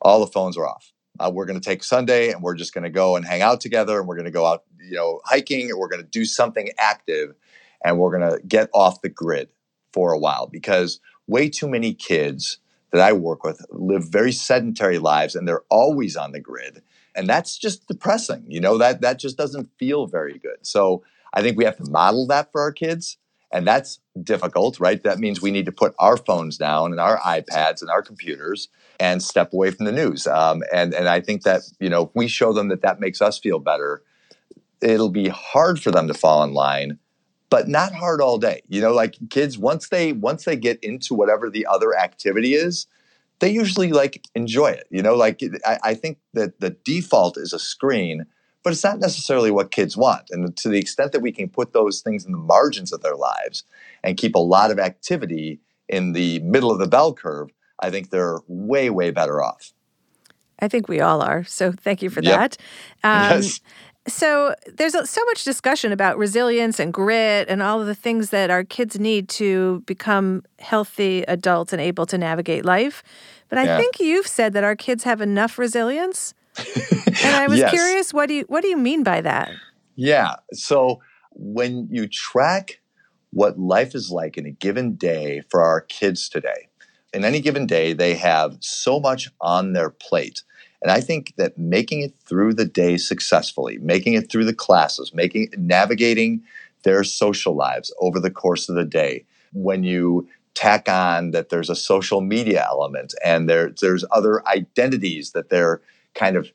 all 0.01 0.19
the 0.19 0.31
phones 0.31 0.57
are 0.57 0.67
off. 0.67 0.90
Uh, 1.21 1.29
we're 1.29 1.45
going 1.45 1.59
to 1.59 1.63
take 1.63 1.83
Sunday 1.83 2.31
and 2.31 2.41
we're 2.41 2.55
just 2.55 2.73
going 2.73 2.83
to 2.83 2.89
go 2.89 3.15
and 3.15 3.25
hang 3.25 3.41
out 3.41 3.61
together 3.61 3.99
and 3.99 4.07
we're 4.07 4.15
going 4.15 4.25
to 4.25 4.31
go 4.31 4.45
out, 4.45 4.63
you 4.79 4.95
know, 4.95 5.21
hiking 5.25 5.71
or 5.71 5.79
we're 5.79 5.87
going 5.87 6.01
to 6.01 6.09
do 6.09 6.25
something 6.25 6.69
active 6.79 7.35
and 7.83 7.99
we're 7.99 8.17
going 8.17 8.31
to 8.31 8.39
get 8.47 8.69
off 8.73 9.01
the 9.01 9.09
grid 9.09 9.49
for 9.93 10.11
a 10.11 10.17
while 10.17 10.47
because 10.47 10.99
way 11.27 11.49
too 11.49 11.67
many 11.67 11.93
kids 11.93 12.57
that 12.91 13.01
I 13.01 13.13
work 13.13 13.43
with 13.43 13.65
live 13.69 14.09
very 14.09 14.31
sedentary 14.31 14.99
lives 14.99 15.35
and 15.35 15.47
they're 15.47 15.63
always 15.69 16.15
on 16.15 16.31
the 16.31 16.39
grid. 16.39 16.81
And 17.15 17.27
that's 17.27 17.57
just 17.57 17.87
depressing. 17.87 18.45
You 18.47 18.59
know, 18.59 18.77
that 18.77 19.01
that 19.01 19.19
just 19.19 19.37
doesn't 19.37 19.69
feel 19.77 20.07
very 20.07 20.39
good. 20.39 20.57
So 20.61 21.03
I 21.33 21.41
think 21.41 21.57
we 21.57 21.65
have 21.65 21.77
to 21.77 21.89
model 21.89 22.27
that 22.27 22.51
for 22.51 22.61
our 22.61 22.71
kids. 22.71 23.17
And 23.53 23.67
that's 23.67 23.99
difficult, 24.23 24.79
right? 24.79 25.03
That 25.03 25.19
means 25.19 25.41
we 25.41 25.51
need 25.51 25.65
to 25.65 25.73
put 25.73 25.93
our 25.99 26.15
phones 26.15 26.57
down 26.57 26.91
and 26.91 27.01
our 27.01 27.19
iPads 27.19 27.81
and 27.81 27.89
our 27.89 28.01
computers 28.01 28.69
and 29.01 29.21
step 29.21 29.51
away 29.51 29.71
from 29.71 29.85
the 29.85 29.91
news. 29.91 30.27
Um, 30.27 30.63
and 30.71 30.93
and 30.93 31.09
I 31.09 31.19
think 31.19 31.43
that 31.43 31.61
you 31.79 31.89
know, 31.89 32.03
if 32.03 32.09
we 32.15 32.27
show 32.27 32.53
them 32.53 32.69
that 32.69 32.81
that 32.83 32.99
makes 32.99 33.21
us 33.21 33.39
feel 33.39 33.59
better, 33.59 34.03
it'll 34.81 35.09
be 35.09 35.27
hard 35.29 35.81
for 35.81 35.91
them 35.91 36.07
to 36.07 36.13
fall 36.13 36.43
in 36.43 36.53
line 36.53 36.99
but 37.51 37.67
not 37.67 37.93
hard 37.93 38.21
all 38.21 38.37
day. 38.37 38.61
You 38.69 38.81
know, 38.81 38.93
like 38.93 39.17
kids 39.29 39.57
once 39.57 39.89
they 39.89 40.13
once 40.13 40.45
they 40.45 40.55
get 40.55 40.83
into 40.83 41.13
whatever 41.13 41.49
the 41.49 41.67
other 41.67 41.95
activity 41.95 42.55
is, 42.55 42.87
they 43.39 43.49
usually 43.51 43.91
like 43.91 44.25
enjoy 44.33 44.67
it. 44.67 44.87
You 44.89 45.03
know, 45.03 45.15
like 45.15 45.41
I, 45.65 45.77
I 45.83 45.93
think 45.93 46.17
that 46.33 46.59
the 46.61 46.71
default 46.71 47.37
is 47.37 47.51
a 47.51 47.59
screen, 47.59 48.25
but 48.63 48.71
it's 48.71 48.83
not 48.83 48.99
necessarily 48.99 49.51
what 49.51 49.69
kids 49.69 49.97
want. 49.97 50.29
And 50.31 50.55
to 50.57 50.69
the 50.69 50.79
extent 50.79 51.11
that 51.11 51.21
we 51.21 51.33
can 51.33 51.49
put 51.49 51.73
those 51.73 52.01
things 52.01 52.25
in 52.25 52.31
the 52.31 52.37
margins 52.37 52.93
of 52.93 53.01
their 53.01 53.17
lives 53.17 53.65
and 54.01 54.17
keep 54.17 54.33
a 54.33 54.39
lot 54.39 54.71
of 54.71 54.79
activity 54.79 55.59
in 55.89 56.13
the 56.13 56.39
middle 56.39 56.71
of 56.71 56.79
the 56.79 56.87
bell 56.87 57.13
curve, 57.13 57.49
I 57.81 57.89
think 57.89 58.09
they're 58.09 58.39
way, 58.47 58.89
way 58.89 59.11
better 59.11 59.43
off. 59.43 59.73
I 60.59 60.67
think 60.67 60.87
we 60.87 61.01
all 61.01 61.21
are. 61.21 61.43
So 61.43 61.71
thank 61.71 62.01
you 62.01 62.09
for 62.09 62.21
yep. 62.21 62.39
that. 62.39 62.57
Um, 63.03 63.41
yes. 63.41 63.59
So 64.07 64.55
there's 64.65 64.93
so 65.09 65.25
much 65.25 65.43
discussion 65.43 65.91
about 65.91 66.17
resilience 66.17 66.79
and 66.79 66.91
grit 66.91 67.47
and 67.49 67.61
all 67.61 67.79
of 67.79 67.87
the 67.87 67.95
things 67.95 68.31
that 68.31 68.49
our 68.49 68.63
kids 68.63 68.99
need 68.99 69.29
to 69.29 69.81
become 69.85 70.43
healthy 70.59 71.21
adults 71.23 71.71
and 71.71 71.81
able 71.81 72.07
to 72.07 72.17
navigate 72.17 72.65
life. 72.65 73.03
But 73.49 73.59
I 73.59 73.65
yeah. 73.65 73.77
think 73.77 73.99
you've 73.99 74.27
said 74.27 74.53
that 74.53 74.63
our 74.63 74.75
kids 74.75 75.03
have 75.03 75.21
enough 75.21 75.59
resilience. 75.59 76.33
and 76.57 77.35
I 77.35 77.47
was 77.47 77.59
yes. 77.59 77.69
curious 77.71 78.13
what 78.13 78.27
do 78.27 78.33
you 78.33 78.45
what 78.47 78.61
do 78.61 78.67
you 78.69 78.77
mean 78.77 79.03
by 79.03 79.21
that? 79.21 79.51
Yeah. 79.95 80.35
So 80.51 80.99
when 81.31 81.87
you 81.91 82.07
track 82.07 82.81
what 83.31 83.57
life 83.59 83.93
is 83.93 84.09
like 84.09 84.37
in 84.37 84.45
a 84.45 84.51
given 84.51 84.95
day 84.95 85.43
for 85.49 85.61
our 85.61 85.81
kids 85.81 86.27
today, 86.27 86.69
in 87.13 87.25
any 87.25 87.39
given 87.39 87.65
day 87.65 87.93
they 87.93 88.15
have 88.15 88.57
so 88.59 88.99
much 88.99 89.29
on 89.39 89.73
their 89.73 89.89
plate. 89.89 90.43
And 90.81 90.91
I 90.91 90.99
think 90.99 91.33
that 91.37 91.57
making 91.57 92.01
it 92.01 92.13
through 92.25 92.55
the 92.55 92.65
day 92.65 92.97
successfully, 92.97 93.77
making 93.79 94.13
it 94.13 94.31
through 94.31 94.45
the 94.45 94.53
classes, 94.53 95.13
making 95.13 95.49
navigating 95.57 96.41
their 96.83 97.03
social 97.03 97.55
lives 97.55 97.93
over 97.99 98.19
the 98.19 98.31
course 98.31 98.67
of 98.67 98.75
the 98.75 98.85
day, 98.85 99.25
when 99.53 99.83
you 99.83 100.27
tack 100.55 100.89
on 100.89 101.31
that 101.31 101.49
there's 101.49 101.69
a 101.69 101.75
social 101.75 102.21
media 102.21 102.65
element 102.67 103.13
and 103.23 103.47
there, 103.47 103.73
there's 103.79 104.03
other 104.11 104.45
identities 104.47 105.31
that 105.31 105.49
they're 105.49 105.81
kind 106.15 106.35
of 106.35 106.49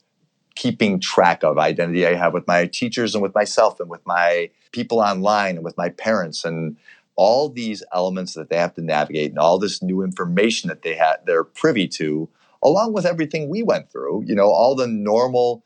keeping 0.56 0.98
track 0.98 1.44
of 1.44 1.58
identity 1.58 2.06
I 2.06 2.14
have 2.14 2.32
with 2.32 2.46
my 2.46 2.66
teachers 2.66 3.14
and 3.14 3.22
with 3.22 3.34
myself 3.34 3.78
and 3.78 3.88
with 3.88 4.04
my 4.06 4.50
people 4.72 5.00
online 5.00 5.56
and 5.56 5.64
with 5.64 5.76
my 5.76 5.90
parents 5.90 6.44
and 6.44 6.76
all 7.16 7.48
these 7.48 7.82
elements 7.94 8.34
that 8.34 8.50
they 8.50 8.56
have 8.56 8.74
to 8.74 8.82
navigate 8.82 9.30
and 9.30 9.38
all 9.38 9.58
this 9.58 9.82
new 9.82 10.02
information 10.02 10.68
that 10.68 10.82
they 10.82 10.94
have 10.94 11.18
they're 11.26 11.44
privy 11.44 11.88
to 11.88 12.28
along 12.62 12.92
with 12.92 13.06
everything 13.06 13.48
we 13.48 13.62
went 13.62 13.90
through, 13.90 14.24
you 14.26 14.34
know, 14.34 14.48
all 14.48 14.74
the 14.74 14.86
normal 14.88 15.62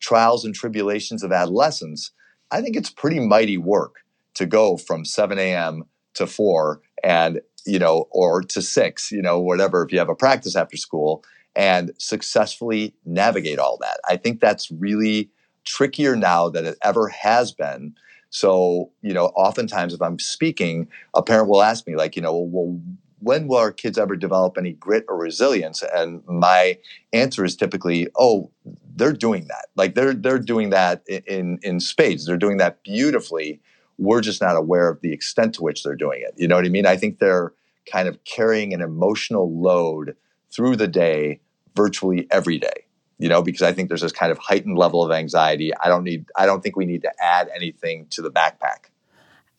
trials 0.00 0.44
and 0.44 0.54
tribulations 0.54 1.22
of 1.22 1.32
adolescence, 1.32 2.10
I 2.50 2.60
think 2.60 2.76
it's 2.76 2.90
pretty 2.90 3.20
mighty 3.20 3.56
work 3.56 3.96
to 4.34 4.46
go 4.46 4.76
from 4.76 5.04
7 5.04 5.38
a.m. 5.38 5.84
to 6.14 6.26
4 6.26 6.80
and, 7.04 7.40
you 7.66 7.78
know, 7.78 8.08
or 8.10 8.42
to 8.42 8.62
6, 8.62 9.12
you 9.12 9.22
know, 9.22 9.38
whatever, 9.38 9.84
if 9.84 9.92
you 9.92 9.98
have 9.98 10.08
a 10.08 10.14
practice 10.14 10.56
after 10.56 10.76
school 10.76 11.22
and 11.54 11.92
successfully 11.98 12.94
navigate 13.04 13.58
all 13.58 13.76
that. 13.80 14.00
I 14.08 14.16
think 14.16 14.40
that's 14.40 14.70
really 14.70 15.30
trickier 15.64 16.16
now 16.16 16.48
than 16.48 16.64
it 16.64 16.78
ever 16.82 17.08
has 17.08 17.52
been. 17.52 17.94
So, 18.30 18.90
you 19.02 19.12
know, 19.12 19.26
oftentimes 19.36 19.92
if 19.92 20.00
I'm 20.00 20.18
speaking, 20.18 20.88
a 21.14 21.22
parent 21.22 21.48
will 21.48 21.62
ask 21.62 21.86
me, 21.86 21.96
like, 21.96 22.16
you 22.16 22.22
know, 22.22 22.36
well, 22.36 22.80
when 23.20 23.46
will 23.46 23.58
our 23.58 23.72
kids 23.72 23.98
ever 23.98 24.16
develop 24.16 24.56
any 24.56 24.72
grit 24.72 25.04
or 25.08 25.18
resilience? 25.18 25.82
And 25.94 26.22
my 26.26 26.78
answer 27.12 27.44
is 27.44 27.54
typically, 27.56 28.08
oh, 28.18 28.50
they're 28.96 29.12
doing 29.12 29.46
that. 29.48 29.66
Like 29.76 29.94
they're 29.94 30.14
they're 30.14 30.38
doing 30.38 30.70
that 30.70 31.02
in 31.08 31.58
in 31.62 31.80
spades. 31.80 32.26
They're 32.26 32.36
doing 32.36 32.58
that 32.58 32.82
beautifully. 32.82 33.60
We're 33.98 34.22
just 34.22 34.40
not 34.40 34.56
aware 34.56 34.88
of 34.88 35.00
the 35.02 35.12
extent 35.12 35.54
to 35.56 35.62
which 35.62 35.82
they're 35.82 35.94
doing 35.96 36.22
it. 36.22 36.32
You 36.36 36.48
know 36.48 36.56
what 36.56 36.64
I 36.64 36.70
mean? 36.70 36.86
I 36.86 36.96
think 36.96 37.18
they're 37.18 37.52
kind 37.90 38.08
of 38.08 38.22
carrying 38.24 38.72
an 38.72 38.80
emotional 38.80 39.52
load 39.60 40.16
through 40.50 40.76
the 40.76 40.88
day 40.88 41.40
virtually 41.76 42.26
every 42.30 42.58
day. 42.58 42.86
You 43.20 43.28
know, 43.28 43.42
because 43.42 43.62
I 43.62 43.72
think 43.72 43.88
there's 43.88 44.00
this 44.00 44.12
kind 44.12 44.32
of 44.32 44.38
heightened 44.38 44.78
level 44.78 45.04
of 45.04 45.12
anxiety. 45.12 45.72
I 45.76 45.88
don't 45.88 46.04
need, 46.04 46.24
I 46.36 46.46
don't 46.46 46.62
think 46.62 46.74
we 46.74 46.86
need 46.86 47.02
to 47.02 47.12
add 47.22 47.50
anything 47.54 48.06
to 48.10 48.22
the 48.22 48.30
backpack. 48.30 48.88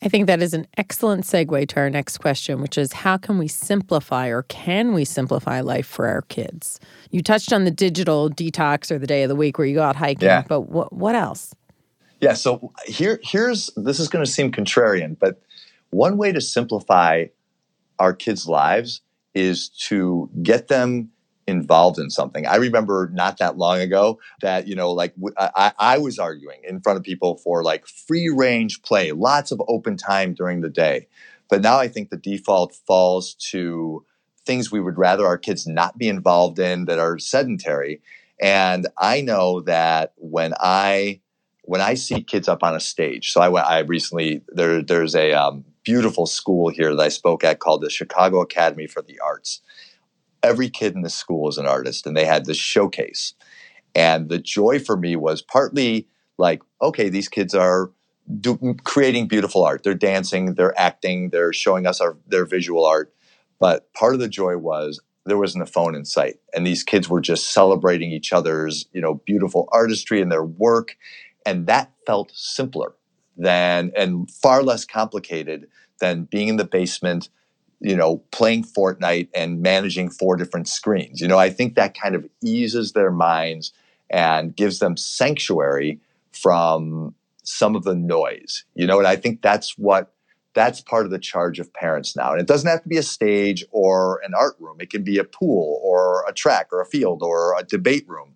I 0.03 0.09
think 0.09 0.25
that 0.25 0.41
is 0.41 0.55
an 0.55 0.65
excellent 0.77 1.25
segue 1.25 1.67
to 1.67 1.79
our 1.79 1.89
next 1.91 2.17
question, 2.17 2.59
which 2.59 2.75
is 2.75 2.91
how 2.91 3.17
can 3.17 3.37
we 3.37 3.47
simplify 3.47 4.29
or 4.29 4.41
can 4.43 4.93
we 4.93 5.05
simplify 5.05 5.61
life 5.61 5.85
for 5.85 6.07
our 6.07 6.23
kids? 6.23 6.79
You 7.11 7.21
touched 7.21 7.53
on 7.53 7.65
the 7.65 7.71
digital 7.71 8.27
detox 8.27 8.89
or 8.89 8.97
the 8.97 9.05
day 9.05 9.21
of 9.21 9.29
the 9.29 9.35
week 9.35 9.59
where 9.59 9.67
you 9.67 9.75
go 9.75 9.83
out 9.83 9.95
hiking, 9.95 10.25
yeah. 10.25 10.43
but 10.47 10.61
what 10.61 10.91
what 10.91 11.13
else? 11.13 11.53
Yeah, 12.19 12.33
so 12.33 12.71
here 12.87 13.19
here's 13.21 13.69
this 13.75 13.99
is 13.99 14.07
going 14.07 14.25
to 14.25 14.31
seem 14.31 14.51
contrarian, 14.51 15.17
but 15.19 15.39
one 15.91 16.17
way 16.17 16.31
to 16.31 16.41
simplify 16.41 17.25
our 17.99 18.13
kids' 18.13 18.47
lives 18.47 19.01
is 19.35 19.69
to 19.69 20.31
get 20.41 20.67
them 20.67 21.10
involved 21.51 21.99
in 21.99 22.09
something. 22.09 22.47
I 22.47 22.55
remember 22.55 23.11
not 23.13 23.37
that 23.37 23.57
long 23.57 23.79
ago 23.79 24.19
that, 24.41 24.67
you 24.67 24.75
know, 24.75 24.91
like 24.91 25.13
I, 25.37 25.73
I 25.77 25.97
was 25.99 26.17
arguing 26.17 26.61
in 26.63 26.81
front 26.81 26.97
of 26.97 27.03
people 27.03 27.37
for 27.37 27.63
like 27.63 27.85
free 27.85 28.29
range 28.29 28.81
play, 28.81 29.11
lots 29.11 29.51
of 29.51 29.61
open 29.67 29.97
time 29.97 30.33
during 30.33 30.61
the 30.61 30.69
day. 30.69 31.07
But 31.49 31.61
now 31.61 31.77
I 31.77 31.87
think 31.87 32.09
the 32.09 32.17
default 32.17 32.73
falls 32.87 33.35
to 33.51 34.05
things 34.45 34.71
we 34.71 34.79
would 34.79 34.97
rather 34.97 35.25
our 35.25 35.37
kids 35.37 35.67
not 35.67 35.97
be 35.97 36.07
involved 36.07 36.59
in 36.59 36.85
that 36.85 36.97
are 36.97 37.19
sedentary. 37.19 38.01
And 38.41 38.87
I 38.97 39.21
know 39.21 39.61
that 39.61 40.13
when 40.17 40.53
I 40.59 41.21
when 41.63 41.79
I 41.81 41.93
see 41.93 42.23
kids 42.23 42.47
up 42.47 42.63
on 42.63 42.75
a 42.75 42.79
stage, 42.79 43.31
so 43.31 43.41
I, 43.41 43.49
I 43.61 43.79
recently 43.79 44.41
there 44.47 44.81
there's 44.81 45.15
a 45.15 45.33
um, 45.33 45.63
beautiful 45.83 46.25
school 46.25 46.69
here 46.69 46.95
that 46.95 47.03
I 47.03 47.09
spoke 47.09 47.43
at 47.43 47.59
called 47.59 47.81
the 47.81 47.89
Chicago 47.89 48.41
Academy 48.41 48.87
for 48.87 49.01
the 49.01 49.19
Arts, 49.19 49.61
every 50.43 50.69
kid 50.69 50.95
in 50.95 51.01
the 51.01 51.09
school 51.09 51.49
is 51.49 51.57
an 51.57 51.65
artist 51.65 52.05
and 52.05 52.15
they 52.15 52.25
had 52.25 52.45
this 52.45 52.57
showcase. 52.57 53.33
And 53.93 54.29
the 54.29 54.39
joy 54.39 54.79
for 54.79 54.97
me 54.97 55.15
was 55.15 55.41
partly 55.41 56.07
like 56.37 56.61
okay 56.81 57.09
these 57.09 57.29
kids 57.29 57.53
are 57.53 57.91
do, 58.39 58.75
creating 58.83 59.27
beautiful 59.27 59.63
art. 59.63 59.83
They're 59.83 59.93
dancing 59.93 60.55
they're 60.55 60.79
acting 60.79 61.29
they're 61.29 61.53
showing 61.53 61.85
us 61.85 62.01
our, 62.01 62.17
their 62.27 62.45
visual 62.45 62.85
art. 62.85 63.13
But 63.59 63.93
part 63.93 64.13
of 64.13 64.19
the 64.19 64.29
joy 64.29 64.57
was 64.57 64.99
there 65.25 65.37
wasn't 65.37 65.63
a 65.63 65.67
phone 65.67 65.93
in 65.93 66.05
sight 66.05 66.37
and 66.53 66.65
these 66.65 66.83
kids 66.83 67.09
were 67.09 67.21
just 67.21 67.53
celebrating 67.53 68.11
each 68.11 68.33
other's 68.33 68.87
you 68.93 69.01
know 69.01 69.21
beautiful 69.25 69.67
artistry 69.71 70.21
and 70.21 70.31
their 70.31 70.45
work. 70.45 70.95
And 71.45 71.67
that 71.67 71.91
felt 72.05 72.31
simpler 72.33 72.95
than 73.37 73.91
and 73.95 74.29
far 74.29 74.63
less 74.63 74.85
complicated 74.85 75.67
than 75.99 76.23
being 76.23 76.47
in 76.47 76.57
the 76.57 76.65
basement 76.65 77.29
you 77.81 77.95
know, 77.95 78.17
playing 78.31 78.63
Fortnite 78.63 79.29
and 79.33 79.61
managing 79.61 80.09
four 80.09 80.35
different 80.35 80.67
screens. 80.67 81.19
You 81.19 81.27
know, 81.27 81.39
I 81.39 81.49
think 81.49 81.75
that 81.75 81.97
kind 81.99 82.15
of 82.15 82.27
eases 82.43 82.91
their 82.91 83.11
minds 83.11 83.73
and 84.09 84.55
gives 84.55 84.79
them 84.79 84.95
sanctuary 84.95 85.99
from 86.31 87.15
some 87.43 87.75
of 87.75 87.83
the 87.83 87.95
noise. 87.95 88.65
You 88.75 88.85
know, 88.85 88.99
and 88.99 89.07
I 89.07 89.15
think 89.15 89.41
that's 89.41 89.77
what 89.77 90.13
that's 90.53 90.81
part 90.81 91.05
of 91.05 91.11
the 91.11 91.19
charge 91.19 91.59
of 91.59 91.73
parents 91.73 92.15
now. 92.15 92.31
And 92.31 92.41
it 92.41 92.47
doesn't 92.47 92.69
have 92.69 92.83
to 92.83 92.89
be 92.89 92.97
a 92.97 93.03
stage 93.03 93.65
or 93.71 94.21
an 94.23 94.33
art 94.33 94.55
room. 94.59 94.77
It 94.79 94.89
can 94.89 95.03
be 95.03 95.17
a 95.17 95.23
pool 95.23 95.79
or 95.81 96.25
a 96.27 96.33
track 96.33 96.67
or 96.71 96.81
a 96.81 96.85
field 96.85 97.23
or 97.23 97.57
a 97.57 97.63
debate 97.63 98.07
room. 98.07 98.35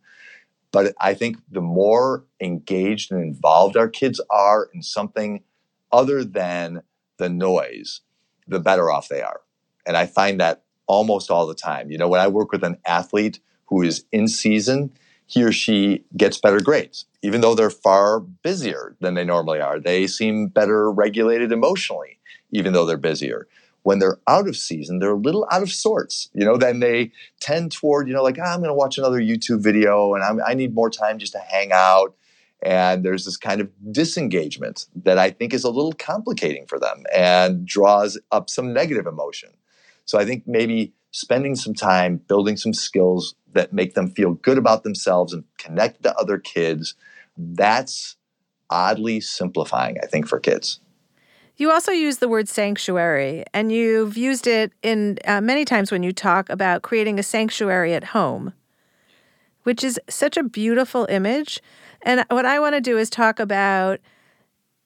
But 0.71 0.95
I 0.99 1.13
think 1.13 1.37
the 1.51 1.61
more 1.61 2.25
engaged 2.41 3.11
and 3.11 3.21
involved 3.21 3.77
our 3.77 3.89
kids 3.89 4.19
are 4.29 4.69
in 4.73 4.81
something 4.81 5.43
other 5.91 6.23
than 6.23 6.81
the 7.17 7.29
noise, 7.29 8.01
the 8.47 8.59
better 8.59 8.89
off 8.89 9.09
they 9.09 9.21
are. 9.21 9.41
And 9.85 9.95
I 9.97 10.05
find 10.05 10.39
that 10.39 10.63
almost 10.87 11.31
all 11.31 11.47
the 11.47 11.55
time. 11.55 11.91
You 11.91 11.97
know, 11.97 12.07
when 12.07 12.21
I 12.21 12.27
work 12.27 12.51
with 12.51 12.63
an 12.63 12.77
athlete 12.85 13.39
who 13.65 13.81
is 13.81 14.05
in 14.11 14.27
season, 14.27 14.91
he 15.27 15.43
or 15.43 15.51
she 15.51 16.03
gets 16.15 16.37
better 16.39 16.61
grades, 16.61 17.05
even 17.23 17.41
though 17.41 17.55
they're 17.55 17.71
far 17.71 18.19
busier 18.19 18.95
than 18.99 19.15
they 19.15 19.23
normally 19.23 19.59
are. 19.59 19.79
They 19.79 20.07
seem 20.07 20.47
better 20.47 20.91
regulated 20.91 21.51
emotionally, 21.51 22.19
even 22.51 22.73
though 22.73 22.85
they're 22.85 22.97
busier. 22.97 23.47
When 23.81 23.99
they're 23.99 24.17
out 24.27 24.47
of 24.47 24.55
season, 24.55 24.99
they're 24.99 25.11
a 25.11 25.15
little 25.15 25.47
out 25.51 25.61
of 25.61 25.71
sorts. 25.71 26.29
You 26.33 26.45
know, 26.45 26.57
then 26.57 26.79
they 26.79 27.11
tend 27.39 27.71
toward, 27.71 28.07
you 28.07 28.13
know, 28.13 28.23
like, 28.23 28.37
ah, 28.39 28.53
I'm 28.53 28.59
going 28.59 28.69
to 28.69 28.73
watch 28.73 28.97
another 28.97 29.19
YouTube 29.19 29.61
video 29.61 30.13
and 30.13 30.23
I'm, 30.23 30.39
I 30.45 30.53
need 30.53 30.73
more 30.73 30.89
time 30.89 31.19
just 31.19 31.33
to 31.33 31.39
hang 31.39 31.71
out 31.71 32.15
and 32.61 33.03
there's 33.03 33.25
this 33.25 33.37
kind 33.37 33.61
of 33.61 33.69
disengagement 33.91 34.85
that 35.03 35.17
I 35.17 35.29
think 35.29 35.53
is 35.53 35.63
a 35.63 35.69
little 35.69 35.93
complicating 35.93 36.65
for 36.67 36.79
them 36.79 37.03
and 37.13 37.65
draws 37.65 38.19
up 38.31 38.49
some 38.49 38.73
negative 38.73 39.05
emotion. 39.07 39.49
So 40.05 40.17
I 40.17 40.25
think 40.25 40.43
maybe 40.45 40.93
spending 41.11 41.55
some 41.55 41.73
time 41.73 42.17
building 42.17 42.57
some 42.57 42.73
skills 42.73 43.35
that 43.53 43.71
make 43.71 43.93
them 43.93 44.11
feel 44.11 44.33
good 44.33 44.57
about 44.57 44.83
themselves 44.83 45.33
and 45.33 45.43
connect 45.57 46.03
to 46.03 46.15
other 46.17 46.37
kids, 46.37 46.95
that's 47.37 48.17
oddly 48.69 49.21
simplifying, 49.21 49.97
I 50.03 50.07
think, 50.07 50.27
for 50.27 50.39
kids. 50.39 50.79
You 51.57 51.71
also 51.71 51.91
use 51.93 52.17
the 52.17 52.27
word 52.27 52.49
sanctuary, 52.49 53.45
and 53.53 53.71
you've 53.71 54.17
used 54.17 54.45
it 54.45 54.73
in 54.83 55.17
uh, 55.23 55.39
many 55.39 55.63
times 55.63 55.89
when 55.89 56.03
you 56.03 56.11
talk 56.11 56.49
about 56.49 56.81
creating 56.81 57.17
a 57.17 57.23
sanctuary 57.23 57.93
at 57.93 58.05
home, 58.05 58.53
which 59.63 59.81
is 59.81 59.97
such 60.09 60.35
a 60.35 60.43
beautiful 60.43 61.05
image. 61.09 61.61
And 62.05 62.23
what 62.29 62.45
I 62.45 62.59
want 62.59 62.75
to 62.75 62.81
do 62.81 62.97
is 62.97 63.09
talk 63.09 63.39
about 63.39 63.99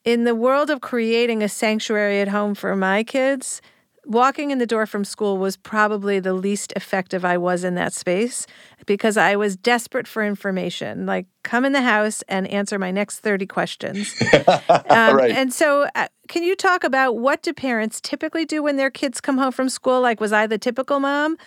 in 0.05 0.23
the 0.23 0.33
world 0.33 0.69
of 0.69 0.81
creating 0.81 1.43
a 1.43 1.49
sanctuary 1.49 2.21
at 2.21 2.29
home 2.29 2.55
for 2.55 2.75
my 2.75 3.03
kids, 3.03 3.61
walking 4.05 4.49
in 4.51 4.57
the 4.57 4.65
door 4.65 4.85
from 4.85 5.03
school 5.03 5.37
was 5.37 5.57
probably 5.57 6.19
the 6.19 6.33
least 6.33 6.71
effective 6.75 7.25
I 7.25 7.37
was 7.37 7.63
in 7.63 7.75
that 7.75 7.93
space 7.93 8.47
because 8.85 9.17
I 9.17 9.35
was 9.35 9.55
desperate 9.55 10.07
for 10.07 10.23
information. 10.23 11.05
Like, 11.05 11.27
come 11.43 11.65
in 11.65 11.73
the 11.73 11.81
house 11.81 12.23
and 12.27 12.47
answer 12.47 12.79
my 12.79 12.89
next 12.89 13.19
30 13.19 13.45
questions. 13.45 14.15
um, 14.47 15.15
right. 15.15 15.31
And 15.31 15.53
so, 15.53 15.87
uh, 15.93 16.07
can 16.27 16.43
you 16.43 16.55
talk 16.55 16.83
about 16.83 17.17
what 17.17 17.43
do 17.43 17.53
parents 17.53 17.99
typically 18.01 18.45
do 18.45 18.63
when 18.63 18.77
their 18.77 18.89
kids 18.89 19.19
come 19.19 19.37
home 19.37 19.51
from 19.51 19.69
school? 19.69 20.01
Like, 20.01 20.19
was 20.19 20.33
I 20.33 20.47
the 20.47 20.57
typical 20.57 20.99
mom? 20.99 21.37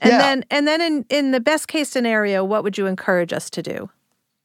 And 0.00 0.12
yeah. 0.12 0.18
then, 0.18 0.44
and 0.50 0.66
then 0.66 0.80
in, 0.80 1.04
in 1.10 1.30
the 1.30 1.40
best 1.40 1.68
case 1.68 1.90
scenario, 1.90 2.42
what 2.42 2.64
would 2.64 2.78
you 2.78 2.86
encourage 2.86 3.32
us 3.32 3.50
to 3.50 3.62
do? 3.62 3.90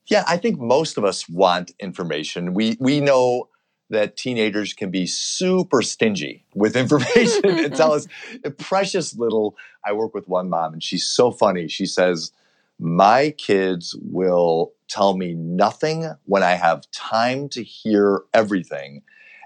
Yeah, 0.07 0.23
I 0.27 0.37
think 0.37 0.59
most 0.59 0.97
of 0.97 1.05
us 1.05 1.27
want 1.27 1.71
information. 1.79 2.53
We 2.53 2.77
we 2.79 2.99
know 2.99 3.49
that 3.89 4.17
teenagers 4.17 4.73
can 4.73 4.89
be 4.89 5.05
super 5.05 5.81
stingy 5.81 6.45
with 6.53 6.75
information 6.83 7.59
and 7.59 7.75
tell 7.75 7.93
us 7.93 8.07
precious 8.57 9.15
little. 9.15 9.55
I 9.85 9.93
work 9.93 10.13
with 10.13 10.27
one 10.27 10.49
mom 10.49 10.73
and 10.73 10.83
she's 10.83 11.05
so 11.05 11.31
funny. 11.31 11.67
She 11.67 11.85
says, 11.85 12.31
"My 12.79 13.31
kids 13.31 13.95
will 14.01 14.73
tell 14.87 15.17
me 15.17 15.33
nothing 15.33 16.11
when 16.25 16.43
I 16.43 16.53
have 16.53 16.89
time 16.91 17.49
to 17.49 17.63
hear 17.63 18.21
everything, 18.33 19.01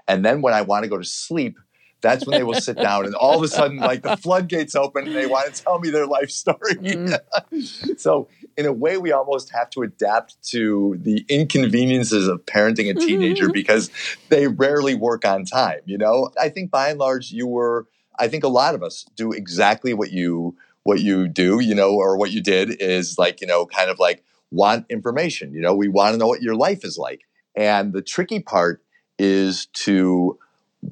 and 0.06 0.24
then 0.24 0.42
when 0.42 0.54
I 0.54 0.62
want 0.62 0.84
to 0.84 0.90
go 0.90 0.98
to 0.98 1.04
sleep, 1.04 1.58
that's 2.00 2.26
when 2.26 2.38
they 2.38 2.42
will 2.42 2.60
sit 2.60 2.76
down 2.76 3.06
and 3.06 3.14
all 3.14 3.36
of 3.36 3.42
a 3.42 3.48
sudden 3.48 3.78
like 3.78 4.02
the 4.02 4.16
floodgates 4.16 4.74
open 4.74 5.06
and 5.06 5.16
they 5.16 5.26
want 5.26 5.52
to 5.52 5.62
tell 5.62 5.78
me 5.78 5.90
their 5.90 6.06
life 6.06 6.30
story 6.30 6.74
mm. 6.74 7.98
so 7.98 8.28
in 8.60 8.66
a 8.66 8.72
way 8.72 8.96
we 8.98 9.10
almost 9.10 9.50
have 9.50 9.70
to 9.70 9.82
adapt 9.82 10.40
to 10.50 10.96
the 11.00 11.24
inconveniences 11.28 12.28
of 12.28 12.44
parenting 12.46 12.90
a 12.90 12.94
teenager 12.94 13.44
mm-hmm. 13.44 13.52
because 13.52 13.90
they 14.28 14.46
rarely 14.46 14.94
work 14.94 15.24
on 15.24 15.44
time 15.44 15.80
you 15.84 15.98
know? 15.98 16.30
I 16.40 16.48
think 16.48 16.70
by 16.70 16.90
and 16.90 16.98
large 16.98 17.32
you 17.32 17.46
were 17.46 17.86
i 18.18 18.28
think 18.28 18.44
a 18.44 18.48
lot 18.48 18.74
of 18.74 18.82
us 18.82 19.04
do 19.16 19.32
exactly 19.32 19.94
what 19.94 20.12
you 20.12 20.56
what 20.84 21.00
you 21.00 21.26
do 21.26 21.60
you 21.60 21.74
know 21.74 21.94
or 21.94 22.16
what 22.16 22.30
you 22.30 22.42
did 22.42 22.76
is 22.80 23.16
like 23.18 23.40
you 23.40 23.46
know 23.46 23.66
kind 23.66 23.90
of 23.90 23.98
like 23.98 24.22
want 24.50 24.86
information 24.90 25.52
you 25.52 25.60
know? 25.60 25.74
We 25.74 25.88
want 25.88 26.14
to 26.14 26.18
know 26.18 26.26
what 26.26 26.42
your 26.42 26.54
life 26.54 26.84
is 26.84 26.98
like. 26.98 27.22
And 27.56 27.92
the 27.92 28.02
tricky 28.02 28.40
part 28.40 28.82
is 29.18 29.66
to 29.66 30.38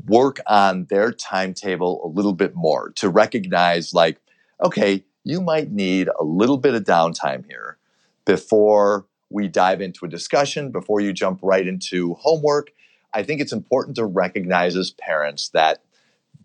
work 0.07 0.39
on 0.47 0.87
their 0.91 1.13
timetable 1.13 2.05
a 2.05 2.09
little 2.09 2.35
bit 2.35 2.55
more 2.55 2.91
to 2.97 3.09
recognize 3.09 3.95
like 3.95 4.21
okay 4.63 5.05
you 5.25 5.41
might 5.41 5.71
need 5.71 6.09
a 6.19 6.25
little 6.25 6.59
bit 6.59 6.75
of 6.75 6.85
downtime 6.85 7.45
here 7.47 7.79
before 8.25 9.07
we 9.31 9.49
dive 9.49 9.81
into 9.81 10.05
a 10.05 10.09
discussion 10.09 10.71
before 10.71 11.01
you 11.01 11.13
jump 11.13 11.41
right 11.43 11.67
into 11.67 12.15
homework. 12.15 12.73
I 13.13 13.23
think 13.23 13.41
it's 13.41 13.53
important 13.53 13.97
to 13.97 14.05
recognize 14.05 14.77
as 14.77 14.91
parents 14.91 15.51
that 15.51 15.83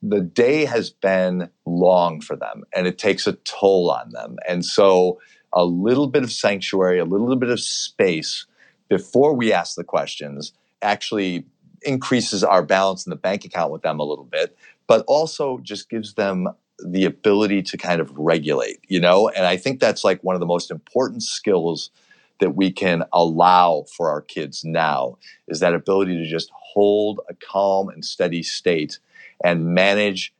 the 0.01 0.21
day 0.21 0.65
has 0.65 0.89
been 0.89 1.49
long 1.65 2.19
for 2.19 2.35
them 2.35 2.63
and 2.75 2.87
it 2.87 2.97
takes 2.97 3.25
a 3.25 3.33
toll 3.33 3.89
on 3.89 4.11
them. 4.11 4.37
And 4.47 4.65
so 4.65 5.19
a 5.53 5.63
little 5.63 6.07
bit 6.07 6.23
of 6.23 6.31
sanctuary 6.31 6.99
a 6.99 7.05
little 7.05 7.35
bit 7.35 7.49
of 7.49 7.59
space 7.59 8.45
before 8.89 9.33
we 9.33 9.53
ask 9.53 9.75
the 9.75 9.83
questions 9.83 10.51
actually 10.81 11.45
increases 11.83 12.43
our 12.43 12.63
balance 12.63 13.05
in 13.05 13.11
the 13.11 13.15
bank 13.15 13.45
account 13.45 13.71
with 13.71 13.81
them 13.81 13.99
a 13.99 14.03
little 14.03 14.25
bit, 14.25 14.57
but 14.87 15.03
also 15.07 15.59
just 15.59 15.89
gives 15.89 16.15
them 16.15 16.49
the 16.79 17.05
ability 17.05 17.61
to 17.61 17.77
kind 17.77 18.01
of 18.01 18.11
regulate, 18.17 18.79
you 18.87 18.99
know? 18.99 19.29
And 19.29 19.45
I 19.45 19.57
think 19.57 19.79
that's 19.79 20.03
like 20.03 20.23
one 20.23 20.35
of 20.35 20.39
the 20.39 20.45
most 20.45 20.71
important 20.71 21.23
skills 21.23 21.91
that 22.39 22.55
we 22.55 22.71
can 22.71 23.03
allow 23.13 23.85
for 23.95 24.09
our 24.09 24.21
kids 24.21 24.65
now 24.65 25.17
is 25.47 25.59
that 25.59 25.73
ability 25.73 26.17
to 26.17 26.29
just 26.29 26.51
hold 26.51 27.19
a 27.29 27.33
calm 27.35 27.89
and 27.89 28.03
steady 28.03 28.43
state 28.43 28.99
and 29.43 29.73
manage 29.73 30.33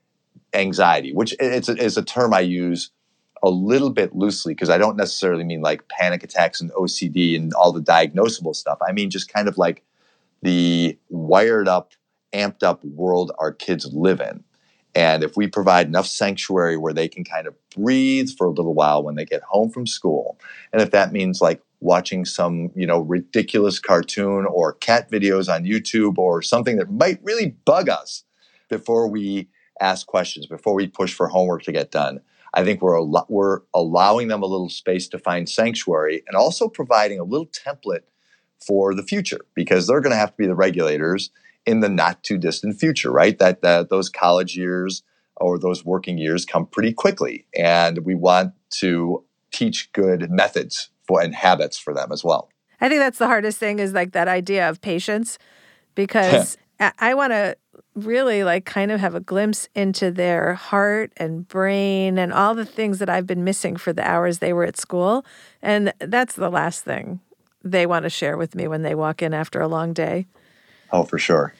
anxiety, 0.53 1.13
which 1.13 1.35
it's 1.39 1.69
a, 1.69 1.77
is 1.77 1.97
a 1.97 2.03
term 2.03 2.33
I 2.33 2.41
use 2.41 2.89
a 3.43 3.49
little 3.49 3.89
bit 3.89 4.15
loosely 4.15 4.53
because 4.53 4.69
I 4.69 4.77
don't 4.77 4.95
necessarily 4.95 5.43
mean 5.43 5.61
like 5.61 5.87
panic 5.89 6.23
attacks 6.23 6.61
and 6.61 6.71
OCD 6.71 7.35
and 7.35 7.53
all 7.53 7.71
the 7.71 7.81
diagnosable 7.81 8.55
stuff. 8.55 8.79
I 8.85 8.91
mean 8.91 9.09
just 9.09 9.31
kind 9.31 9.47
of 9.47 9.57
like 9.57 9.83
the 10.41 10.97
wired 11.09 11.67
up, 11.67 11.91
amped 12.33 12.63
up 12.63 12.83
world 12.83 13.31
our 13.37 13.51
kids 13.51 13.85
live 13.93 14.19
in. 14.19 14.43
And 14.95 15.23
if 15.23 15.35
we 15.35 15.47
provide 15.47 15.87
enough 15.87 16.05
sanctuary 16.05 16.77
where 16.77 16.93
they 16.93 17.07
can 17.07 17.23
kind 17.23 17.47
of 17.47 17.55
breathe 17.75 18.29
for 18.37 18.45
a 18.45 18.51
little 18.51 18.75
while 18.75 19.03
when 19.03 19.15
they 19.15 19.25
get 19.25 19.41
home 19.43 19.69
from 19.69 19.87
school, 19.87 20.39
and 20.71 20.81
if 20.81 20.91
that 20.91 21.11
means 21.11 21.41
like 21.41 21.61
watching 21.79 22.25
some, 22.25 22.71
you 22.75 22.85
know, 22.85 22.99
ridiculous 22.99 23.79
cartoon 23.79 24.45
or 24.45 24.73
cat 24.73 25.11
videos 25.11 25.53
on 25.53 25.65
YouTube 25.65 26.17
or 26.17 26.41
something 26.41 26.77
that 26.77 26.91
might 26.91 27.19
really 27.23 27.55
bug 27.65 27.89
us 27.89 28.23
before 28.69 29.07
we 29.07 29.49
ask 29.81 30.05
questions, 30.05 30.45
before 30.45 30.75
we 30.75 30.87
push 30.87 31.13
for 31.13 31.27
homework 31.27 31.63
to 31.63 31.71
get 31.71 31.91
done, 31.91 32.21
I 32.53 32.63
think 32.63 32.81
we're 32.81 32.97
al- 32.97 33.25
we're 33.29 33.61
allowing 33.73 34.27
them 34.27 34.43
a 34.43 34.47
little 34.47 34.69
space 34.69 35.07
to 35.09 35.19
find 35.19 35.49
sanctuary 35.49 36.23
and 36.27 36.35
also 36.35 36.67
providing 36.67 37.19
a 37.19 37.23
little 37.23 37.47
template 37.47 38.03
for 38.65 38.93
the 38.93 39.03
future 39.03 39.41
because 39.55 39.87
they're 39.87 40.01
going 40.01 40.11
to 40.11 40.17
have 40.17 40.31
to 40.31 40.37
be 40.37 40.47
the 40.47 40.55
regulators 40.55 41.31
in 41.65 41.79
the 41.79 41.89
not 41.89 42.23
too 42.23 42.37
distant 42.37 42.79
future, 42.79 43.11
right? 43.11 43.37
That 43.39 43.61
that 43.61 43.89
those 43.89 44.09
college 44.09 44.55
years 44.55 45.03
or 45.37 45.57
those 45.57 45.83
working 45.83 46.17
years 46.17 46.45
come 46.45 46.65
pretty 46.65 46.93
quickly, 46.93 47.45
and 47.57 47.99
we 47.99 48.15
want 48.15 48.53
to 48.71 49.23
teach 49.51 49.91
good 49.93 50.29
methods 50.29 50.89
for 51.07 51.21
and 51.21 51.35
habits 51.35 51.77
for 51.77 51.93
them 51.93 52.11
as 52.11 52.23
well. 52.23 52.49
I 52.81 52.89
think 52.89 52.99
that's 52.99 53.17
the 53.17 53.27
hardest 53.27 53.59
thing 53.59 53.79
is 53.79 53.93
like 53.93 54.11
that 54.11 54.27
idea 54.27 54.69
of 54.69 54.81
patience 54.81 55.37
because 55.95 56.57
I, 56.79 56.91
I 56.99 57.13
want 57.13 57.31
to 57.31 57.55
really 57.95 58.43
like 58.43 58.65
kind 58.65 58.91
of 58.91 58.99
have 58.99 59.15
a 59.15 59.19
glimpse 59.19 59.69
into 59.75 60.11
their 60.11 60.55
heart 60.55 61.13
and 61.17 61.47
brain 61.47 62.17
and 62.17 62.33
all 62.33 62.55
the 62.55 62.65
things 62.65 62.99
that 62.99 63.09
I've 63.09 63.27
been 63.27 63.43
missing 63.43 63.77
for 63.77 63.93
the 63.93 64.07
hours 64.07 64.39
they 64.39 64.53
were 64.53 64.63
at 64.63 64.77
school. 64.77 65.25
And 65.61 65.93
that's 65.99 66.35
the 66.35 66.49
last 66.49 66.83
thing 66.83 67.19
they 67.63 67.85
want 67.85 68.03
to 68.03 68.09
share 68.09 68.35
with 68.35 68.55
me 68.55 68.67
when 68.67 68.81
they 68.81 68.95
walk 68.95 69.21
in 69.21 69.33
after 69.33 69.61
a 69.61 69.67
long 69.67 69.93
day. 69.93 70.25
Oh, 70.93 71.03
for 71.03 71.17
sure. 71.17 71.53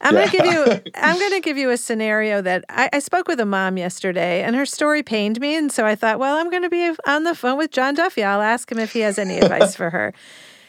I'm 0.00 0.14
yeah. 0.14 0.26
gonna 0.26 0.44
give 0.44 0.46
you 0.46 0.92
I'm 0.94 1.18
gonna 1.18 1.40
give 1.40 1.58
you 1.58 1.70
a 1.70 1.76
scenario 1.76 2.40
that 2.42 2.64
I, 2.68 2.88
I, 2.92 2.98
spoke 2.98 3.28
with 3.28 3.40
a 3.40 3.46
mom 3.46 3.78
yesterday 3.78 4.42
and 4.42 4.54
her 4.54 4.66
story 4.66 5.02
pained 5.02 5.40
me 5.40 5.56
and 5.56 5.72
so 5.72 5.86
I 5.86 5.94
thought, 5.94 6.18
well, 6.18 6.36
I'm 6.36 6.50
gonna 6.50 6.68
be 6.68 6.94
on 7.06 7.24
the 7.24 7.34
phone 7.34 7.56
with 7.56 7.70
John 7.70 7.94
Duffy. 7.94 8.22
I'll 8.22 8.42
ask 8.42 8.70
him 8.70 8.78
if 8.78 8.92
he 8.92 9.00
has 9.00 9.18
any 9.18 9.38
advice 9.38 9.74
for 9.74 9.90
her. 9.90 10.12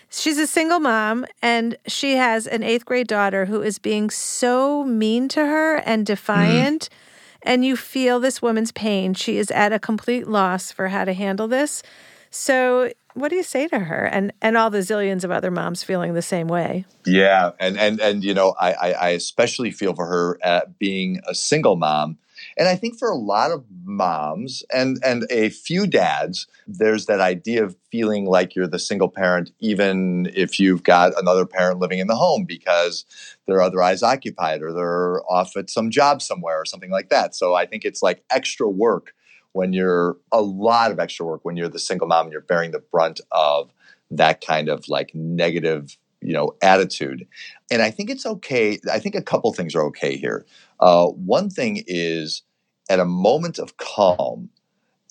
She's 0.09 0.37
a 0.37 0.47
single 0.47 0.79
mom 0.79 1.25
and 1.41 1.77
she 1.87 2.15
has 2.15 2.47
an 2.47 2.63
eighth 2.63 2.85
grade 2.85 3.07
daughter 3.07 3.45
who 3.45 3.61
is 3.61 3.77
being 3.77 4.09
so 4.09 4.83
mean 4.85 5.27
to 5.29 5.45
her 5.45 5.77
and 5.77 6.05
defiant. 6.05 6.83
Mm. 6.89 6.95
And 7.43 7.65
you 7.65 7.77
feel 7.77 8.19
this 8.19 8.41
woman's 8.41 8.71
pain. 8.71 9.13
She 9.13 9.37
is 9.37 9.51
at 9.51 9.71
a 9.71 9.79
complete 9.79 10.27
loss 10.27 10.71
for 10.71 10.87
how 10.87 11.05
to 11.05 11.13
handle 11.13 11.47
this. 11.47 11.83
So, 12.29 12.91
what 13.13 13.29
do 13.29 13.35
you 13.35 13.43
say 13.43 13.67
to 13.67 13.79
her 13.79 14.05
and 14.05 14.31
and 14.41 14.57
all 14.57 14.69
the 14.69 14.79
zillions 14.79 15.23
of 15.23 15.31
other 15.31 15.51
moms 15.51 15.83
feeling 15.83 16.13
the 16.13 16.21
same 16.21 16.47
way? 16.47 16.85
Yeah, 17.05 17.51
and 17.59 17.77
and 17.77 17.99
and 17.99 18.23
you 18.23 18.33
know, 18.33 18.55
I 18.59 18.73
I, 18.73 19.09
especially 19.09 19.71
feel 19.71 19.93
for 19.95 20.05
her 20.05 20.37
at 20.43 20.77
being 20.79 21.21
a 21.27 21.33
single 21.33 21.75
mom 21.75 22.17
and 22.57 22.67
I 22.67 22.75
think 22.75 22.97
for 22.97 23.09
a 23.09 23.15
lot 23.15 23.51
of 23.51 23.63
moms 23.83 24.63
and 24.73 24.99
and 25.03 25.25
a 25.29 25.49
few 25.49 25.87
dads, 25.87 26.47
there's 26.67 27.05
that 27.05 27.19
idea 27.19 27.63
of 27.63 27.75
feeling 27.91 28.25
like 28.25 28.55
you're 28.55 28.67
the 28.67 28.79
single 28.79 29.09
parent, 29.09 29.51
even 29.59 30.31
if 30.35 30.59
you've 30.59 30.83
got 30.83 31.19
another 31.19 31.45
parent 31.45 31.79
living 31.79 31.99
in 31.99 32.07
the 32.07 32.15
home 32.15 32.45
because 32.45 33.05
they're 33.45 33.61
otherwise 33.61 34.03
occupied 34.03 34.61
or 34.61 34.73
they're 34.73 35.21
off 35.31 35.55
at 35.55 35.69
some 35.69 35.89
job 35.89 36.21
somewhere 36.21 36.59
or 36.59 36.65
something 36.65 36.91
like 36.91 37.09
that. 37.09 37.35
So 37.35 37.53
I 37.53 37.65
think 37.65 37.85
it's 37.85 38.01
like 38.01 38.23
extra 38.29 38.69
work 38.69 39.13
when 39.57 39.73
you're 39.73 40.17
a 40.31 40.41
lot 40.41 40.91
of 40.91 40.99
extra 40.99 41.25
work 41.25 41.43
when 41.43 41.57
you're 41.57 41.67
the 41.67 41.79
single 41.79 42.07
mom 42.07 42.25
and 42.25 42.31
you're 42.31 42.41
bearing 42.41 42.71
the 42.71 42.79
brunt 42.79 43.19
of 43.31 43.73
that 44.09 44.39
kind 44.39 44.69
of 44.69 44.87
like 44.87 45.13
negative 45.13 45.97
you 46.21 46.33
know 46.33 46.55
attitude. 46.61 47.27
And 47.71 47.81
i 47.81 47.91
think 47.91 48.09
it's 48.09 48.25
okay 48.25 48.79
i 48.91 48.99
think 48.99 49.15
a 49.15 49.21
couple 49.21 49.51
things 49.53 49.75
are 49.75 49.85
okay 49.87 50.15
here. 50.15 50.45
Uh, 50.79 51.07
one 51.07 51.49
thing 51.49 51.83
is 51.87 52.43
at 52.89 52.99
a 52.99 53.05
moment 53.05 53.59
of 53.59 53.77
calm, 53.77 54.49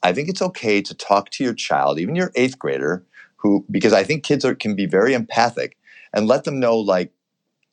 I 0.03 0.13
think 0.13 0.29
it's 0.29 0.43
okay 0.43 0.81
to 0.83 0.95
talk 0.95 1.31
to 1.31 1.45
your 1.45 1.55
child, 1.55 1.99
even 1.99 2.17
your 2.17 2.33
eighth 2.35 2.59
grader, 2.59 3.05
who, 3.37 3.65
because 3.71 3.93
I 3.93 4.05
think 4.05 4.25
kids 4.25 4.45
are, 4.45 4.55
can 4.55 4.75
be 4.75 4.87
very 4.87 5.15
empathic, 5.15 5.77
and 6.13 6.27
let 6.27 6.45
them 6.45 6.61
know, 6.61 6.79
like, 6.79 7.13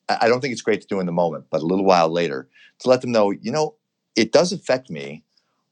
I 0.10 0.28
don't 0.28 0.42
think 0.42 0.52
it's 0.52 0.62
great 0.62 0.82
to 0.82 0.88
do 0.88 1.00
in 1.00 1.06
the 1.06 1.12
moment, 1.12 1.46
but 1.50 1.62
a 1.62 1.66
little 1.66 1.86
while 1.86 2.10
later, 2.10 2.50
to 2.80 2.90
let 2.90 3.02
them 3.02 3.12
know, 3.12 3.32
you 3.32 3.52
know, 3.52 3.76
it 4.16 4.32
does 4.32 4.52
affect 4.52 4.90
me 4.90 5.24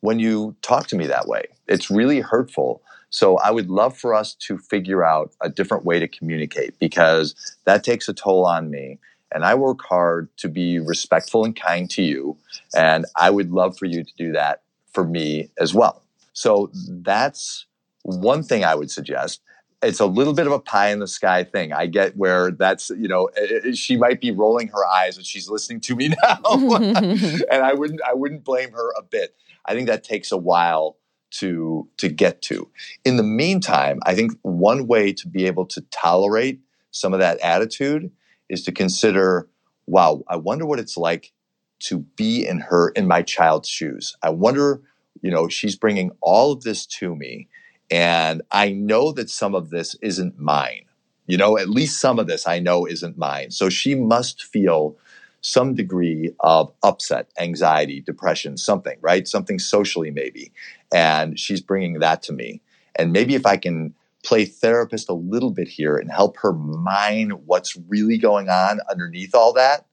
when 0.02 0.20
you 0.20 0.56
talk 0.62 0.88
to 0.88 0.95
me 0.95 1.08
that 1.08 1.28
way. 1.28 1.45
It's 1.68 1.89
really 1.89 2.20
hurtful. 2.20 2.82
So 3.10 3.38
I 3.38 3.52
would 3.52 3.70
love 3.70 3.97
for 3.97 4.14
us 4.14 4.34
to 4.36 4.58
figure 4.58 5.04
out 5.04 5.32
a 5.41 5.49
different 5.49 5.86
way 5.86 5.99
to 5.99 6.08
communicate 6.08 6.78
because 6.80 7.36
that 7.66 7.84
takes 7.84 8.08
a 8.08 8.14
toll 8.14 8.45
on 8.45 8.70
me 8.70 8.99
and 9.34 9.45
I 9.45 9.56
work 9.56 9.82
hard 9.82 10.30
to 10.38 10.49
be 10.49 10.80
respectful 10.80 11.45
and 11.45 11.56
kind 11.56 11.89
to 11.91 12.02
you. 12.02 12.38
And 12.76 13.06
I 13.16 13.30
would 13.30 13.52
love 13.52 13.78
for 13.78 13.86
you 13.86 14.04
to 14.04 14.12
do 14.18 14.32
that 14.34 14.62
for 14.93 15.06
me 15.06 15.49
as 15.60 15.74
well. 15.74 16.04
So 16.34 16.70
that's 16.74 17.66
one 18.04 18.43
thing 18.43 18.64
I 18.64 18.76
would 18.76 18.91
suggest. 18.91 19.41
It's 19.84 20.00
a 20.00 20.06
little 20.06 20.34
bit 20.34 20.46
of 20.46 20.54
a 20.54 20.60
pie 20.60 20.90
in 20.90 21.00
the 21.00 21.08
sky 21.08 21.44
thing. 21.44 21.74
I 21.74 21.88
get 21.88 22.16
where 22.16 22.52
that's, 22.52 22.90
you 22.92 23.08
know, 23.08 23.26
eh, 23.38 23.48
eh, 23.50 23.70
eh, 23.70 23.72
she 23.74 23.98
might 23.98 24.22
be 24.22 24.32
rolling 24.32 24.68
her 24.70 24.86
eyes 24.86 25.18
and 25.18 25.26
she's 25.26 25.50
listening 25.50 25.82
to 25.82 25.96
me 25.96 26.10
now. 26.24 26.40
and 26.76 27.64
I 27.64 27.74
wouldn't 27.74 28.02
I 28.08 28.14
wouldn't 28.14 28.44
blame 28.44 28.72
her 28.72 28.92
a 28.98 29.02
bit. 29.02 29.36
I 29.66 29.74
think 29.74 29.88
that 29.88 30.04
takes 30.04 30.32
a 30.32 30.38
while 30.38 30.98
to 31.32 31.88
to 31.98 32.10
get 32.10 32.42
to. 32.44 32.70
In 33.06 33.18
the 33.18 33.24
meantime, 33.24 34.00
I 34.06 34.14
think 34.14 34.34
one 34.44 34.86
way 34.88 35.14
to 35.14 35.28
be 35.28 35.46
able 35.48 35.66
to 35.68 35.82
tolerate 35.92 36.60
some 36.92 37.14
of 37.14 37.20
that 37.20 37.40
attitude 37.40 38.12
is 38.50 38.64
to 38.64 38.72
consider 38.72 39.48
wow 39.88 40.22
i 40.28 40.36
wonder 40.36 40.66
what 40.66 40.80
it's 40.80 40.98
like 40.98 41.32
to 41.80 42.00
be 42.16 42.46
in 42.46 42.60
her 42.60 42.90
in 42.90 43.08
my 43.08 43.22
child's 43.22 43.68
shoes 43.68 44.16
i 44.22 44.30
wonder 44.30 44.82
you 45.22 45.32
know 45.32 45.48
she's 45.48 45.76
bringing 45.76 46.12
all 46.22 46.52
of 46.52 46.62
this 46.64 46.86
to 46.86 47.16
me 47.16 47.48
and 47.92 48.42
i 48.52 48.72
know 48.72 49.12
that 49.12 49.30
some 49.30 49.56
of 49.56 49.70
this 49.70 49.96
isn't 50.02 50.39
mine. 50.39 50.86
You 51.28 51.38
know 51.38 51.58
at 51.58 51.70
least 51.70 52.00
some 52.02 52.20
of 52.20 52.28
this 52.28 52.48
i 52.48 52.60
know 52.60 52.86
isn't 52.88 53.18
mine. 53.18 53.52
So 53.52 53.70
she 53.70 53.96
must 53.96 54.44
feel 54.44 54.98
some 55.42 55.74
degree 55.74 56.32
of 56.42 56.72
upset 56.84 57.30
anxiety 57.39 58.02
depression 58.02 58.58
something 58.58 58.98
right? 59.02 59.28
Something 59.28 59.60
socially 59.60 60.12
maybe. 60.12 60.52
And 60.94 61.39
she's 61.39 61.62
bringing 61.62 62.00
that 62.00 62.22
to 62.24 62.34
me. 62.34 62.62
And 62.96 63.12
maybe 63.12 63.36
if 63.36 63.46
i 63.46 63.58
can 63.58 63.94
play 64.24 64.46
therapist 64.46 65.10
a 65.10 65.14
little 65.14 65.52
bit 65.52 65.68
here 65.68 65.98
and 65.98 66.12
help 66.12 66.38
her 66.38 66.54
mine 66.54 67.32
what's 67.46 67.78
really 67.88 68.18
going 68.18 68.50
on 68.50 68.80
underneath 68.89 69.34
all 69.34 69.54
that, 69.54 69.86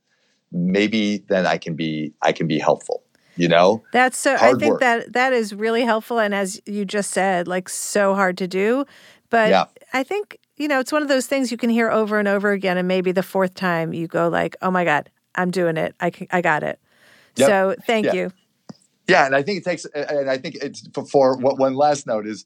maybe 0.53 1.25
then 1.29 1.47
I 1.47 1.59
can 1.59 1.75
be 1.77 2.13
I 2.23 2.33
can 2.33 2.47
be 2.47 2.59
helpful. 2.59 3.03
You 3.39 3.49
know? 3.49 3.83
That's 3.93 4.19
so 4.19 4.37
hard 4.37 4.57
I 4.57 4.59
think 4.59 4.73
work. 4.73 4.81
that 4.81 5.13
that 5.13 5.33
is 5.33 5.55
really 5.55 5.83
helpful 5.83 6.19
and 6.19 6.35
as 6.35 6.61
you 6.67 6.85
just 6.85 7.11
said, 7.11 7.49
like 7.49 7.69
so 7.69 8.15
hard 8.15 8.39
to 8.39 8.49
do. 8.49 8.85
But 9.31 9.51
yeah. 9.51 9.67
I 9.93 10.03
think, 10.03 10.39
you 10.57 10.69
know, 10.69 10.81
it's 10.81 10.93
one 10.93 11.03
of 11.03 11.09
those 11.09 11.27
things 11.27 11.51
you 11.51 11.59
can 11.59 11.71
hear 11.71 11.91
over 11.91 12.19
and 12.19 12.29
over 12.29 12.53
again 12.53 12.77
and 12.79 12.89
maybe 12.89 13.13
the 13.13 13.23
fourth 13.23 13.55
time 13.55 13.93
you 13.93 14.07
go 14.07 14.29
like, 14.29 14.57
"Oh 14.63 14.71
my 14.71 14.85
god, 14.85 15.11
I'm 15.35 15.51
doing 15.51 15.77
it. 15.77 15.95
I 16.01 16.11
I 16.31 16.41
got 16.41 16.63
it." 16.63 16.81
Yep. 17.37 17.49
So, 17.49 17.75
thank 17.87 18.07
yeah. 18.07 18.13
you. 18.15 18.33
Yeah, 19.07 19.25
and 19.25 19.35
I 19.35 19.43
think 19.43 19.59
it 19.59 19.65
takes, 19.65 19.87
and 19.87 20.29
I 20.29 20.37
think 20.37 20.57
it's 20.57 20.87
for, 20.93 21.07
for 21.07 21.37
one 21.39 21.75
last 21.75 22.07
note 22.07 22.27
is 22.27 22.45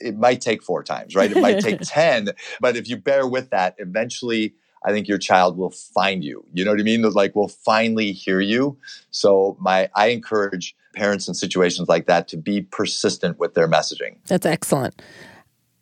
it 0.00 0.16
might 0.16 0.40
take 0.40 0.62
four 0.62 0.82
times, 0.82 1.14
right? 1.14 1.30
It 1.30 1.40
might 1.40 1.60
take 1.60 1.80
10, 1.82 2.30
but 2.60 2.76
if 2.76 2.88
you 2.88 2.96
bear 2.96 3.26
with 3.26 3.50
that, 3.50 3.74
eventually 3.78 4.54
I 4.84 4.92
think 4.92 5.08
your 5.08 5.18
child 5.18 5.56
will 5.56 5.70
find 5.70 6.24
you. 6.24 6.44
You 6.52 6.64
know 6.64 6.70
what 6.70 6.80
I 6.80 6.84
mean? 6.84 7.02
Like 7.02 7.34
will 7.34 7.48
finally 7.48 8.12
hear 8.12 8.40
you. 8.40 8.76
So 9.10 9.56
my 9.60 9.88
I 9.94 10.08
encourage 10.08 10.76
parents 10.94 11.28
in 11.28 11.34
situations 11.34 11.88
like 11.88 12.06
that 12.06 12.28
to 12.28 12.36
be 12.36 12.62
persistent 12.62 13.38
with 13.38 13.54
their 13.54 13.68
messaging. 13.68 14.16
That's 14.26 14.46
excellent. 14.46 15.00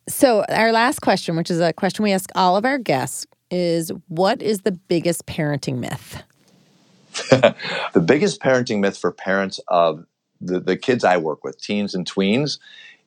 So 0.07 0.45
our 0.49 0.71
last 0.71 1.01
question, 1.01 1.35
which 1.35 1.51
is 1.51 1.59
a 1.59 1.73
question 1.73 2.03
we 2.03 2.13
ask 2.13 2.29
all 2.35 2.55
of 2.55 2.65
our 2.65 2.77
guests, 2.77 3.25
is 3.51 3.91
what 4.07 4.41
is 4.41 4.61
the 4.61 4.71
biggest 4.71 5.25
parenting 5.25 5.77
myth? 5.79 6.23
the 7.93 8.03
biggest 8.03 8.41
parenting 8.41 8.79
myth 8.79 8.97
for 8.97 9.11
parents 9.11 9.59
of 9.67 10.05
the, 10.39 10.59
the 10.59 10.77
kids 10.77 11.03
I 11.03 11.17
work 11.17 11.43
with, 11.43 11.59
teens 11.59 11.95
and 11.95 12.09
tweens, 12.09 12.59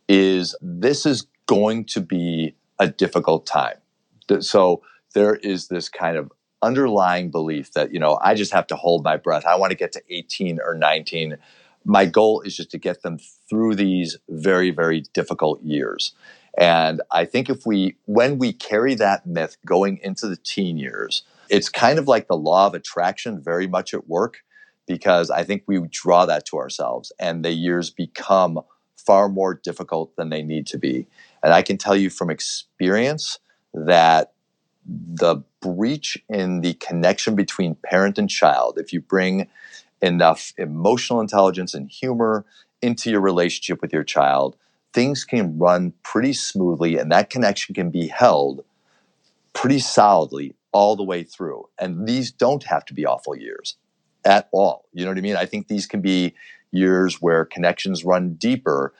is 0.09 0.55
this 0.61 1.07
is 1.07 1.26
going 1.47 1.84
to 1.84 2.01
be 2.01 2.55
a 2.78 2.88
difficult 2.88 3.47
time. 3.47 3.76
So 4.41 4.82
there 5.14 5.34
is 5.36 5.68
this 5.68 5.88
kind 5.88 6.16
of 6.16 6.30
underlying 6.62 7.30
belief 7.30 7.72
that, 7.72 7.92
you 7.92 7.98
know, 7.98 8.18
I 8.22 8.34
just 8.34 8.52
have 8.52 8.66
to 8.68 8.76
hold 8.76 9.04
my 9.04 9.16
breath. 9.16 9.46
I 9.46 9.56
want 9.56 9.70
to 9.70 9.76
get 9.76 9.92
to 9.92 10.02
18 10.08 10.58
or 10.64 10.74
19. 10.74 11.36
My 11.84 12.04
goal 12.04 12.42
is 12.42 12.56
just 12.56 12.70
to 12.72 12.78
get 12.78 13.02
them 13.02 13.18
through 13.48 13.76
these 13.76 14.18
very, 14.28 14.70
very 14.70 15.02
difficult 15.14 15.62
years. 15.62 16.14
And 16.58 17.00
I 17.11 17.24
think 17.24 17.48
if 17.48 17.64
we, 17.64 17.96
when 18.04 18.38
we 18.38 18.52
carry 18.52 18.94
that 18.96 19.26
myth 19.26 19.56
going 19.64 19.98
into 20.02 20.28
the 20.28 20.36
teen 20.36 20.76
years, 20.76 21.22
it's 21.48 21.68
kind 21.68 21.98
of 21.98 22.06
like 22.06 22.28
the 22.28 22.36
law 22.36 22.66
of 22.66 22.74
attraction 22.74 23.40
very 23.40 23.66
much 23.66 23.94
at 23.94 24.08
work 24.08 24.38
because 24.86 25.30
I 25.30 25.44
think 25.44 25.62
we 25.66 25.80
draw 25.90 26.26
that 26.26 26.44
to 26.46 26.58
ourselves 26.58 27.12
and 27.18 27.44
the 27.44 27.52
years 27.52 27.90
become 27.90 28.61
far 28.96 29.28
more 29.28 29.54
difficult 29.54 30.14
than 30.16 30.28
they 30.28 30.42
need 30.42 30.66
to 30.68 30.78
be. 30.78 31.06
And 31.42 31.52
I 31.52 31.62
can 31.62 31.78
tell 31.78 31.96
you 31.96 32.11
from 32.11 32.30
experience 32.30 33.38
that 33.72 34.32
the 34.86 35.36
breach 35.60 36.16
in 36.28 36.62
the 36.62 36.74
connection 36.74 37.34
between 37.34 37.76
parent 37.76 38.18
and 38.18 38.28
child, 38.28 38.78
if 38.78 38.92
you 38.92 39.00
bring 39.00 39.48
enough 40.02 40.52
emotional 40.56 41.20
intelligence 41.20 41.74
and 41.74 41.90
humor 41.90 42.44
into 42.82 43.10
your 43.10 43.20
relationship 43.20 43.82
with 43.82 43.92
your 43.92 44.04
child, 44.04 44.56
things 44.92 45.24
can 45.24 45.58
run 45.58 45.92
pretty 46.02 46.32
smoothly 46.32 46.96
and 46.96 47.12
that 47.12 47.30
connection 47.30 47.74
can 47.74 47.90
be 47.90 48.08
held 48.08 48.64
pretty 49.52 49.78
solidly 49.78 50.54
all 50.72 50.96
the 50.96 51.02
way 51.02 51.22
through. 51.22 51.68
And 51.78 52.06
these 52.06 52.30
don't 52.30 52.64
have 52.64 52.84
to 52.86 52.94
be 52.94 53.04
awful 53.04 53.36
years 53.36 53.76
at 54.24 54.48
all. 54.52 54.86
You 54.92 55.04
know 55.04 55.10
what 55.10 55.18
I 55.18 55.22
mean? 55.22 55.36
I 55.36 55.46
think 55.46 55.68
these 55.68 55.86
can 55.86 56.00
be 56.00 56.34
years 56.72 57.20
where 57.20 57.44
connections 57.44 58.04
run 58.04 58.34
deeper. 58.34 58.94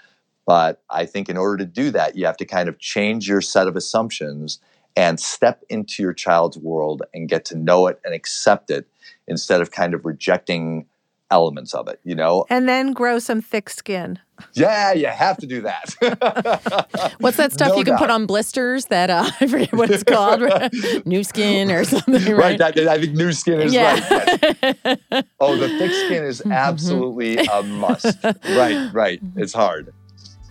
But 0.47 0.83
I 0.91 1.07
think 1.07 1.29
in 1.29 1.37
order 1.37 1.59
to 1.59 1.65
do 1.65 1.91
that, 1.93 2.17
you 2.17 2.27
have 2.27 2.37
to 2.39 2.45
kind 2.45 2.69
of 2.69 2.79
change 2.79 3.29
your 3.29 3.41
set 3.41 3.69
of 3.69 3.77
assumptions 3.77 4.59
and 4.97 5.21
step 5.21 5.63
into 5.69 6.03
your 6.03 6.13
child's 6.13 6.59
world 6.59 7.03
and 7.15 7.29
get 7.29 7.45
to 7.47 7.57
know 7.57 7.87
it 7.87 8.01
and 8.05 8.15
accept 8.15 8.71
it 8.71 8.87
instead 9.27 9.61
of 9.61 9.71
kind 9.71 9.95
of 9.95 10.05
rejecting 10.05 10.87
elements 11.31 11.75
of 11.75 11.89
it, 11.89 12.01
you 12.05 12.15
know? 12.15 12.45
And 12.51 12.69
then 12.69 12.93
grow 12.93 13.19
some 13.19 13.41
thick 13.41 13.71
skin. 13.71 14.19
Yeah, 14.55 14.93
you 14.93 15.07
have 15.07 15.37
to 15.39 15.47
do 15.47 15.61
that. 15.63 17.15
What's 17.21 17.37
that 17.37 17.53
stuff 17.53 17.69
No 17.69 17.77
you 17.77 17.85
can 17.85 17.97
put 17.99 18.11
on 18.11 18.27
blisters 18.27 18.87
that 18.87 19.11
uh, 19.11 19.31
I 19.41 19.47
forget 19.47 19.73
what 19.73 19.91
it's 19.91 20.03
called, 20.03 20.43
new 21.07 21.23
skin 21.23 21.71
or 21.71 21.85
something, 21.85 22.15
right. 22.35 22.59
right? 22.59 22.59
That, 22.59 22.79
I 22.89 22.99
think 22.99 23.15
new 23.15 23.33
skin 23.33 23.61
is 23.61 23.73
Yeah. 23.73 24.01
right. 24.11 24.79
yes. 25.13 25.25
Oh, 25.39 25.57
the 25.57 25.69
thick 25.69 25.93
skin 25.93 26.25
is 26.25 26.43
absolutely 26.51 27.37
a 27.37 27.63
must. 27.63 28.17
Right, 28.25 28.91
right. 28.93 29.21
It's 29.37 29.53
hard. 29.53 29.93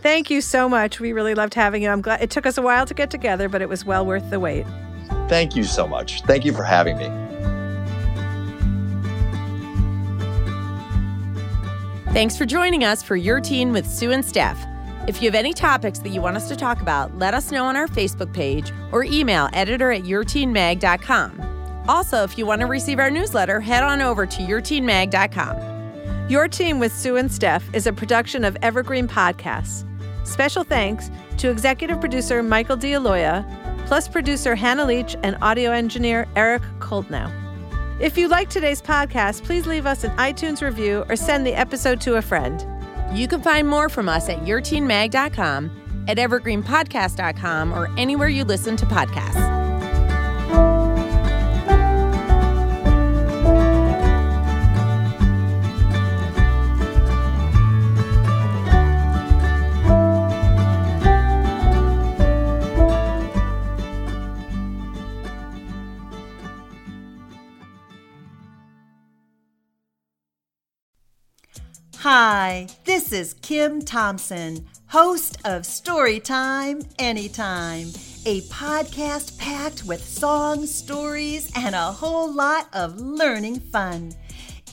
Thank 0.01 0.29
you 0.29 0.41
so 0.41 0.69
much. 0.69 0.99
We 0.99 1.11
really 1.11 1.35
loved 1.35 1.53
having 1.53 1.83
you. 1.83 1.89
I'm 1.89 2.01
glad 2.01 2.21
it 2.21 2.29
took 2.29 2.45
us 2.45 2.57
a 2.57 2.61
while 2.61 2.85
to 2.85 2.93
get 2.93 3.09
together, 3.09 3.49
but 3.49 3.61
it 3.61 3.67
was 3.67 3.83
well 3.83 4.05
worth 4.05 4.29
the 4.29 4.39
wait. 4.39 4.65
Thank 5.27 5.55
you 5.55 5.63
so 5.63 5.87
much. 5.87 6.21
Thank 6.23 6.45
you 6.45 6.53
for 6.53 6.63
having 6.63 6.97
me. 6.97 7.07
Thanks 12.13 12.37
for 12.37 12.45
joining 12.45 12.83
us 12.83 13.03
for 13.03 13.15
Your 13.15 13.39
Teen 13.39 13.71
with 13.71 13.85
Sue 13.85 14.11
and 14.11 14.25
Steph. 14.25 14.65
If 15.07 15.21
you 15.21 15.27
have 15.27 15.35
any 15.35 15.53
topics 15.53 15.99
that 15.99 16.09
you 16.09 16.21
want 16.21 16.37
us 16.37 16.47
to 16.49 16.55
talk 16.55 16.81
about, 16.81 17.17
let 17.17 17.33
us 17.33 17.51
know 17.51 17.65
on 17.65 17.75
our 17.75 17.87
Facebook 17.87 18.33
page 18.33 18.71
or 18.91 19.03
email 19.03 19.49
editor 19.53 19.91
at 19.91 20.03
yourteenmag.com. 20.03 21.85
Also, 21.87 22.23
if 22.23 22.37
you 22.37 22.45
want 22.45 22.61
to 22.61 22.67
receive 22.67 22.99
our 22.99 23.09
newsletter, 23.11 23.59
head 23.59 23.83
on 23.83 24.01
over 24.01 24.25
to 24.25 24.41
yourteenmag.com. 24.41 26.29
Your 26.29 26.47
Teen 26.47 26.79
with 26.79 26.93
Sue 26.93 27.17
and 27.17 27.31
Steph 27.31 27.63
is 27.73 27.87
a 27.87 27.93
production 27.93 28.43
of 28.43 28.55
Evergreen 28.61 29.07
Podcasts. 29.07 29.88
Special 30.29 30.63
thanks 30.63 31.09
to 31.37 31.49
executive 31.49 31.99
producer 31.99 32.43
Michael 32.43 32.77
D'Aloia, 32.77 33.43
plus 33.87 34.07
producer 34.07 34.53
Hannah 34.55 34.85
Leach 34.85 35.15
and 35.23 35.35
audio 35.41 35.71
engineer 35.71 36.27
Eric 36.35 36.61
Koltnow. 36.77 37.31
If 37.99 38.15
you 38.15 38.27
like 38.27 38.49
today's 38.49 38.81
podcast, 38.81 39.43
please 39.43 39.65
leave 39.65 39.87
us 39.87 40.03
an 40.03 40.11
iTunes 40.17 40.61
review 40.61 41.03
or 41.09 41.15
send 41.15 41.45
the 41.45 41.55
episode 41.55 41.99
to 42.01 42.15
a 42.17 42.21
friend. 42.21 42.63
You 43.11 43.27
can 43.27 43.41
find 43.41 43.67
more 43.67 43.89
from 43.89 44.07
us 44.07 44.29
at 44.29 44.45
yourteenmag.com, 44.45 46.05
at 46.07 46.17
evergreenpodcast.com, 46.17 47.73
or 47.73 47.89
anywhere 47.97 48.29
you 48.29 48.43
listen 48.43 48.77
to 48.77 48.85
podcasts. 48.85 49.58
Hi, 72.21 72.67
this 72.83 73.13
is 73.13 73.35
Kim 73.35 73.81
Thompson, 73.81 74.67
host 74.87 75.37
of 75.45 75.61
Storytime 75.61 76.85
Anytime, 76.99 77.93
a 78.25 78.41
podcast 78.49 79.37
packed 79.37 79.85
with 79.85 80.03
songs, 80.03 80.69
stories, 80.69 81.49
and 81.55 81.73
a 81.73 81.93
whole 81.93 82.29
lot 82.29 82.67
of 82.73 82.99
learning 82.99 83.61
fun. 83.61 84.11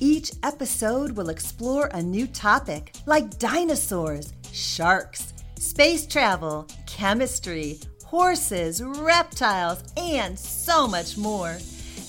Each 0.01 0.32
episode 0.42 1.12
will 1.12 1.28
explore 1.28 1.88
a 1.92 2.03
new 2.03 2.26
topic 2.26 2.97
like 3.07 3.38
dinosaurs, 3.38 4.32
sharks, 4.51 5.32
space 5.57 6.05
travel, 6.05 6.66
chemistry, 6.88 7.78
horses, 8.05 8.82
reptiles, 8.82 9.84
and 9.97 10.36
so 10.36 10.88
much 10.88 11.16
more. 11.16 11.59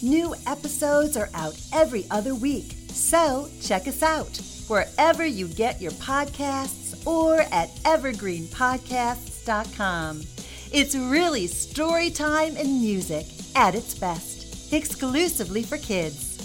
New 0.02 0.34
episodes 0.48 1.16
are 1.16 1.30
out 1.36 1.62
every 1.72 2.06
other 2.10 2.34
week, 2.34 2.74
so 2.88 3.48
check 3.62 3.88
us 3.88 4.02
out 4.02 4.42
wherever 4.68 5.26
you 5.26 5.48
get 5.48 5.82
your 5.82 5.94
podcasts 5.94 7.08
or 7.08 7.40
at 7.52 7.74
evergreenpodcasts.com. 7.84 10.22
It's 10.72 10.96
really 10.96 11.48
story 11.48 12.10
time 12.10 12.56
and 12.58 12.82
music 12.82 13.26
at 13.56 13.76
its 13.76 13.98
best, 13.98 14.74
exclusively 14.74 15.64
for 15.64 15.78
kids. 15.78 16.37